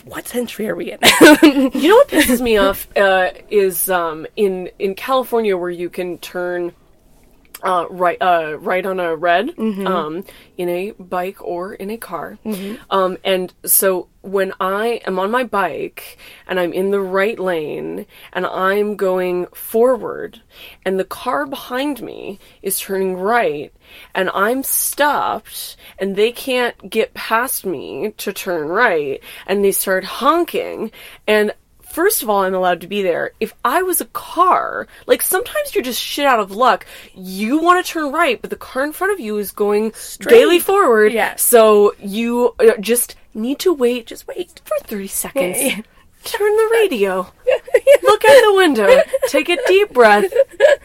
what 0.04 0.26
century 0.26 0.68
are 0.68 0.74
we 0.74 0.92
in? 0.92 0.98
You 1.02 1.88
know 1.88 1.96
what 1.96 2.08
pisses 2.08 2.40
me 2.40 2.56
off 2.56 2.88
uh, 2.96 3.30
is 3.50 3.90
um, 3.90 4.26
in 4.36 4.70
in 4.78 4.94
California 4.94 5.56
where 5.56 5.70
you 5.70 5.90
can 5.90 6.18
turn 6.18 6.72
uh, 7.62 7.86
right 7.90 8.18
uh, 8.20 8.56
right 8.58 8.84
on 8.84 9.00
a 9.00 9.16
red 9.16 9.58
um, 9.86 10.24
in 10.56 10.68
a 10.68 10.90
bike 10.92 11.42
or 11.42 11.74
in 11.74 11.90
a 11.90 11.96
car, 11.96 12.38
um, 12.90 13.16
and 13.24 13.52
so 13.64 14.08
when 14.22 14.52
I 14.60 15.00
am 15.06 15.18
on 15.18 15.30
my 15.30 15.44
bike 15.44 16.18
and 16.46 16.60
I'm 16.60 16.72
in 16.74 16.90
the 16.90 17.00
right 17.00 17.38
lane 17.38 18.04
and 18.32 18.44
I'm 18.44 18.96
going 18.96 19.46
forward 19.46 20.42
and 20.84 20.98
the 20.98 21.04
car 21.04 21.46
behind 21.46 22.02
me 22.02 22.38
is 22.60 22.78
turning 22.78 23.16
right 23.16 23.72
and 24.14 24.28
I'm 24.34 24.62
stopped 24.62 25.76
and 25.98 26.16
they 26.16 26.32
can't 26.32 26.90
get 26.90 27.14
past 27.14 27.64
me 27.64 28.12
to 28.18 28.32
turn 28.32 28.68
right 28.68 29.22
and 29.46 29.64
they 29.64 29.72
start 29.72 30.04
honking 30.04 30.92
and 31.26 31.52
First 31.90 32.22
of 32.22 32.30
all, 32.30 32.44
I'm 32.44 32.54
allowed 32.54 32.82
to 32.82 32.86
be 32.86 33.02
there. 33.02 33.32
If 33.40 33.52
I 33.64 33.82
was 33.82 34.00
a 34.00 34.04
car, 34.06 34.86
like 35.06 35.22
sometimes 35.22 35.74
you're 35.74 35.82
just 35.82 36.00
shit 36.00 36.24
out 36.24 36.38
of 36.38 36.52
luck. 36.52 36.86
You 37.14 37.58
want 37.58 37.84
to 37.84 37.92
turn 37.92 38.12
right, 38.12 38.40
but 38.40 38.50
the 38.50 38.56
car 38.56 38.84
in 38.84 38.92
front 38.92 39.12
of 39.12 39.18
you 39.18 39.36
is 39.38 39.50
going 39.50 39.92
gaily 40.20 40.60
forward. 40.60 41.12
Yeah. 41.12 41.34
So 41.34 41.94
you 41.98 42.54
uh, 42.60 42.76
just 42.78 43.16
need 43.34 43.58
to 43.60 43.72
wait. 43.72 44.06
just 44.06 44.28
wait 44.28 44.60
for 44.64 44.76
30 44.86 45.06
seconds. 45.08 45.58
Turn 46.22 46.54
the 46.54 46.68
radio. 46.74 47.26
Look 48.02 48.24
out 48.26 48.42
the 48.44 48.54
window. 48.54 49.00
Take 49.28 49.48
a 49.48 49.56
deep 49.66 49.92
breath 49.94 50.30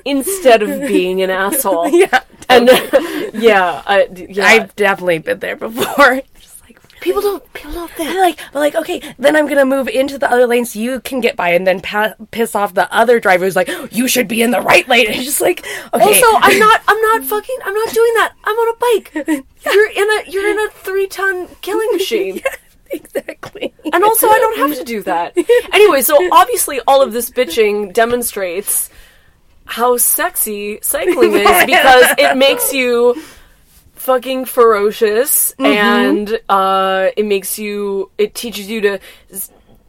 instead 0.06 0.64
of 0.64 0.88
being 0.88 1.22
an 1.22 1.30
asshole. 1.30 1.90
yeah 1.94 2.22
And 2.50 2.68
yeah, 3.34 3.82
I, 3.86 4.08
yeah. 4.14 4.46
i've 4.46 4.76
definitely 4.76 5.20
been 5.20 5.40
there 5.40 5.56
before 5.56 6.22
people 7.06 7.22
don't 7.22 7.54
people 7.54 7.72
don't 7.72 7.92
think. 7.92 8.10
I'm 8.10 8.18
like, 8.18 8.40
but 8.52 8.60
like, 8.60 8.76
okay, 8.76 9.00
then 9.20 9.36
I'm 9.36 9.48
gonna 9.48 9.64
move 9.64 9.88
into 9.88 10.18
the 10.18 10.30
other 10.30 10.48
lane 10.48 10.66
so 10.66 10.80
you 10.80 11.00
can 11.02 11.22
get 11.22 11.36
by, 11.38 11.50
and 11.50 11.66
then 11.66 11.80
pa- 11.80 12.16
piss 12.32 12.56
off 12.56 12.74
the 12.74 12.92
other 12.94 13.20
driver 13.20 13.46
who's 13.46 13.56
like, 13.56 13.70
you 13.92 14.08
should 14.08 14.28
be 14.28 14.42
in 14.42 14.50
the 14.52 14.60
right 14.60 14.88
lane. 14.90 15.06
And 15.08 15.16
it's 15.18 15.26
just 15.26 15.40
like, 15.40 15.66
okay, 15.94 16.04
Also, 16.04 16.26
I'm 16.34 16.60
not. 16.66 16.82
I'm 16.88 17.00
not 17.02 17.24
fucking. 17.24 17.58
I'm 17.64 17.74
not 17.76 17.94
doing 17.94 18.14
that. 18.16 18.34
I'm 18.44 18.56
on 18.56 18.76
a 18.76 18.78
bike. 18.80 19.12
You're 19.74 19.92
in 19.92 20.10
a. 20.10 20.32
You're 20.32 20.50
in 20.50 20.60
a 20.60 20.70
three 20.72 21.08
ton 21.08 21.48
killing 21.62 21.90
machine. 21.94 22.38
yeah, 22.38 22.56
exactly. 22.90 23.74
And 23.94 24.04
also, 24.04 24.28
I 24.28 24.40
don't 24.40 24.58
have 24.70 24.78
to 24.80 24.84
do 24.84 25.04
that. 25.04 25.38
Anyway, 25.72 26.02
so 26.02 26.18
obviously, 26.34 26.82
all 26.88 27.02
of 27.04 27.14
this 27.14 27.30
bitching 27.30 27.94
demonstrates 27.94 28.90
how 29.66 29.98
sexy 29.98 30.80
cycling 30.82 31.34
is 31.34 31.66
because 31.66 32.16
it 32.18 32.36
makes 32.38 32.74
you 32.74 33.22
fucking 34.06 34.46
ferocious 34.46 35.52
and 35.58 36.40
uh, 36.48 37.10
it 37.18 37.26
makes 37.26 37.58
you. 37.60 38.12
It 38.18 38.36
teaches 38.36 38.70
you 38.70 38.82
to 38.82 39.00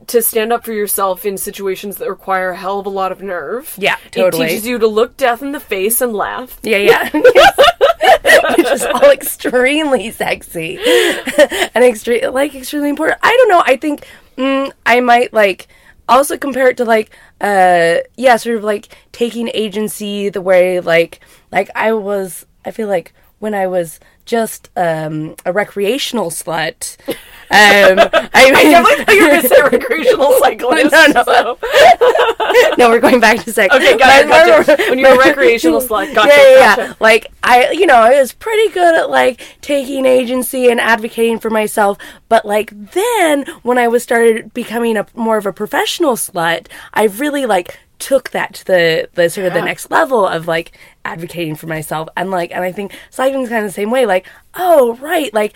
to 0.08 0.22
stand 0.22 0.52
up 0.52 0.64
for 0.64 0.72
yourself 0.72 1.24
in 1.24 1.36
situations 1.36 1.96
that 1.96 2.08
require 2.08 2.50
a 2.50 2.56
hell 2.56 2.78
of 2.78 2.86
a 2.86 2.90
lot 2.90 3.12
of 3.12 3.22
nerve. 3.22 3.74
Yeah, 3.78 3.96
totally. 4.10 4.46
It 4.46 4.48
teaches 4.48 4.66
you 4.66 4.78
to 4.78 4.86
look 4.86 5.16
death 5.16 5.42
in 5.42 5.52
the 5.52 5.60
face 5.60 6.00
and 6.00 6.12
laugh. 6.12 6.58
Yeah, 6.62 6.78
yeah. 6.78 7.10
Which 8.56 8.66
is 8.66 8.84
all 8.84 9.10
extremely 9.10 10.10
sexy 10.10 10.78
and 11.74 11.84
extreme, 11.84 12.32
like 12.32 12.54
extremely 12.54 12.90
important. 12.90 13.18
I 13.22 13.36
don't 13.36 13.48
know. 13.48 13.62
I 13.66 13.76
think 13.76 14.06
mm, 14.36 14.72
I 14.84 15.00
might 15.00 15.32
like 15.32 15.68
also 16.08 16.38
compare 16.38 16.68
it 16.68 16.76
to 16.76 16.84
like, 16.84 17.10
uh, 17.40 17.96
yeah, 18.16 18.36
sort 18.36 18.56
of 18.56 18.64
like 18.64 18.96
taking 19.12 19.50
agency 19.54 20.28
the 20.28 20.40
way 20.40 20.80
like, 20.80 21.20
like 21.52 21.68
I 21.74 21.92
was. 21.92 22.46
I 22.64 22.72
feel 22.72 22.88
like 22.88 23.12
when 23.38 23.54
I 23.54 23.66
was 23.66 24.00
just 24.24 24.70
um, 24.76 25.36
a 25.44 25.52
recreational 25.52 26.30
slut. 26.30 26.96
Um, 27.08 27.14
I, 27.50 28.28
I 28.34 28.52
mean, 28.52 28.70
definitely 28.72 29.04
thought 29.04 29.14
you 29.14 29.22
were 29.22 29.28
going 29.30 29.42
to 29.42 29.48
say 29.48 29.62
recreational 29.62 30.32
cyclist. 30.40 30.92
No, 30.92 31.06
no. 31.06 31.24
so- 31.24 31.58
no, 32.78 32.90
we're 32.90 33.00
going 33.00 33.20
back 33.20 33.44
to 33.44 33.52
sex. 33.52 33.72
Okay, 33.74 33.96
got 33.96 34.24
it, 34.24 34.28
gotcha. 34.28 34.90
When 34.90 34.98
you 34.98 35.06
were 35.06 35.14
a 35.14 35.26
recreational 35.28 35.80
slut, 35.80 36.12
gotcha, 36.14 36.28
yeah, 36.28 36.42
yeah, 36.42 36.58
yeah. 36.58 36.76
gotcha. 36.76 36.96
Like 36.98 37.26
I, 37.42 37.70
you 37.70 37.86
know, 37.86 37.94
I 37.96 38.18
was 38.18 38.32
pretty 38.32 38.72
good 38.72 38.94
at 38.96 39.10
like 39.10 39.40
taking 39.60 40.06
agency 40.06 40.68
and 40.68 40.80
advocating 40.80 41.38
for 41.38 41.50
myself. 41.50 41.98
But 42.28 42.44
like 42.44 42.70
then, 42.92 43.46
when 43.62 43.78
I 43.78 43.86
was 43.86 44.02
started 44.02 44.52
becoming 44.52 44.96
a 44.96 45.06
more 45.14 45.36
of 45.36 45.46
a 45.46 45.52
professional 45.52 46.14
slut, 46.14 46.66
I 46.92 47.04
really 47.04 47.46
like 47.46 47.78
took 47.98 48.30
that 48.30 48.54
to 48.54 48.64
the 48.64 49.08
the 49.14 49.30
sort 49.30 49.46
of 49.46 49.54
the 49.54 49.62
next 49.62 49.90
level 49.90 50.26
of 50.26 50.46
like 50.46 50.78
advocating 51.04 51.54
for 51.56 51.66
myself 51.66 52.08
and 52.16 52.30
like 52.30 52.50
and 52.52 52.62
I 52.62 52.72
think 52.72 52.92
cycling's 53.10 53.48
kind 53.48 53.64
of 53.64 53.70
the 53.70 53.74
same 53.74 53.90
way. 53.90 54.06
Like, 54.06 54.26
oh 54.54 54.96
right, 54.96 55.32
like 55.32 55.54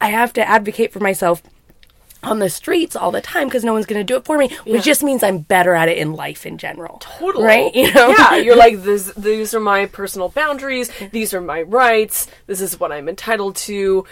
I 0.00 0.08
have 0.08 0.32
to 0.34 0.46
advocate 0.46 0.92
for 0.92 1.00
myself 1.00 1.42
on 2.22 2.38
the 2.38 2.50
streets 2.50 2.94
all 2.94 3.10
the 3.10 3.20
time 3.20 3.48
because 3.48 3.64
no 3.64 3.72
one's 3.72 3.86
going 3.86 4.00
to 4.00 4.04
do 4.04 4.16
it 4.16 4.24
for 4.24 4.38
me, 4.38 4.48
which 4.64 4.84
just 4.84 5.02
means 5.02 5.22
I'm 5.22 5.38
better 5.38 5.74
at 5.74 5.88
it 5.88 5.98
in 5.98 6.12
life 6.12 6.46
in 6.46 6.58
general. 6.58 6.98
Totally. 7.00 7.44
Right? 7.44 7.74
You 7.74 7.92
know? 7.92 8.14
Yeah, 8.16 8.36
you're 8.36 8.56
like, 8.66 8.82
this, 8.82 9.12
these 9.14 9.54
are 9.54 9.60
my 9.60 9.86
personal 9.86 10.28
boundaries. 10.28 10.90
These 11.10 11.34
are 11.34 11.40
my 11.40 11.62
rights. 11.62 12.28
This 12.46 12.60
is 12.60 12.78
what 12.78 12.92
I'm 12.92 13.08
entitled 13.08 13.56
to. 13.56 14.06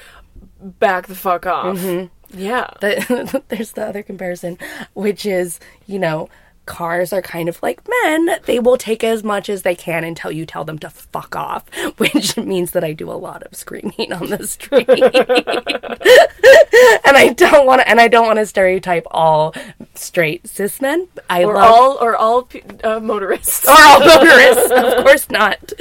Back 0.61 1.07
the 1.07 1.15
fuck 1.15 1.47
off. 1.47 1.79
Mm-hmm. 1.79 2.39
Yeah. 2.39 2.71
the, 2.81 3.43
there's 3.49 3.73
the 3.73 3.87
other 3.87 4.03
comparison, 4.03 4.59
which 4.95 5.25
is, 5.25 5.61
you 5.87 5.99
know, 5.99 6.29
cars 6.67 7.13
are 7.13 7.23
kind 7.23 7.49
of 7.49 7.61
like 7.63 7.81
men. 8.05 8.37
They 8.45 8.59
will 8.59 8.77
take 8.77 9.03
as 9.03 9.25
much 9.25 9.49
as 9.49 9.63
they 9.63 9.75
can 9.75 10.05
until 10.05 10.31
you 10.31 10.47
tell 10.47 10.65
them 10.65 10.79
to 10.81 10.91
fuck 10.91 11.35
off, 11.35 11.65
which 11.99 12.37
means 12.37 12.73
that 12.73 12.85
I 12.85 12.93
do 12.93 13.11
a 13.11 13.15
lot 13.15 13.43
of 13.43 13.55
screaming 13.55 14.13
on 14.13 14.31
the 14.31 14.47
street. 14.47 14.89
and 17.05 17.17
I 17.17 17.33
don't 17.35 17.67
want 17.67 17.83
to, 17.83 17.89
and 17.89 18.01
I 18.01 18.09
don't 18.09 18.27
want 18.27 18.39
to 18.39 18.47
stereotype 18.47 19.07
all 19.11 19.55
straight 19.95 20.47
cis 20.47 20.81
men. 20.81 21.09
I 21.29 21.45
or 21.45 21.55
love 21.55 21.71
all 21.71 21.99
or 22.01 22.17
all 22.17 22.49
uh, 22.85 23.01
motorists. 23.01 23.67
or 23.67 23.75
all 23.77 24.01
motorists, 24.01 24.71
of 24.71 25.05
course 25.05 25.31
not. 25.31 25.73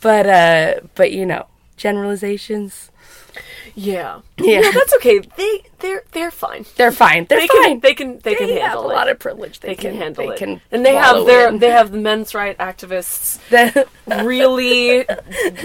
but 0.00 0.26
uh, 0.26 0.80
but 0.94 1.12
you 1.12 1.26
know, 1.26 1.46
generalizations. 1.76 2.90
Yeah. 3.78 4.22
Yeah. 4.38 4.60
No, 4.60 4.72
that's 4.72 4.94
okay. 4.96 5.18
They 5.18 5.62
they're 5.80 6.02
they're 6.12 6.30
fine. 6.30 6.64
They're 6.76 6.90
fine. 6.90 7.26
They're 7.26 7.40
They 7.40 7.46
fine. 7.46 7.62
can 7.62 7.80
they 7.80 7.94
can 7.94 8.18
they, 8.20 8.34
can 8.34 8.48
have 8.58 8.78
a 8.78 8.80
it. 8.80 8.86
lot 8.86 9.08
of 9.10 9.18
privilege. 9.18 9.60
They, 9.60 9.68
they 9.68 9.74
can, 9.74 9.94
handle 9.96 10.26
they 10.26 10.32
it. 10.32 10.38
Can 10.38 10.62
and 10.72 10.84
they 10.84 10.94
have 10.94 11.26
their 11.26 11.48
in. 11.48 11.58
they 11.58 11.70
have 11.70 11.92
the 11.92 11.98
men's 11.98 12.34
right 12.34 12.56
activists 12.56 13.38
really 14.24 15.04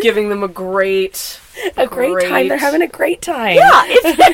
giving 0.02 0.28
them 0.28 0.44
a 0.44 0.50
great 0.50 1.40
a 1.78 1.88
great, 1.88 2.28
time. 2.28 2.50
They're 2.50 2.58
having 2.58 2.82
a 2.82 2.88
great 2.88 3.22
time. 3.22 3.56
Yeah. 3.56 4.32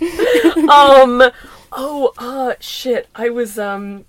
um 0.70 1.22
oh 1.72 2.12
uh 2.18 2.54
shit 2.60 3.08
i 3.14 3.28
was 3.28 3.58
um 3.58 4.04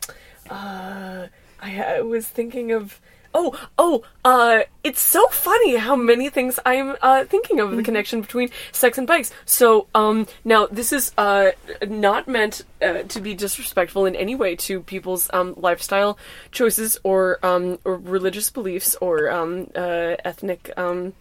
uh 0.49 1.27
i, 1.61 1.83
I 1.83 2.01
was 2.01 2.27
thinking 2.27 2.71
of 2.71 2.99
oh 3.35 3.53
oh 3.77 4.01
uh 4.23 4.61
it's 4.83 5.01
so 5.01 5.27
funny 5.27 5.75
how 5.75 5.95
many 5.95 6.29
things 6.29 6.57
i'm 6.65 6.95
uh 7.01 7.25
thinking 7.25 7.59
of 7.59 7.75
the 7.75 7.83
connection 7.83 8.21
between 8.21 8.49
sex 8.71 8.97
and 8.97 9.05
bikes 9.05 9.31
so 9.45 9.87
um 9.93 10.25
now 10.45 10.65
this 10.67 10.91
is 10.93 11.11
uh 11.17 11.51
not 11.87 12.27
meant 12.27 12.63
uh, 12.81 13.03
to 13.03 13.19
be 13.19 13.35
disrespectful 13.35 14.05
in 14.05 14.15
any 14.15 14.35
way 14.35 14.55
to 14.55 14.79
people's 14.81 15.29
um 15.33 15.53
lifestyle 15.57 16.17
choices 16.51 16.97
or 17.03 17.45
um 17.45 17.77
or 17.83 17.97
religious 17.97 18.49
beliefs 18.49 18.95
or 19.01 19.29
um 19.29 19.69
uh 19.75 20.15
ethnic 20.23 20.71
um 20.77 21.13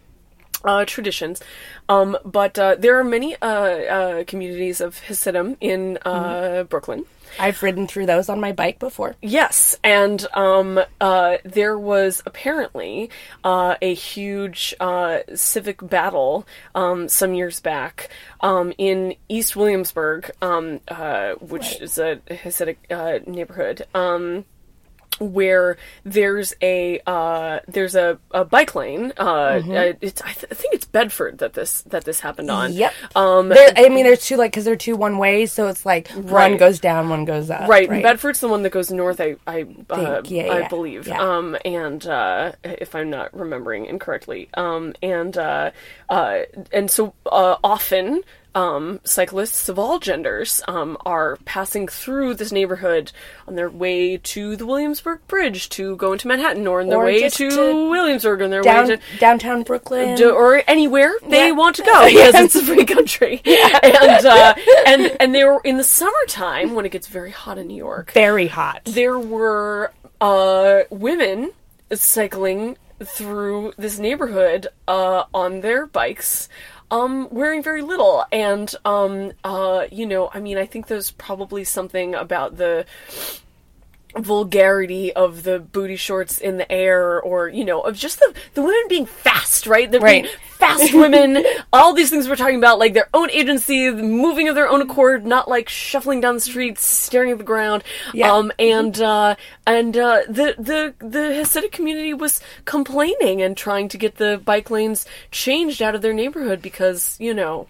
uh, 0.64 0.82
traditions. 0.86 1.42
Um, 1.90 2.16
but 2.24 2.58
uh, 2.58 2.76
there 2.76 2.98
are 2.98 3.04
many 3.04 3.36
uh, 3.36 3.46
uh, 3.46 4.24
communities 4.24 4.80
of 4.80 4.98
Hasidim 5.00 5.58
in 5.60 5.98
uh, 6.06 6.64
Brooklyn. 6.64 7.04
I've 7.38 7.62
ridden 7.62 7.86
through 7.86 8.06
those 8.06 8.28
on 8.28 8.40
my 8.40 8.52
bike 8.52 8.78
before. 8.78 9.16
Yes, 9.22 9.78
and 9.82 10.24
um, 10.34 10.80
uh, 11.00 11.36
there 11.44 11.78
was 11.78 12.22
apparently 12.26 13.10
uh, 13.42 13.76
a 13.80 13.94
huge 13.94 14.74
uh, 14.80 15.18
civic 15.34 15.86
battle 15.86 16.46
um, 16.74 17.08
some 17.08 17.34
years 17.34 17.60
back 17.60 18.10
um, 18.40 18.72
in 18.78 19.14
East 19.28 19.56
Williamsburg, 19.56 20.30
um, 20.42 20.80
uh, 20.88 21.32
which 21.34 21.80
is 21.80 21.98
a 21.98 22.16
Hasidic 22.28 22.76
uh, 22.90 23.20
neighborhood. 23.26 23.86
Where 25.20 25.76
there's 26.04 26.54
a 26.60 27.00
uh, 27.06 27.60
there's 27.68 27.94
a, 27.94 28.18
a 28.32 28.44
bike 28.44 28.74
lane. 28.74 29.12
Uh, 29.18 29.22
uh, 29.66 29.92
it's 30.00 30.20
I, 30.22 30.32
th- 30.32 30.46
I 30.50 30.54
think 30.54 30.74
it's 30.74 30.86
Bedford 30.86 31.38
that 31.38 31.52
this 31.52 31.82
that 31.82 32.04
this 32.04 32.20
happened 32.20 32.50
on. 32.50 32.72
Yep. 32.72 32.92
Um, 33.14 33.48
There, 33.48 33.72
I 33.76 33.88
mean, 33.88 34.04
there's 34.04 34.24
two 34.26 34.36
like 34.36 34.50
because 34.50 34.64
they're 34.64 34.76
two 34.76 34.96
one 34.96 35.18
ways, 35.18 35.52
so 35.52 35.68
it's 35.68 35.86
like 35.86 36.08
one 36.08 36.56
goes 36.56 36.80
down, 36.80 37.08
one 37.08 37.24
goes 37.24 37.50
up. 37.50 37.68
Right, 37.68 37.88
Bedford's 37.88 38.40
the 38.40 38.48
one 38.48 38.62
that 38.62 38.70
goes 38.70 38.90
north. 38.90 39.20
I 39.20 39.36
I 39.46 39.66
uh, 39.90 40.22
Think, 40.22 40.30
yeah, 40.30 40.42
I 40.52 40.58
yeah, 40.60 40.68
believe. 40.68 41.06
yeah. 41.06 41.20
Um, 41.20 41.56
and 41.64 42.06
uh, 42.06 42.52
if 42.64 42.94
I'm 42.94 43.10
not 43.10 43.32
remembering 43.36 43.86
incorrectly, 43.86 44.48
um, 44.54 44.94
and 45.02 45.36
uh, 45.36 45.70
uh, 46.08 46.40
and 46.72 46.90
so 46.90 47.14
uh, 47.26 47.56
often. 47.62 48.22
Um, 48.54 49.00
cyclists 49.02 49.68
of 49.68 49.80
all 49.80 49.98
genders 49.98 50.62
um, 50.68 50.96
are 51.04 51.38
passing 51.44 51.88
through 51.88 52.34
this 52.34 52.52
neighborhood 52.52 53.10
on 53.48 53.56
their 53.56 53.68
way 53.68 54.16
to 54.18 54.54
the 54.54 54.64
Williamsburg 54.64 55.26
Bridge 55.26 55.68
to 55.70 55.96
go 55.96 56.12
into 56.12 56.28
Manhattan, 56.28 56.66
or 56.68 56.80
on 56.80 56.88
their 56.88 56.98
Or 56.98 57.04
way 57.04 57.28
to, 57.28 57.50
to 57.50 57.88
Williamsburg, 57.90 58.42
on 58.42 58.50
their 58.50 58.62
Down 58.62 58.86
way 58.88 58.96
to 58.96 59.02
downtown 59.18 59.64
Brooklyn. 59.64 60.16
to- 60.18 60.30
or 60.30 60.62
anywhere 60.68 61.12
they 61.28 61.48
Yeah. 61.48 61.52
want 61.52 61.74
to 61.76 61.82
go 61.82 62.04
because 62.08 62.34
it's 62.36 62.54
a 62.54 62.62
free 62.62 62.84
country. 62.84 63.42
Yeah. 63.44 63.78
And 63.82 64.26
uh, 64.26 64.54
and 64.86 65.16
and 65.20 65.34
they 65.34 65.42
were 65.44 65.60
in 65.64 65.76
the 65.76 65.84
summertime 65.84 66.74
when 66.74 66.86
it 66.86 66.92
gets 66.92 67.08
very 67.08 67.32
hot 67.32 67.58
in 67.58 67.66
New 67.66 67.76
York. 67.76 68.12
very 68.12 68.46
hot. 68.46 68.82
There 68.84 69.18
were 69.18 69.92
uh, 70.20 70.82
women 70.90 71.50
cycling 71.92 72.76
through 73.02 73.72
this 73.76 73.98
neighborhood 73.98 74.68
uh, 74.88 75.24
on 75.34 75.60
their 75.60 75.86
bikes. 75.86 76.48
Um, 76.90 77.28
wearing 77.30 77.62
very 77.62 77.82
little, 77.82 78.24
and 78.30 78.72
um, 78.84 79.32
uh, 79.42 79.86
you 79.90 80.06
know, 80.06 80.30
I 80.32 80.40
mean, 80.40 80.58
I 80.58 80.66
think 80.66 80.86
there's 80.86 81.10
probably 81.10 81.64
something 81.64 82.14
about 82.14 82.56
the 82.56 82.84
vulgarity 84.16 85.12
of 85.12 85.42
the 85.42 85.58
booty 85.58 85.96
shorts 85.96 86.38
in 86.38 86.56
the 86.56 86.70
air 86.70 87.20
or 87.20 87.48
you 87.48 87.64
know 87.64 87.80
of 87.80 87.96
just 87.96 88.18
the 88.20 88.34
the 88.54 88.62
women 88.62 88.82
being 88.88 89.06
fast 89.06 89.66
right 89.66 89.90
they're 89.90 90.00
being 90.00 90.24
Right. 90.24 90.36
fast 90.58 90.94
women 90.94 91.44
all 91.72 91.92
these 91.94 92.10
things 92.10 92.28
we're 92.28 92.36
talking 92.36 92.56
about 92.58 92.78
like 92.78 92.94
their 92.94 93.08
own 93.14 93.30
agency 93.30 93.90
moving 93.90 94.48
of 94.48 94.54
their 94.54 94.68
own 94.68 94.80
accord 94.82 95.26
not 95.26 95.48
like 95.48 95.68
shuffling 95.68 96.20
down 96.20 96.34
the 96.34 96.40
streets 96.40 96.84
staring 96.86 97.32
at 97.32 97.38
the 97.38 97.44
ground 97.44 97.82
Yeah. 98.12 98.32
um 98.32 98.52
and 98.58 99.00
uh 99.00 99.36
and 99.66 99.96
uh 99.96 100.20
the 100.28 100.54
the 100.58 100.94
the 101.04 101.18
Hasidic 101.18 101.72
community 101.72 102.14
was 102.14 102.40
complaining 102.64 103.42
and 103.42 103.56
trying 103.56 103.88
to 103.88 103.98
get 103.98 104.16
the 104.16 104.40
bike 104.44 104.70
lanes 104.70 105.06
changed 105.30 105.82
out 105.82 105.94
of 105.94 106.02
their 106.02 106.14
neighborhood 106.14 106.62
because 106.62 107.16
you 107.18 107.34
know 107.34 107.66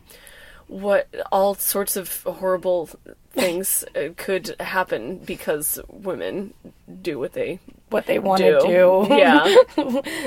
what 0.67 1.09
all 1.31 1.55
sorts 1.55 1.97
of 1.97 2.23
horrible 2.23 2.89
things 3.35 3.85
uh, 3.97 4.09
could 4.17 4.55
happen 4.61 5.19
because 5.19 5.79
women 5.89 6.55
do 7.03 7.19
what 7.19 7.33
they 7.33 7.59
What 7.91 8.07
they 8.07 8.19
want 8.19 8.41
to 8.41 8.59
do. 8.61 9.07
do. 9.09 9.15
Yeah. 9.15 9.55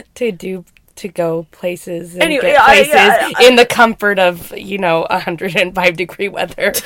to 0.15 0.31
do 0.31 0.65
to 0.97 1.07
go 1.07 1.47
places 1.51 2.13
and 2.13 2.23
Anyway, 2.23 2.51
get 2.51 2.63
places 2.65 2.93
yeah, 2.93 3.31
I- 3.37 3.43
in 3.45 3.55
the 3.55 3.65
comfort 3.65 4.19
of 4.19 4.55
you 4.57 4.77
know 4.77 5.05
105 5.09 5.97
degree 5.97 6.27
weather. 6.29 6.73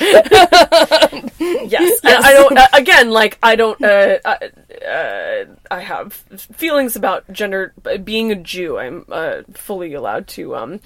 yes, 1.38 2.00
And 2.04 2.24
I 2.24 2.32
don't. 2.32 2.56
Uh, 2.58 2.66
again, 2.72 3.10
like 3.10 3.38
I 3.42 3.56
don't. 3.56 3.82
Uh, 3.82 4.18
uh, 4.24 5.44
I 5.70 5.80
have 5.80 6.12
feelings 6.12 6.96
about 6.96 7.30
gender. 7.32 7.72
Being 8.04 8.30
a 8.32 8.36
Jew, 8.36 8.78
I'm 8.78 9.04
uh, 9.10 9.42
fully 9.54 9.94
allowed 9.94 10.28
to 10.28 10.56
um, 10.56 10.80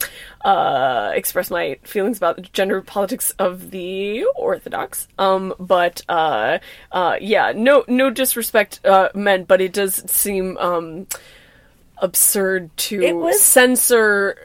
uh, 0.45 1.13
express 1.15 1.51
my 1.51 1.79
feelings 1.83 2.17
about 2.19 2.37
the 2.37 2.43
gender 2.43 2.81
politics 2.83 3.33
of 3.39 3.71
the 3.71 4.25
Orthodox. 4.37 5.09
Um, 5.19 5.55
but 5.59 6.03
uh, 6.09 6.59
uh, 6.93 7.17
yeah, 7.21 7.53
no, 7.55 7.85
no 7.89 8.11
disrespect 8.11 8.81
uh, 8.85 9.09
meant, 9.15 9.49
but 9.49 9.61
it 9.61 9.73
does 9.73 10.09
seem 10.11 10.57
um, 10.59 11.07
absurd 11.99 12.77
to 12.77 13.15
was- 13.15 13.41
censor 13.41 14.37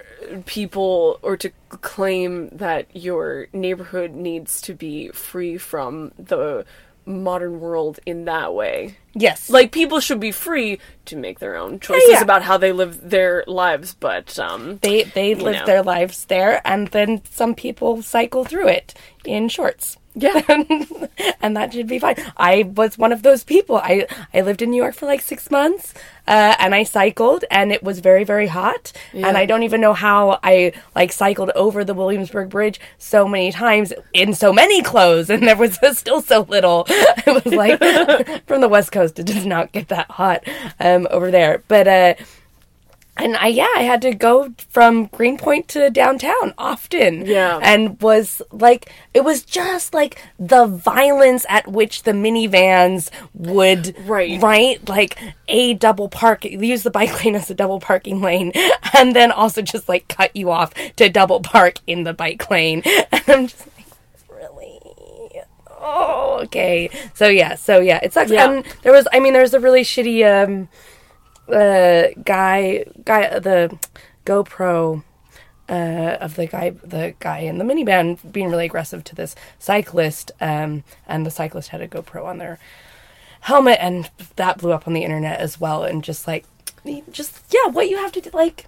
people 0.46 1.20
or 1.22 1.36
to 1.38 1.52
claim 1.70 2.50
that 2.50 2.96
your 2.96 3.48
neighborhood 3.54 4.12
needs 4.12 4.62
to 4.62 4.74
be 4.74 5.10
free 5.10 5.58
from 5.58 6.12
the 6.18 6.66
modern 7.06 7.60
world 7.60 8.00
in 8.06 8.26
that 8.26 8.54
way. 8.54 8.98
Yes. 9.14 9.50
Like 9.50 9.72
people 9.72 10.00
should 10.00 10.20
be 10.20 10.32
free 10.32 10.80
to 11.06 11.16
make 11.16 11.40
their 11.40 11.56
own 11.56 11.80
choices 11.80 12.10
yeah. 12.10 12.22
about 12.22 12.44
how 12.44 12.58
they 12.58 12.72
live 12.72 13.10
their 13.10 13.44
lives, 13.48 13.94
but 13.94 14.38
um 14.40 14.78
they 14.82 15.04
they 15.04 15.36
live 15.36 15.56
know. 15.56 15.66
their 15.66 15.84
lives 15.84 16.26
there 16.26 16.62
and 16.66 16.88
then 16.90 17.22
some 17.26 17.56
people 17.56 18.02
cycle 18.02 18.46
through 18.46 18.70
it 18.70 18.94
in 19.26 19.50
shorts. 19.50 19.98
Yeah. 20.14 20.42
and 21.42 21.56
that 21.56 21.74
should 21.74 21.88
be 21.88 22.00
fine. 22.00 22.16
I 22.36 22.64
was 22.64 22.98
one 22.98 23.14
of 23.14 23.24
those 23.24 23.44
people. 23.44 23.78
I 23.78 24.08
I 24.34 24.42
lived 24.42 24.62
in 24.62 24.72
New 24.72 24.82
York 24.82 24.96
for 24.96 25.06
like 25.06 25.22
six 25.22 25.50
months, 25.50 25.94
uh, 26.28 26.56
and 26.60 26.76
I 26.76 26.84
cycled, 26.84 27.46
and 27.50 27.72
it 27.72 27.82
was 27.82 28.00
very 28.00 28.26
very 28.26 28.48
hot. 28.48 28.92
And 29.14 29.38
I 29.38 29.46
don't 29.46 29.64
even 29.64 29.80
know 29.80 29.94
how 29.94 30.40
I 30.44 30.74
like 30.96 31.14
cycled 31.14 31.52
over 31.56 31.86
the 31.86 31.94
Williamsburg 31.94 32.50
Bridge 32.50 32.80
so 32.98 33.26
many 33.26 33.52
times 33.52 33.94
in 34.12 34.34
so 34.34 34.52
many 34.52 34.82
clothes, 34.82 35.30
and 35.30 35.48
there 35.48 35.56
was 35.56 35.80
still 35.98 36.22
so 36.22 36.42
little. 36.42 36.86
It 36.90 37.46
was 37.46 37.54
like 37.54 37.80
from 38.48 38.60
the 38.60 38.70
West 38.70 38.92
Coast, 38.92 39.01
it 39.06 39.26
does 39.26 39.46
not 39.46 39.72
get 39.72 39.88
that 39.90 40.10
hot 40.12 40.44
um, 40.80 41.08
over 41.12 41.32
there, 41.32 41.64
but. 41.68 41.88
uh 41.88 42.14
and 43.18 43.36
I 43.36 43.48
yeah, 43.48 43.68
I 43.76 43.82
had 43.82 44.02
to 44.04 44.14
go 44.16 44.54
from 44.70 45.08
Greenpoint 45.08 45.68
to 45.70 45.90
downtown 45.90 46.54
often. 46.58 47.26
Yeah. 47.26 47.60
And 47.62 48.02
was 48.02 48.42
like 48.54 48.90
it 49.14 49.24
was 49.26 49.44
just 49.44 49.94
like 49.94 50.24
the 50.40 50.66
violence 50.66 51.46
at 51.50 51.68
which 51.68 52.04
the 52.04 52.14
minivans 52.14 53.12
would 53.34 53.96
Right. 54.08 54.42
right 54.42 54.90
like 54.90 55.20
a 55.50 55.74
double 55.74 56.08
park 56.08 56.46
use 56.46 56.84
the 56.84 56.90
bike 56.90 57.24
lane 57.24 57.36
as 57.36 57.50
a 57.52 57.54
double 57.54 57.82
parking 57.82 58.22
lane 58.22 58.54
and 58.98 59.14
then 59.14 59.30
also 59.32 59.62
just 59.62 59.90
like 59.90 60.08
cut 60.08 60.34
you 60.34 60.50
off 60.50 60.74
to 60.96 61.10
double 61.10 61.42
park 61.42 61.76
in 61.86 62.04
the 62.06 62.14
bike 62.14 62.50
lane. 62.50 62.82
And 63.12 63.24
I'm 63.30 63.48
just 63.48 63.68
like 63.78 63.81
Oh, 65.84 66.40
okay. 66.44 66.90
So 67.16 67.28
yeah, 67.28 67.56
so 67.56 67.80
yeah, 67.80 68.00
it 68.04 68.14
sucks. 68.14 68.30
Yeah. 68.32 68.50
And 68.52 68.66
there 68.84 68.92
was 68.94 69.08
I 69.12 69.20
mean 69.20 69.34
there's 69.34 69.54
a 69.54 69.60
really 69.60 69.82
shitty 69.82 70.24
um 70.26 70.70
uh, 71.52 72.08
guy 72.24 72.86
guy 73.04 73.40
the 73.40 73.78
GoPro 74.26 75.04
uh, 75.70 76.18
of 76.22 76.36
the 76.36 76.46
guy 76.48 76.70
the 76.70 77.14
guy 77.20 77.40
in 77.40 77.58
the 77.58 77.64
minivan 77.64 78.20
being 78.32 78.50
really 78.50 78.66
aggressive 78.66 79.04
to 79.06 79.16
this 79.16 79.36
cyclist 79.58 80.32
um, 80.40 80.84
and 81.08 81.26
the 81.26 81.32
cyclist 81.32 81.70
had 81.70 81.82
a 81.82 81.88
GoPro 81.88 82.26
on 82.26 82.38
their 82.38 82.60
helmet 83.42 83.80
and 83.82 84.10
that 84.36 84.60
blew 84.60 84.72
up 84.72 84.88
on 84.88 84.94
the 84.94 85.04
internet 85.04 85.40
as 85.40 85.60
well 85.60 85.84
and 85.84 86.04
just 86.04 86.28
like 86.28 86.46
just 87.12 87.42
yeah 87.54 87.72
what 87.72 87.90
you 87.90 87.98
have 87.98 88.12
to 88.12 88.22
do 88.22 88.30
like 88.34 88.68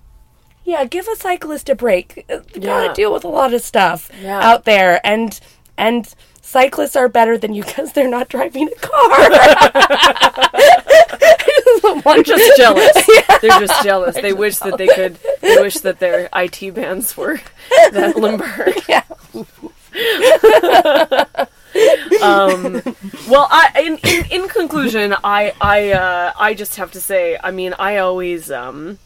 yeah 0.65 0.83
give 0.85 1.07
a 1.07 1.15
cyclist 1.15 1.69
a 1.69 1.75
break 1.75 2.25
you 2.27 2.41
Yeah. 2.55 2.59
gotta 2.59 2.93
deal 2.93 3.13
with 3.13 3.23
a 3.23 3.27
lot 3.27 3.53
of 3.53 3.61
stuff 3.61 4.09
Yeah. 4.21 4.39
out 4.41 4.65
there 4.65 4.99
and 5.05 5.39
and 5.77 6.11
cyclists 6.43 6.95
are 6.95 7.09
better 7.09 7.37
than 7.37 7.55
you 7.55 7.63
because 7.63 7.93
they're 7.93 8.09
not 8.09 8.29
driving 8.29 8.69
a 8.69 8.75
car 8.75 9.29
They're 12.03 12.23
just 12.23 12.57
jealous. 12.57 12.93
They're 13.41 13.59
just 13.59 13.83
jealous. 13.83 14.15
They 14.15 14.33
wish 14.33 14.57
that 14.59 14.77
they 14.77 14.87
could. 14.87 15.17
They 15.41 15.57
wish 15.61 15.75
that 15.79 15.99
their 15.99 16.29
IT 16.33 16.73
bands 16.73 17.15
were 17.17 17.39
that 17.91 18.15
limber. 18.15 18.73
Yeah. 18.87 19.03
um, 22.21 22.81
well, 23.29 23.47
I 23.49 23.71
in, 23.83 23.97
in 24.03 24.43
in 24.43 24.47
conclusion, 24.49 25.13
I 25.23 25.53
I 25.59 25.91
uh, 25.91 26.33
I 26.39 26.53
just 26.53 26.75
have 26.77 26.91
to 26.93 27.01
say, 27.01 27.37
I 27.41 27.51
mean, 27.51 27.73
I 27.77 27.97
always 27.97 28.51
um. 28.51 28.99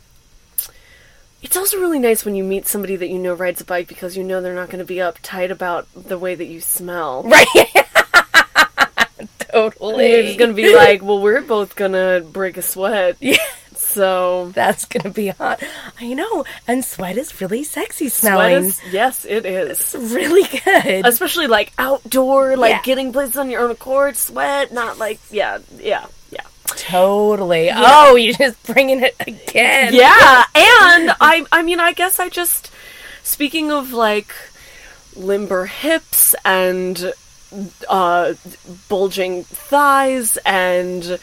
It's 1.47 1.55
also 1.55 1.77
really 1.79 1.97
nice 1.99 2.25
when 2.25 2.35
you 2.35 2.43
meet 2.43 2.67
somebody 2.67 2.97
that 2.97 3.07
you 3.07 3.17
know 3.17 3.33
rides 3.33 3.61
a 3.61 3.63
bike 3.65 3.87
because 3.87 4.17
you 4.17 4.23
know 4.25 4.41
they're 4.41 4.53
not 4.53 4.67
going 4.69 4.79
to 4.79 4.85
be 4.85 4.97
uptight 4.97 5.49
about 5.49 5.87
the 5.95 6.19
way 6.19 6.35
that 6.35 6.43
you 6.43 6.59
smell. 6.59 7.23
right 7.25 7.47
totally 9.39 10.07
They're 10.07 10.37
going 10.37 10.49
to 10.49 10.53
be 10.55 10.75
like, 10.75 11.01
well, 11.01 11.21
we're 11.21 11.41
both 11.41 11.77
going 11.77 11.93
to 11.93 12.25
break 12.33 12.57
a 12.57 12.61
sweat. 12.61 13.15
Yeah. 13.21 13.37
So 13.75 14.51
That's 14.53 14.85
gonna 14.85 15.11
be 15.11 15.27
hot. 15.29 15.63
I 15.99 16.13
know. 16.13 16.45
And 16.67 16.83
sweat 16.83 17.17
is 17.17 17.39
really 17.41 17.63
sexy 17.63 18.09
Sweat 18.09 18.33
smelling. 18.33 18.65
is, 18.65 18.81
yes, 18.91 19.23
it 19.25 19.45
is. 19.45 19.95
really 19.97 20.43
good. 20.65 21.05
Especially 21.05 21.47
like 21.47 21.71
outdoor, 21.79 22.57
like 22.57 22.71
Yeah. 22.71 22.81
getting 22.83 23.13
places 23.13 23.37
on 23.37 23.49
your 23.49 23.61
own 23.61 23.71
accord, 23.71 24.15
sweat, 24.17 24.73
not 24.73 24.97
like, 24.99 25.19
yeah, 25.31 25.59
yeah, 25.79 26.05
yeah. 26.69 26.75
totally. 26.75 27.69
Oh, 27.73 28.15
you're 28.15 28.33
just 28.33 28.61
bringing 28.63 29.01
it 29.01 29.15
again. 29.19 29.93
Yeah, 29.93 30.43
and 30.55 31.11
I, 31.19 31.45
I 31.51 31.63
mean, 31.63 31.79
I 31.79 31.93
guess 31.93 32.19
I 32.19 32.29
just, 32.29 32.71
speaking 33.23 33.71
of 33.71 33.93
like 33.93 34.33
limber 35.15 35.65
hips 35.65 36.35
and 36.45 37.13
uh, 37.89 38.33
bulging 38.89 39.43
thighs 39.43 40.37
and 40.45 41.19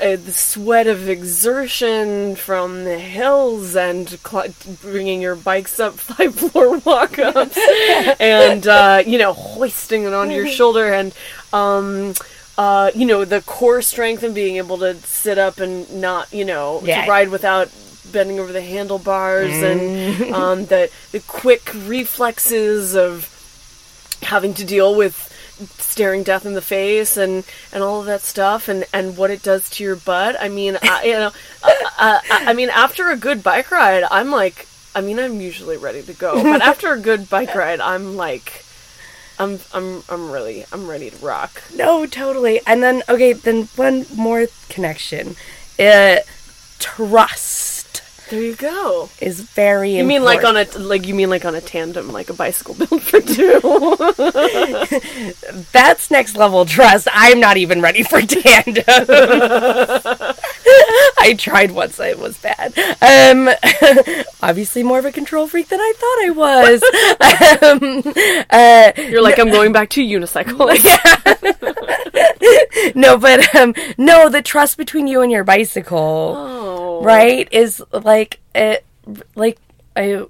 uh, 0.00 0.16
the 0.16 0.32
sweat 0.32 0.86
of 0.86 1.08
exertion 1.08 2.36
from 2.36 2.84
the 2.84 2.98
hills 2.98 3.74
and 3.74 4.08
cl- 4.08 4.54
bringing 4.80 5.20
your 5.20 5.34
bikes 5.34 5.80
up 5.80 5.94
five 5.98 6.34
floor 6.34 6.78
walk 6.78 7.18
ups 7.18 7.58
and 8.20 8.66
uh, 8.66 9.02
you 9.04 9.18
know 9.18 9.32
hoisting 9.32 10.04
it 10.04 10.12
onto 10.12 10.34
your 10.34 10.46
shoulder 10.46 10.92
and 10.92 11.12
um, 11.52 12.14
uh, 12.58 12.90
you 12.94 13.06
know 13.06 13.24
the 13.24 13.40
core 13.42 13.80
strength 13.80 14.22
and 14.22 14.34
being 14.34 14.56
able 14.56 14.76
to 14.78 14.94
sit 14.96 15.38
up 15.38 15.58
and 15.60 15.88
not 16.00 16.30
you 16.32 16.44
know 16.44 16.80
Yeah. 16.84 17.04
to 17.04 17.10
ride 17.10 17.30
without 17.30 17.70
bending 18.12 18.38
over 18.40 18.52
the 18.52 18.60
handlebars 18.62 19.54
and 19.62 19.80
um, 20.34 20.66
the 20.66 20.90
the 21.12 21.20
quick 21.20 21.70
reflexes 21.86 22.94
of 22.96 23.28
having 24.22 24.52
to 24.54 24.64
deal 24.64 24.94
with 24.94 25.24
staring 25.78 26.22
death 26.22 26.46
in 26.46 26.54
the 26.54 26.62
face 26.62 27.16
and 27.16 27.44
and 27.72 27.82
all 27.82 28.00
of 28.00 28.06
that 28.06 28.20
stuff 28.22 28.68
and 28.68 28.84
and 28.92 29.16
what 29.16 29.30
it 29.30 29.42
does 29.42 29.68
to 29.70 29.82
your 29.84 29.96
butt 29.96 30.36
i 30.40 30.48
mean 30.48 30.78
I, 30.82 31.02
you 31.04 31.12
know 31.14 31.32
uh, 31.62 31.70
uh, 31.98 32.20
I, 32.30 32.44
I 32.46 32.52
mean 32.54 32.70
after 32.70 33.10
a 33.10 33.16
good 33.16 33.42
bike 33.42 33.70
ride 33.72 34.04
i'm 34.10 34.30
like 34.30 34.66
i 34.94 35.00
mean 35.00 35.18
i'm 35.18 35.40
usually 35.40 35.76
ready 35.76 36.02
to 36.02 36.12
go 36.12 36.40
but 36.42 36.62
after 36.72 36.92
a 36.92 36.98
good 37.00 37.28
bike 37.28 37.54
ride 37.56 37.80
i'm 37.80 38.16
like 38.16 38.64
i'm 39.38 39.60
i'm 39.72 40.02
i'm 40.08 40.30
really 40.30 40.64
i'm 40.72 40.88
ready 40.88 41.10
to 41.10 41.16
rock 41.24 41.62
No, 41.74 42.06
totally. 42.06 42.60
And 42.66 42.82
then 42.82 43.02
okay, 43.08 43.32
then 43.32 43.64
one 43.76 44.06
more 44.14 44.46
connection. 44.68 45.36
Uh 45.78 46.16
trust 46.78 47.57
there 48.30 48.42
you 48.42 48.56
go 48.56 49.08
is 49.20 49.40
very 49.40 49.96
you 49.96 50.04
mean 50.04 50.22
like 50.22 50.44
on 50.44 50.56
a 50.56 50.64
like 50.78 51.06
you 51.06 51.14
mean 51.14 51.30
like 51.30 51.44
on 51.44 51.54
a 51.54 51.60
tandem 51.60 52.12
like 52.12 52.30
a 52.30 52.34
bicycle 52.34 52.74
built 52.74 53.02
for 53.02 53.20
two 53.20 53.60
That's 55.72 56.10
next 56.10 56.36
level 56.36 56.64
trust. 56.64 57.06
I'm 57.12 57.38
not 57.40 57.56
even 57.56 57.80
ready 57.80 58.02
for 58.02 58.20
tandem. 58.20 58.84
I 61.18 61.34
tried 61.38 61.70
once. 61.72 61.98
It 62.00 62.18
was 62.18 62.36
bad. 62.38 62.72
Um, 63.00 63.48
obviously, 64.42 64.82
more 64.82 64.98
of 64.98 65.04
a 65.04 65.12
control 65.12 65.46
freak 65.46 65.68
than 65.68 65.78
I 65.80 65.92
thought 65.96 66.24
I 66.24 66.30
was. 66.30 66.82
um, 67.62 68.02
uh, 68.50 68.92
you're 69.10 69.22
like 69.22 69.38
i'm 69.38 69.50
going 69.50 69.72
back 69.72 69.88
to 69.90 70.02
unicycle 70.02 70.68
yeah. 70.84 71.34
no, 72.94 73.18
but 73.18 73.54
um, 73.54 73.74
no, 73.96 74.28
the 74.28 74.42
trust 74.42 74.76
between 74.76 75.06
you 75.06 75.22
and 75.22 75.30
your 75.30 75.44
bicycle, 75.44 76.34
oh 76.36 77.00
right, 77.02 77.48
is 77.52 77.80
like 77.92 78.17
it, 78.54 78.84
like 79.34 79.58
I, 79.96 80.26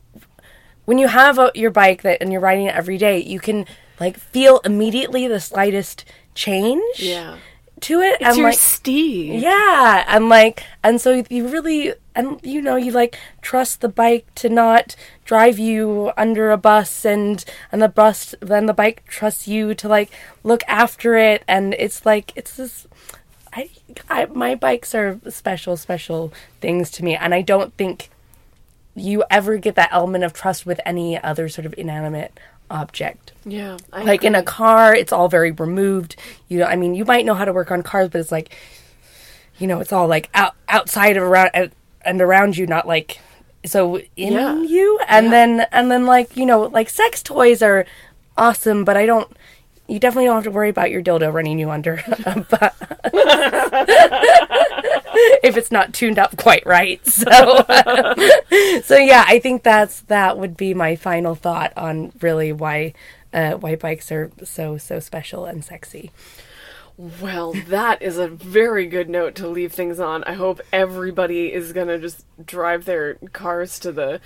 when 0.85 0.99
you 0.99 1.09
have 1.09 1.39
a, 1.39 1.51
your 1.55 1.71
bike 1.71 2.03
that 2.03 2.21
and 2.21 2.33
you're 2.33 2.41
riding 2.41 2.67
it 2.67 2.75
every 2.75 2.99
day, 2.99 3.23
you 3.23 3.41
can 3.41 3.67
like 4.01 4.17
feel 4.17 4.61
immediately 4.65 5.29
the 5.29 5.41
slightest 5.41 6.05
change. 6.35 7.01
yeah 7.01 7.37
To 7.81 8.01
it, 8.01 8.19
it's 8.21 8.27
and 8.27 8.37
your 8.39 8.51
like 8.51 8.59
steed 8.59 9.41
Yeah, 9.41 10.05
and 10.09 10.29
like, 10.29 10.65
and 10.83 11.01
so 11.01 11.23
you 11.31 11.47
really, 11.47 11.95
and 12.15 12.41
you 12.43 12.61
know, 12.61 12.75
you 12.75 12.91
like 12.91 13.15
trust 13.41 13.81
the 13.81 13.89
bike 13.89 14.27
to 14.43 14.49
not 14.49 14.97
drive 15.25 15.61
you 15.61 16.11
under 16.17 16.51
a 16.51 16.57
bus, 16.57 17.05
and 17.05 17.45
and 17.71 17.81
the 17.81 17.89
bus, 17.89 18.35
then 18.43 18.67
the 18.67 18.75
bike 18.75 19.05
trusts 19.07 19.47
you 19.47 19.75
to 19.79 19.87
like 19.87 20.11
look 20.43 20.63
after 20.67 21.15
it, 21.15 21.45
and 21.47 21.75
it's 21.79 22.03
like 22.05 22.33
it's 22.35 22.57
this. 22.57 22.88
I, 23.53 23.71
I, 24.09 24.27
my 24.27 24.55
bikes 24.55 24.95
are 24.95 25.19
special, 25.31 25.77
special 25.77 26.33
things 26.61 26.91
to 26.93 27.05
me, 27.05 27.17
and 27.17 27.35
I 27.35 27.43
don't 27.43 27.73
think 27.75 28.11
you 28.95 29.25
ever 29.31 29.57
get 29.59 29.75
that 29.77 29.91
element 29.93 30.25
of 30.25 30.33
trust 30.33 30.67
with 30.67 30.81
any 30.85 31.17
other 31.23 31.49
sort 31.49 31.67
of 31.67 31.75
inanimate 31.79 32.39
object. 32.71 33.33
Yeah 33.47 33.79
I 33.93 34.03
like 34.03 34.25
in 34.25 34.35
a 34.35 34.43
car 34.43 34.95
it's 34.95 35.13
all 35.13 35.29
very 35.29 35.53
removed. 35.53 36.17
You 36.49 36.59
know 36.59 36.67
i 36.67 36.77
mean 36.77 36.95
you 36.95 37.05
might 37.07 37.25
know 37.25 37.33
how 37.35 37.47
to 37.47 37.53
work 37.53 37.71
on 37.71 37.83
cars 37.83 38.11
but 38.11 38.21
it's 38.21 38.31
like 38.33 38.55
you 39.59 39.67
know 39.67 39.81
it's 39.81 39.93
all 39.93 40.07
like 40.07 40.29
out 40.35 40.55
outside 40.69 41.17
of 41.17 41.23
around 41.23 41.51
and- 41.55 41.73
and 42.03 42.21
around 42.21 42.57
you 42.59 42.67
not 42.67 42.87
like 42.87 43.21
so 43.65 43.99
in 44.17 44.33
Yeah. 44.35 44.61
you. 44.61 45.01
And 45.09 45.27
Yeah. 45.27 45.31
then 45.31 45.67
and 45.73 45.91
then 45.91 46.05
like 46.05 46.37
you 46.37 46.45
know 46.45 46.63
like 46.65 46.91
sex 46.91 47.23
toys 47.23 47.63
are 47.63 47.87
awesome 48.37 48.85
but 48.85 48.97
i 48.99 49.07
don't 49.07 49.31
you 49.89 49.99
definitely 49.99 50.27
don't 50.27 50.37
have 50.37 50.45
to 50.45 50.51
worry 50.51 50.69
about 50.69 50.91
your 50.91 51.03
dildo 51.03 51.33
running 51.33 51.59
you 51.59 51.71
under. 51.71 52.03
but 52.51 52.75
if 55.43 55.57
it's 55.57 55.71
not 55.71 55.95
tuned 55.95 56.19
up 56.19 56.37
quite 56.37 56.65
right. 56.67 57.01
So, 57.09 57.65
so 58.85 58.97
yeah, 58.97 59.25
I 59.27 59.41
think 59.43 59.63
that's 59.63 60.03
that 60.03 60.39
would 60.39 60.57
be 60.57 60.73
my 60.73 60.95
final 60.95 61.35
thought 61.35 61.73
on 61.77 62.13
really 62.21 62.53
why 62.53 62.93
uh, 63.33 63.53
why 63.53 63.77
bikes 63.77 64.13
are 64.13 64.31
so 64.45 64.79
so 64.79 65.01
special 65.01 65.47
and 65.47 65.65
sexy. 65.65 66.13
Well, 66.97 67.53
that 67.53 68.03
is 68.03 68.19
a 68.19 68.29
very 68.29 68.87
good 68.87 69.09
note 69.09 69.35
to 69.37 69.49
leave 69.49 69.73
things 69.73 70.01
on. 70.01 70.25
I 70.25 70.33
hope 70.33 70.61
everybody 70.73 71.53
is 71.53 71.73
going 71.73 71.89
to 71.89 71.99
just 71.99 72.25
drive 72.45 72.85
their 72.85 73.15
cars 73.33 73.79
to 73.81 73.93
the 73.93 74.21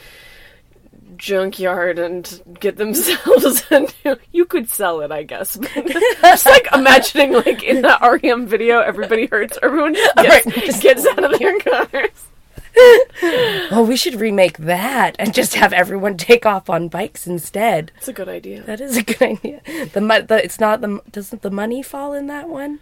junkyard 1.17 1.99
and 1.99 2.43
get 2.61 2.77
themselves 2.77 3.65
a 3.71 3.81
new. 4.05 4.17
You 4.33 4.45
could 4.45 4.69
sell 4.69 5.01
it, 5.01 5.11
I 5.13 5.23
guess. 5.23 5.59
Just 6.23 6.47
like 6.47 6.67
imagining, 6.75 7.33
like 7.33 7.63
in 7.63 7.83
that 7.83 8.01
REM 8.23 8.47
video, 8.47 8.81
everybody 8.81 9.27
hurts. 9.27 9.59
Everyone 9.63 9.95
just 9.95 10.15
gets, 10.17 10.47
Right. 10.47 10.81
gets 10.83 11.07
out 11.07 11.25
of 11.33 11.39
their 11.39 11.59
cars. 11.61 12.27
Well, 13.71 13.85
we 13.87 13.97
should 13.97 14.15
remake 14.15 14.57
that 14.59 15.17
and 15.19 15.35
just 15.35 15.55
have 15.55 15.73
everyone 15.73 16.17
take 16.17 16.47
off 16.47 16.71
on 16.71 16.89
bikes 16.89 17.27
instead. 17.27 17.93
That's 17.95 18.09
a 18.09 18.13
good 18.15 18.29
idea. 18.31 18.63
That 18.63 18.81
is 18.81 18.97
a 18.97 19.03
good 19.03 19.21
idea. 19.23 19.61
The, 19.93 20.25
the 20.27 20.41
it's 20.43 20.59
not 20.59 20.81
the 20.81 21.01
doesn't 21.11 21.43
the 21.43 21.51
money 21.51 21.83
fall 21.83 22.15
in 22.15 22.29
that 22.29 22.49
one? 22.49 22.81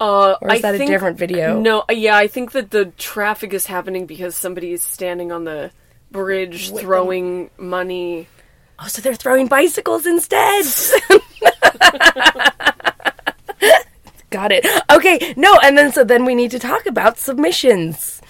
Uh, 0.00 0.36
Or 0.40 0.52
is 0.52 0.58
I 0.64 0.72
that 0.72 0.80
a 0.80 0.86
different 0.86 1.18
video? 1.18 1.58
No, 1.60 1.80
uh, 1.80 1.92
yeah, 1.92 2.16
I 2.16 2.26
think 2.28 2.52
that 2.52 2.70
the 2.70 2.86
traffic 2.96 3.52
is 3.52 3.66
happening 3.66 4.06
because 4.06 4.36
somebody 4.36 4.72
is 4.72 4.82
standing 4.82 5.32
on 5.32 5.44
the 5.44 5.70
bridge 6.14 6.70
throwing 6.70 7.50
money. 7.58 8.28
Oh, 8.78 8.86
so 8.86 9.02
they're 9.02 9.14
throwing 9.16 9.48
bicycles 9.48 10.06
instead. 10.06 10.64
Got 14.30 14.50
it. 14.52 14.66
Okay, 14.90 15.34
no, 15.36 15.58
and 15.62 15.76
then 15.78 15.92
so 15.92 16.02
then 16.04 16.24
we 16.24 16.34
need 16.34 16.50
to 16.52 16.58
talk 16.58 16.86
about 16.86 17.18
submissions. 17.18 18.20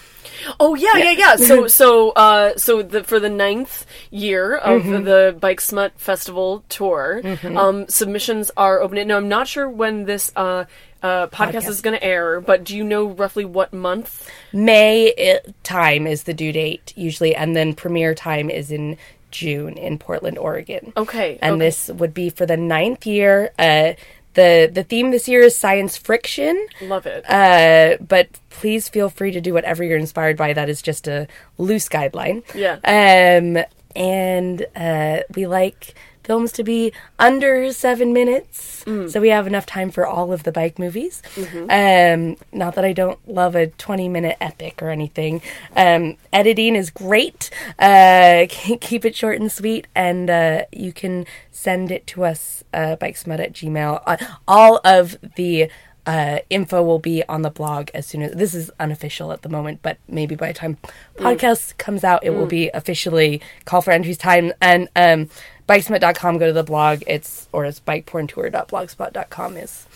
Oh 0.60 0.74
yeah, 0.74 0.96
yeah, 0.96 1.10
yeah. 1.12 1.36
So 1.36 1.66
so 1.68 2.10
uh 2.10 2.56
so 2.58 2.82
the 2.82 3.02
for 3.04 3.18
the 3.18 3.30
ninth 3.30 3.86
year 4.10 4.56
of 4.56 4.82
Mm-hmm. 4.82 5.04
the 5.04 5.36
Bike 5.40 5.60
Smut 5.62 5.92
Festival 5.98 6.62
tour, 6.68 7.22
um 7.56 7.88
submissions 7.88 8.50
are 8.56 8.80
open. 8.80 9.08
Now 9.08 9.16
I'm 9.16 9.28
not 9.30 9.48
sure 9.48 9.68
when 9.68 10.04
this 10.04 10.30
uh 10.36 10.64
uh, 11.04 11.26
podcast, 11.26 11.68
is 11.68 11.82
going 11.82 11.96
to 11.96 12.02
air, 12.02 12.40
but 12.40 12.64
do 12.64 12.74
you 12.74 12.82
know 12.82 13.04
roughly 13.04 13.44
what 13.44 13.72
month? 13.74 14.28
May 14.52 15.12
i 15.18 15.40
time 15.62 16.06
is 16.06 16.22
the 16.22 16.32
due 16.32 16.50
date 16.50 16.94
usually, 16.96 17.36
and 17.36 17.54
then 17.54 17.74
premiere 17.74 18.14
time 18.14 18.48
is 18.48 18.70
in 18.70 18.96
June 19.30 19.76
in 19.76 19.98
Portland, 19.98 20.38
Oregon. 20.38 20.94
Okay, 20.96 21.38
and 21.42 21.56
okay. 21.56 21.66
this 21.66 21.88
would 21.88 22.14
be 22.14 22.30
for 22.30 22.46
the 22.46 22.56
ninth 22.56 23.06
year. 23.06 23.50
Uh, 23.58 23.92
the 24.32 24.70
the 24.72 24.82
theme 24.82 25.10
this 25.10 25.28
year 25.28 25.42
is 25.42 25.56
science 25.56 25.96
friction. 25.98 26.66
Love 26.80 27.06
it. 27.06 27.28
Uh, 27.28 27.98
but 28.02 28.28
please 28.48 28.88
feel 28.88 29.10
free 29.10 29.30
to 29.30 29.42
do 29.42 29.52
whatever 29.52 29.84
you're 29.84 29.98
inspired 29.98 30.38
by. 30.38 30.54
That 30.54 30.70
is 30.70 30.80
just 30.80 31.06
a 31.06 31.28
loose 31.58 31.88
guideline. 31.88 32.42
Yeah. 32.54 32.78
Um, 32.82 33.62
and 33.94 34.66
uh, 34.74 35.20
we 35.34 35.46
like 35.46 35.94
films 36.24 36.50
to 36.52 36.64
be 36.64 36.92
under 37.18 37.72
seven 37.72 38.12
minutes, 38.12 38.82
Mm. 38.86 39.10
so 39.10 39.20
we 39.20 39.28
have 39.30 39.46
enough 39.46 39.64
time 39.66 39.90
for 39.90 40.06
all 40.06 40.32
of 40.32 40.42
the 40.42 40.52
bike 40.52 40.78
movies. 40.78 41.22
Mm-hmm. 41.36 41.70
Um, 41.70 42.36
not 42.52 42.74
that 42.74 42.84
I 42.84 42.92
don't 42.92 43.18
love 43.28 43.54
a 43.54 43.68
20 43.68 44.08
minute 44.08 44.36
epic 44.40 44.82
or 44.82 44.90
anything. 44.90 45.40
Um, 45.76 46.16
editing 46.32 46.76
is 46.76 46.90
great. 46.90 47.50
Uh, 47.78 48.46
keep 48.48 49.04
it 49.04 49.14
short 49.16 49.40
and 49.40 49.50
sweet, 49.50 49.86
and 49.94 50.28
uh, 50.28 50.64
you 50.72 50.92
can 50.92 51.26
send 51.52 51.90
it 51.90 52.06
to 52.08 52.24
us 52.24 52.64
uh, 52.74 52.96
bikesmut 53.00 53.38
at 53.40 53.52
gmail. 53.52 54.02
Uh, 54.06 54.16
all 54.48 54.80
of 54.84 55.16
the 55.36 55.70
uh, 56.06 56.38
info 56.50 56.82
will 56.82 56.98
be 56.98 57.24
on 57.30 57.40
the 57.40 57.48
blog 57.50 57.88
as 57.94 58.06
soon 58.06 58.20
as 58.20 58.32
this 58.32 58.52
is 58.54 58.70
unofficial 58.78 59.32
at 59.32 59.40
the 59.40 59.48
moment, 59.48 59.80
but 59.82 59.96
maybe 60.06 60.34
by 60.34 60.48
the 60.48 60.52
time 60.58 60.76
podcast 61.16 61.78
comes 61.78 62.04
out, 62.04 62.22
it 62.22 62.30
will 62.34 62.44
be 62.46 62.68
officially 62.74 63.40
call 63.64 63.80
for 63.80 63.90
entries 63.90 64.18
time. 64.18 64.52
And 64.60 64.88
um, 64.96 65.30
bikesmut.com, 65.68 66.38
go 66.38 66.46
to 66.46 66.52
the 66.52 66.62
blog. 66.62 67.02
It's 67.06 67.48
or 67.52 67.64
it's 67.64 67.80
bikeporntour.blogspot.com 67.80 69.56
is. 69.56 69.86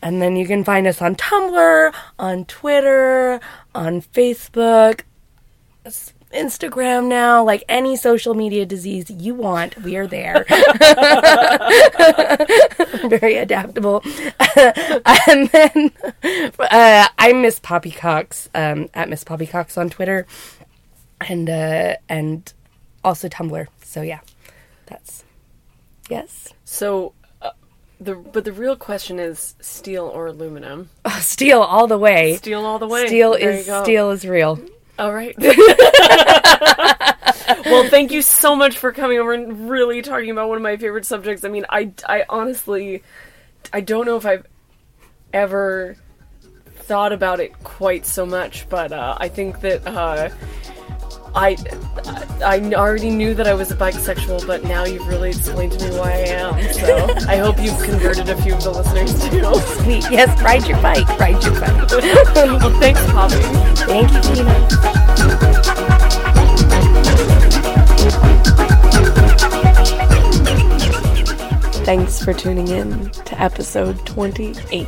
And 0.00 0.22
then 0.22 0.36
you 0.36 0.46
can 0.46 0.62
find 0.62 0.86
us 0.86 1.02
on 1.02 1.16
Tumblr, 1.16 1.92
on 2.18 2.44
Twitter, 2.44 3.40
on 3.74 4.00
Facebook, 4.00 5.00
Instagram 6.32 7.08
now, 7.08 7.42
like 7.42 7.64
any 7.68 7.96
social 7.96 8.34
media 8.34 8.66
disease 8.66 9.10
you 9.10 9.34
want, 9.34 9.76
we 9.82 9.96
are 9.96 10.06
there. 10.06 10.44
Very 13.08 13.36
adaptable. 13.36 14.02
and 14.56 15.48
then 15.48 15.90
uh, 16.60 17.08
I'm 17.18 17.42
Miss 17.42 17.60
Papi 17.60 17.94
Coxxx 17.94 18.48
um, 18.54 18.88
at 18.94 19.08
Miss 19.08 19.24
Papi 19.24 19.48
Coxxx 19.48 19.78
on 19.78 19.88
Twitter, 19.88 20.26
and 21.20 21.48
uh, 21.48 21.96
and 22.08 22.52
also 23.02 23.28
Tumblr. 23.28 23.66
So 23.82 24.02
yeah, 24.02 24.20
that's 24.88 25.24
yes. 26.08 26.52
so 26.64 27.12
uh, 27.42 27.50
the 28.00 28.14
but 28.14 28.44
the 28.44 28.52
real 28.52 28.76
question 28.76 29.18
is 29.18 29.54
steel 29.60 30.06
or 30.06 30.26
aluminum? 30.26 30.90
Oh, 31.04 31.20
steel 31.20 31.60
all 31.62 31.86
the 31.86 31.98
way. 31.98 32.36
Steel 32.36 32.64
all 32.64 32.78
the 32.78 32.86
way. 32.86 33.06
Steel 33.06 33.32
There 33.32 33.50
is 33.50 33.64
steel 33.64 34.10
is 34.10 34.26
real. 34.26 34.60
All 34.98 35.14
right. 35.14 35.34
well, 37.64 37.88
thank 37.88 38.10
you 38.12 38.20
so 38.22 38.56
much 38.56 38.78
for 38.78 38.92
coming 38.92 39.18
over 39.18 39.32
and 39.32 39.70
really 39.70 40.02
talking 40.02 40.30
about 40.30 40.48
one 40.48 40.56
of 40.56 40.62
my 40.62 40.76
favorite 40.76 41.06
subjects. 41.06 41.44
I 41.44 41.48
mean, 41.48 41.64
I, 41.68 41.92
I 42.06 42.24
honestly, 42.28 43.02
I 43.72 43.80
don't 43.80 44.06
know 44.06 44.16
if 44.16 44.26
I've 44.26 44.46
ever 45.32 45.96
thought 46.66 47.12
about 47.12 47.40
it 47.40 47.52
quite 47.62 48.06
so 48.06 48.26
much, 48.26 48.68
but 48.68 48.92
uh, 48.92 49.16
I 49.18 49.28
think 49.28 49.60
that 49.60 49.86
uh, 49.86 50.30
I, 51.34 51.56
I 52.44 52.60
already 52.74 53.10
knew 53.10 53.34
that 53.34 53.46
I 53.46 53.54
was 53.54 53.70
a 53.70 53.76
bisexual, 53.76 54.46
but 54.46 54.64
now 54.64 54.84
you've 54.84 55.06
really 55.06 55.30
explained 55.30 55.72
to 55.72 55.88
me 55.88 55.96
why 55.96 56.10
I 56.10 56.26
am. 56.28 56.72
So 56.74 57.06
I 57.28 57.36
hope 57.36 57.58
you've 57.58 57.78
converted 57.80 58.28
a 58.28 58.40
few 58.42 58.54
of 58.54 58.62
the 58.62 58.70
listeners 58.70 59.12
too. 59.28 59.38
Sweet. 59.82 60.10
Yes, 60.10 60.40
ride 60.42 60.66
your 60.66 60.80
bike. 60.82 61.08
Ride 61.18 61.42
your 61.42 61.60
bike. 61.60 61.90
well, 62.34 62.80
thanks, 62.80 63.00
Papi. 63.00 63.42
Thank 63.86 64.12
you, 64.12 64.20
Tina. 64.34 64.68
Thanks 71.84 72.22
for 72.22 72.34
tuning 72.34 72.68
in 72.68 73.10
to 73.10 73.40
episode 73.40 74.04
28. 74.04 74.86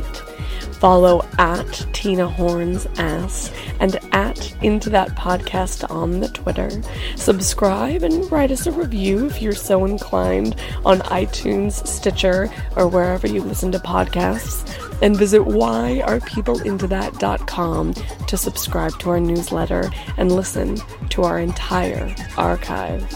Follow 0.81 1.25
at 1.37 1.85
Tina 1.93 2.27
Horn's 2.27 2.87
Ass 2.97 3.53
and 3.79 3.99
at 4.13 4.51
Into 4.63 4.89
That 4.89 5.09
Podcast 5.09 5.87
on 5.91 6.21
the 6.21 6.29
Twitter. 6.29 6.71
Subscribe 7.15 8.01
and 8.01 8.31
write 8.31 8.49
us 8.49 8.65
a 8.65 8.71
review 8.71 9.27
if 9.27 9.43
you're 9.43 9.53
so 9.53 9.85
inclined 9.85 10.55
on 10.83 11.01
iTunes, 11.01 11.85
Stitcher, 11.85 12.51
or 12.75 12.87
wherever 12.87 13.27
you 13.27 13.43
listen 13.43 13.71
to 13.73 13.77
podcasts. 13.77 14.67
And 15.03 15.15
visit 15.15 15.43
whyarepeopleintothat.com 15.43 17.93
to 17.93 18.37
subscribe 18.37 18.97
to 18.99 19.09
our 19.11 19.19
newsletter 19.19 19.91
and 20.17 20.31
listen 20.31 20.77
to 21.09 21.21
our 21.21 21.37
entire 21.37 22.15
archive. 22.37 23.07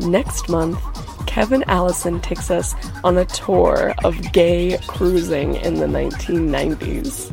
Next 0.00 0.48
month, 0.48 0.78
Kevin 1.26 1.64
Allison 1.66 2.20
takes 2.20 2.50
us 2.50 2.74
on 3.02 3.16
a 3.18 3.24
tour 3.24 3.94
of 4.04 4.32
gay 4.32 4.78
cruising 4.86 5.56
in 5.56 5.74
the 5.74 5.86
1990s. 5.86 7.32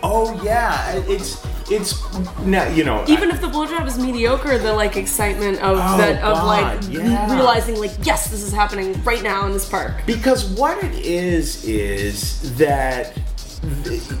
Oh 0.00 0.40
yeah, 0.44 0.92
it's 1.08 1.44
it's 1.70 1.92
now 2.40 2.66
you 2.68 2.84
know 2.84 3.04
Even 3.08 3.30
if 3.30 3.40
the 3.40 3.46
blowjob 3.48 3.86
is 3.86 3.98
mediocre, 3.98 4.56
the 4.58 4.72
like 4.72 4.96
excitement 4.96 5.56
of 5.60 5.76
Oh, 5.76 5.98
that 5.98 6.22
of 6.22 6.44
like 6.46 6.80
yeah. 6.88 7.34
realizing 7.34 7.78
like 7.80 7.92
yes, 8.02 8.30
this 8.30 8.42
is 8.42 8.52
happening 8.52 9.02
right 9.04 9.22
now 9.22 9.44
in 9.46 9.52
this 9.52 9.68
park. 9.68 9.94
because 10.06 10.44
what 10.58 10.82
it 10.84 10.94
is 10.94 11.64
is 11.64 12.56
that 12.56 13.14
th- 13.14 13.26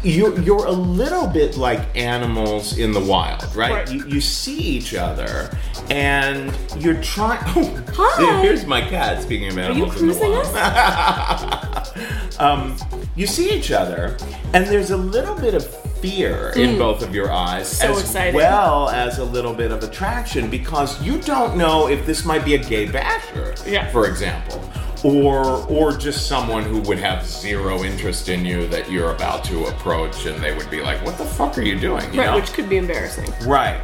you're, 0.02 0.38
you're 0.40 0.66
a 0.66 0.72
little 0.72 1.26
bit 1.26 1.56
like 1.56 1.80
animals 1.96 2.76
in 2.78 2.92
the 2.92 3.00
wild, 3.00 3.42
right? 3.54 3.72
Right. 3.72 3.90
You, 3.92 4.06
you 4.06 4.20
see 4.20 4.58
each 4.58 4.94
other 4.94 5.50
and 5.90 6.52
you're 6.78 7.00
trying. 7.02 7.40
Oh, 7.56 7.84
Hi. 7.94 8.40
here's 8.42 8.66
my 8.66 8.80
cat. 8.80 9.22
Speaking 9.22 9.48
of 9.48 9.56
Are 9.58 9.60
you 9.72 9.84
animals 9.86 10.00
in 10.00 10.08
the 10.08 10.14
cruising 10.14 10.30
wild. 10.32 10.46
us? 10.56 12.38
um, 12.40 12.76
you 13.16 13.26
see 13.26 13.50
each 13.52 13.70
other, 13.72 14.16
and 14.54 14.66
there's 14.66 14.90
a 14.90 14.96
little 14.96 15.34
bit 15.34 15.54
of 15.54 15.66
fear 15.98 16.52
in 16.54 16.78
both 16.78 17.02
of 17.02 17.12
your 17.14 17.32
eyes, 17.32 17.72
Hmm. 17.80 17.86
So 17.86 17.92
as 17.92 18.00
exciting. 18.02 18.34
well 18.34 18.88
as 18.90 19.18
a 19.18 19.24
little 19.24 19.52
bit 19.54 19.72
of 19.72 19.82
attraction, 19.82 20.48
because 20.48 21.00
you 21.02 21.18
don't 21.20 21.56
know 21.56 21.88
if 21.88 22.06
this 22.06 22.24
might 22.24 22.44
be 22.44 22.54
a 22.54 22.58
gay 22.58 22.86
basher, 22.88 23.54
Yeah. 23.66 23.90
for 23.90 24.06
example, 24.06 24.62
or 25.04 25.44
or 25.68 25.96
just 25.96 26.26
someone 26.26 26.64
who 26.64 26.80
would 26.80 26.98
have 26.98 27.24
zero 27.26 27.84
interest 27.84 28.28
in 28.28 28.44
you 28.44 28.66
that 28.68 28.90
you're 28.90 29.12
about 29.12 29.44
to 29.44 29.66
approach 29.66 30.26
and 30.26 30.42
they 30.42 30.52
would 30.56 30.68
be 30.70 30.80
like 30.80 31.04
what 31.04 31.16
the 31.18 31.24
fuck 31.24 31.56
are 31.56 31.62
you 31.62 31.78
doing 31.78 32.02
you 32.12 32.18
Right, 32.20 32.26
know? 32.30 32.36
which 32.36 32.52
could 32.52 32.68
be 32.68 32.78
embarrassing. 32.78 33.32
Right. 33.46 33.78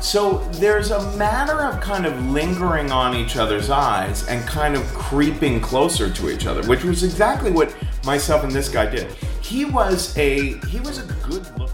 So 0.00 0.38
there's 0.54 0.92
a 0.92 1.16
matter 1.16 1.60
of 1.62 1.80
kind 1.80 2.06
of 2.06 2.24
lingering 2.26 2.90
on 2.92 3.14
each 3.14 3.36
other's 3.36 3.68
eyes 3.68 4.26
and 4.28 4.46
kind 4.46 4.74
of 4.76 4.82
creeping 4.94 5.60
closer 5.60 6.10
to 6.10 6.30
each 6.30 6.46
other, 6.46 6.62
which 6.68 6.84
was 6.84 7.02
exactly 7.04 7.50
what 7.50 7.74
myself 8.04 8.44
and 8.44 8.52
this 8.52 8.68
guy 8.68 8.86
did. 8.86 9.10
He 9.42 9.64
was 9.66 10.16
a 10.16 10.54
he 10.68 10.80
was 10.80 10.98
a 10.98 11.06
good 11.28 11.46
look. 11.58 11.70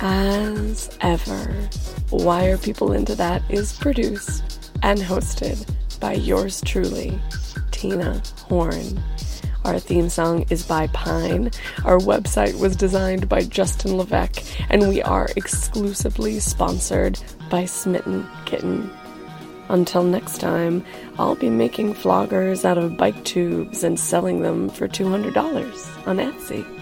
As 0.00 0.90
ever, 1.00 1.68
Why 2.10 2.46
Are 2.46 2.58
People 2.58 2.92
Into 2.92 3.14
That 3.14 3.42
is 3.48 3.72
produced 3.74 4.70
and 4.82 4.98
hosted 4.98 5.64
by 6.02 6.14
yours 6.14 6.60
truly, 6.62 7.16
Tina 7.70 8.20
Horn. 8.48 9.00
Our 9.64 9.78
theme 9.78 10.08
song 10.08 10.44
is 10.50 10.66
by 10.66 10.88
Pine. 10.88 11.52
Our 11.84 11.98
website 11.98 12.58
was 12.58 12.74
designed 12.74 13.28
by 13.28 13.44
Justin 13.44 13.96
Levesque, 13.96 14.42
and 14.68 14.88
we 14.88 15.00
are 15.00 15.28
exclusively 15.36 16.40
sponsored 16.40 17.20
by 17.48 17.66
Smitten 17.66 18.28
Kitten. 18.46 18.90
Until 19.68 20.02
next 20.02 20.40
time, 20.40 20.84
I'll 21.20 21.36
be 21.36 21.48
making 21.48 21.94
floggers 21.94 22.64
out 22.64 22.78
of 22.78 22.96
bike 22.96 23.22
tubes 23.22 23.84
and 23.84 23.98
selling 23.98 24.42
them 24.42 24.70
for 24.70 24.88
$200 24.88 25.36
on 26.08 26.16
Etsy. 26.16 26.81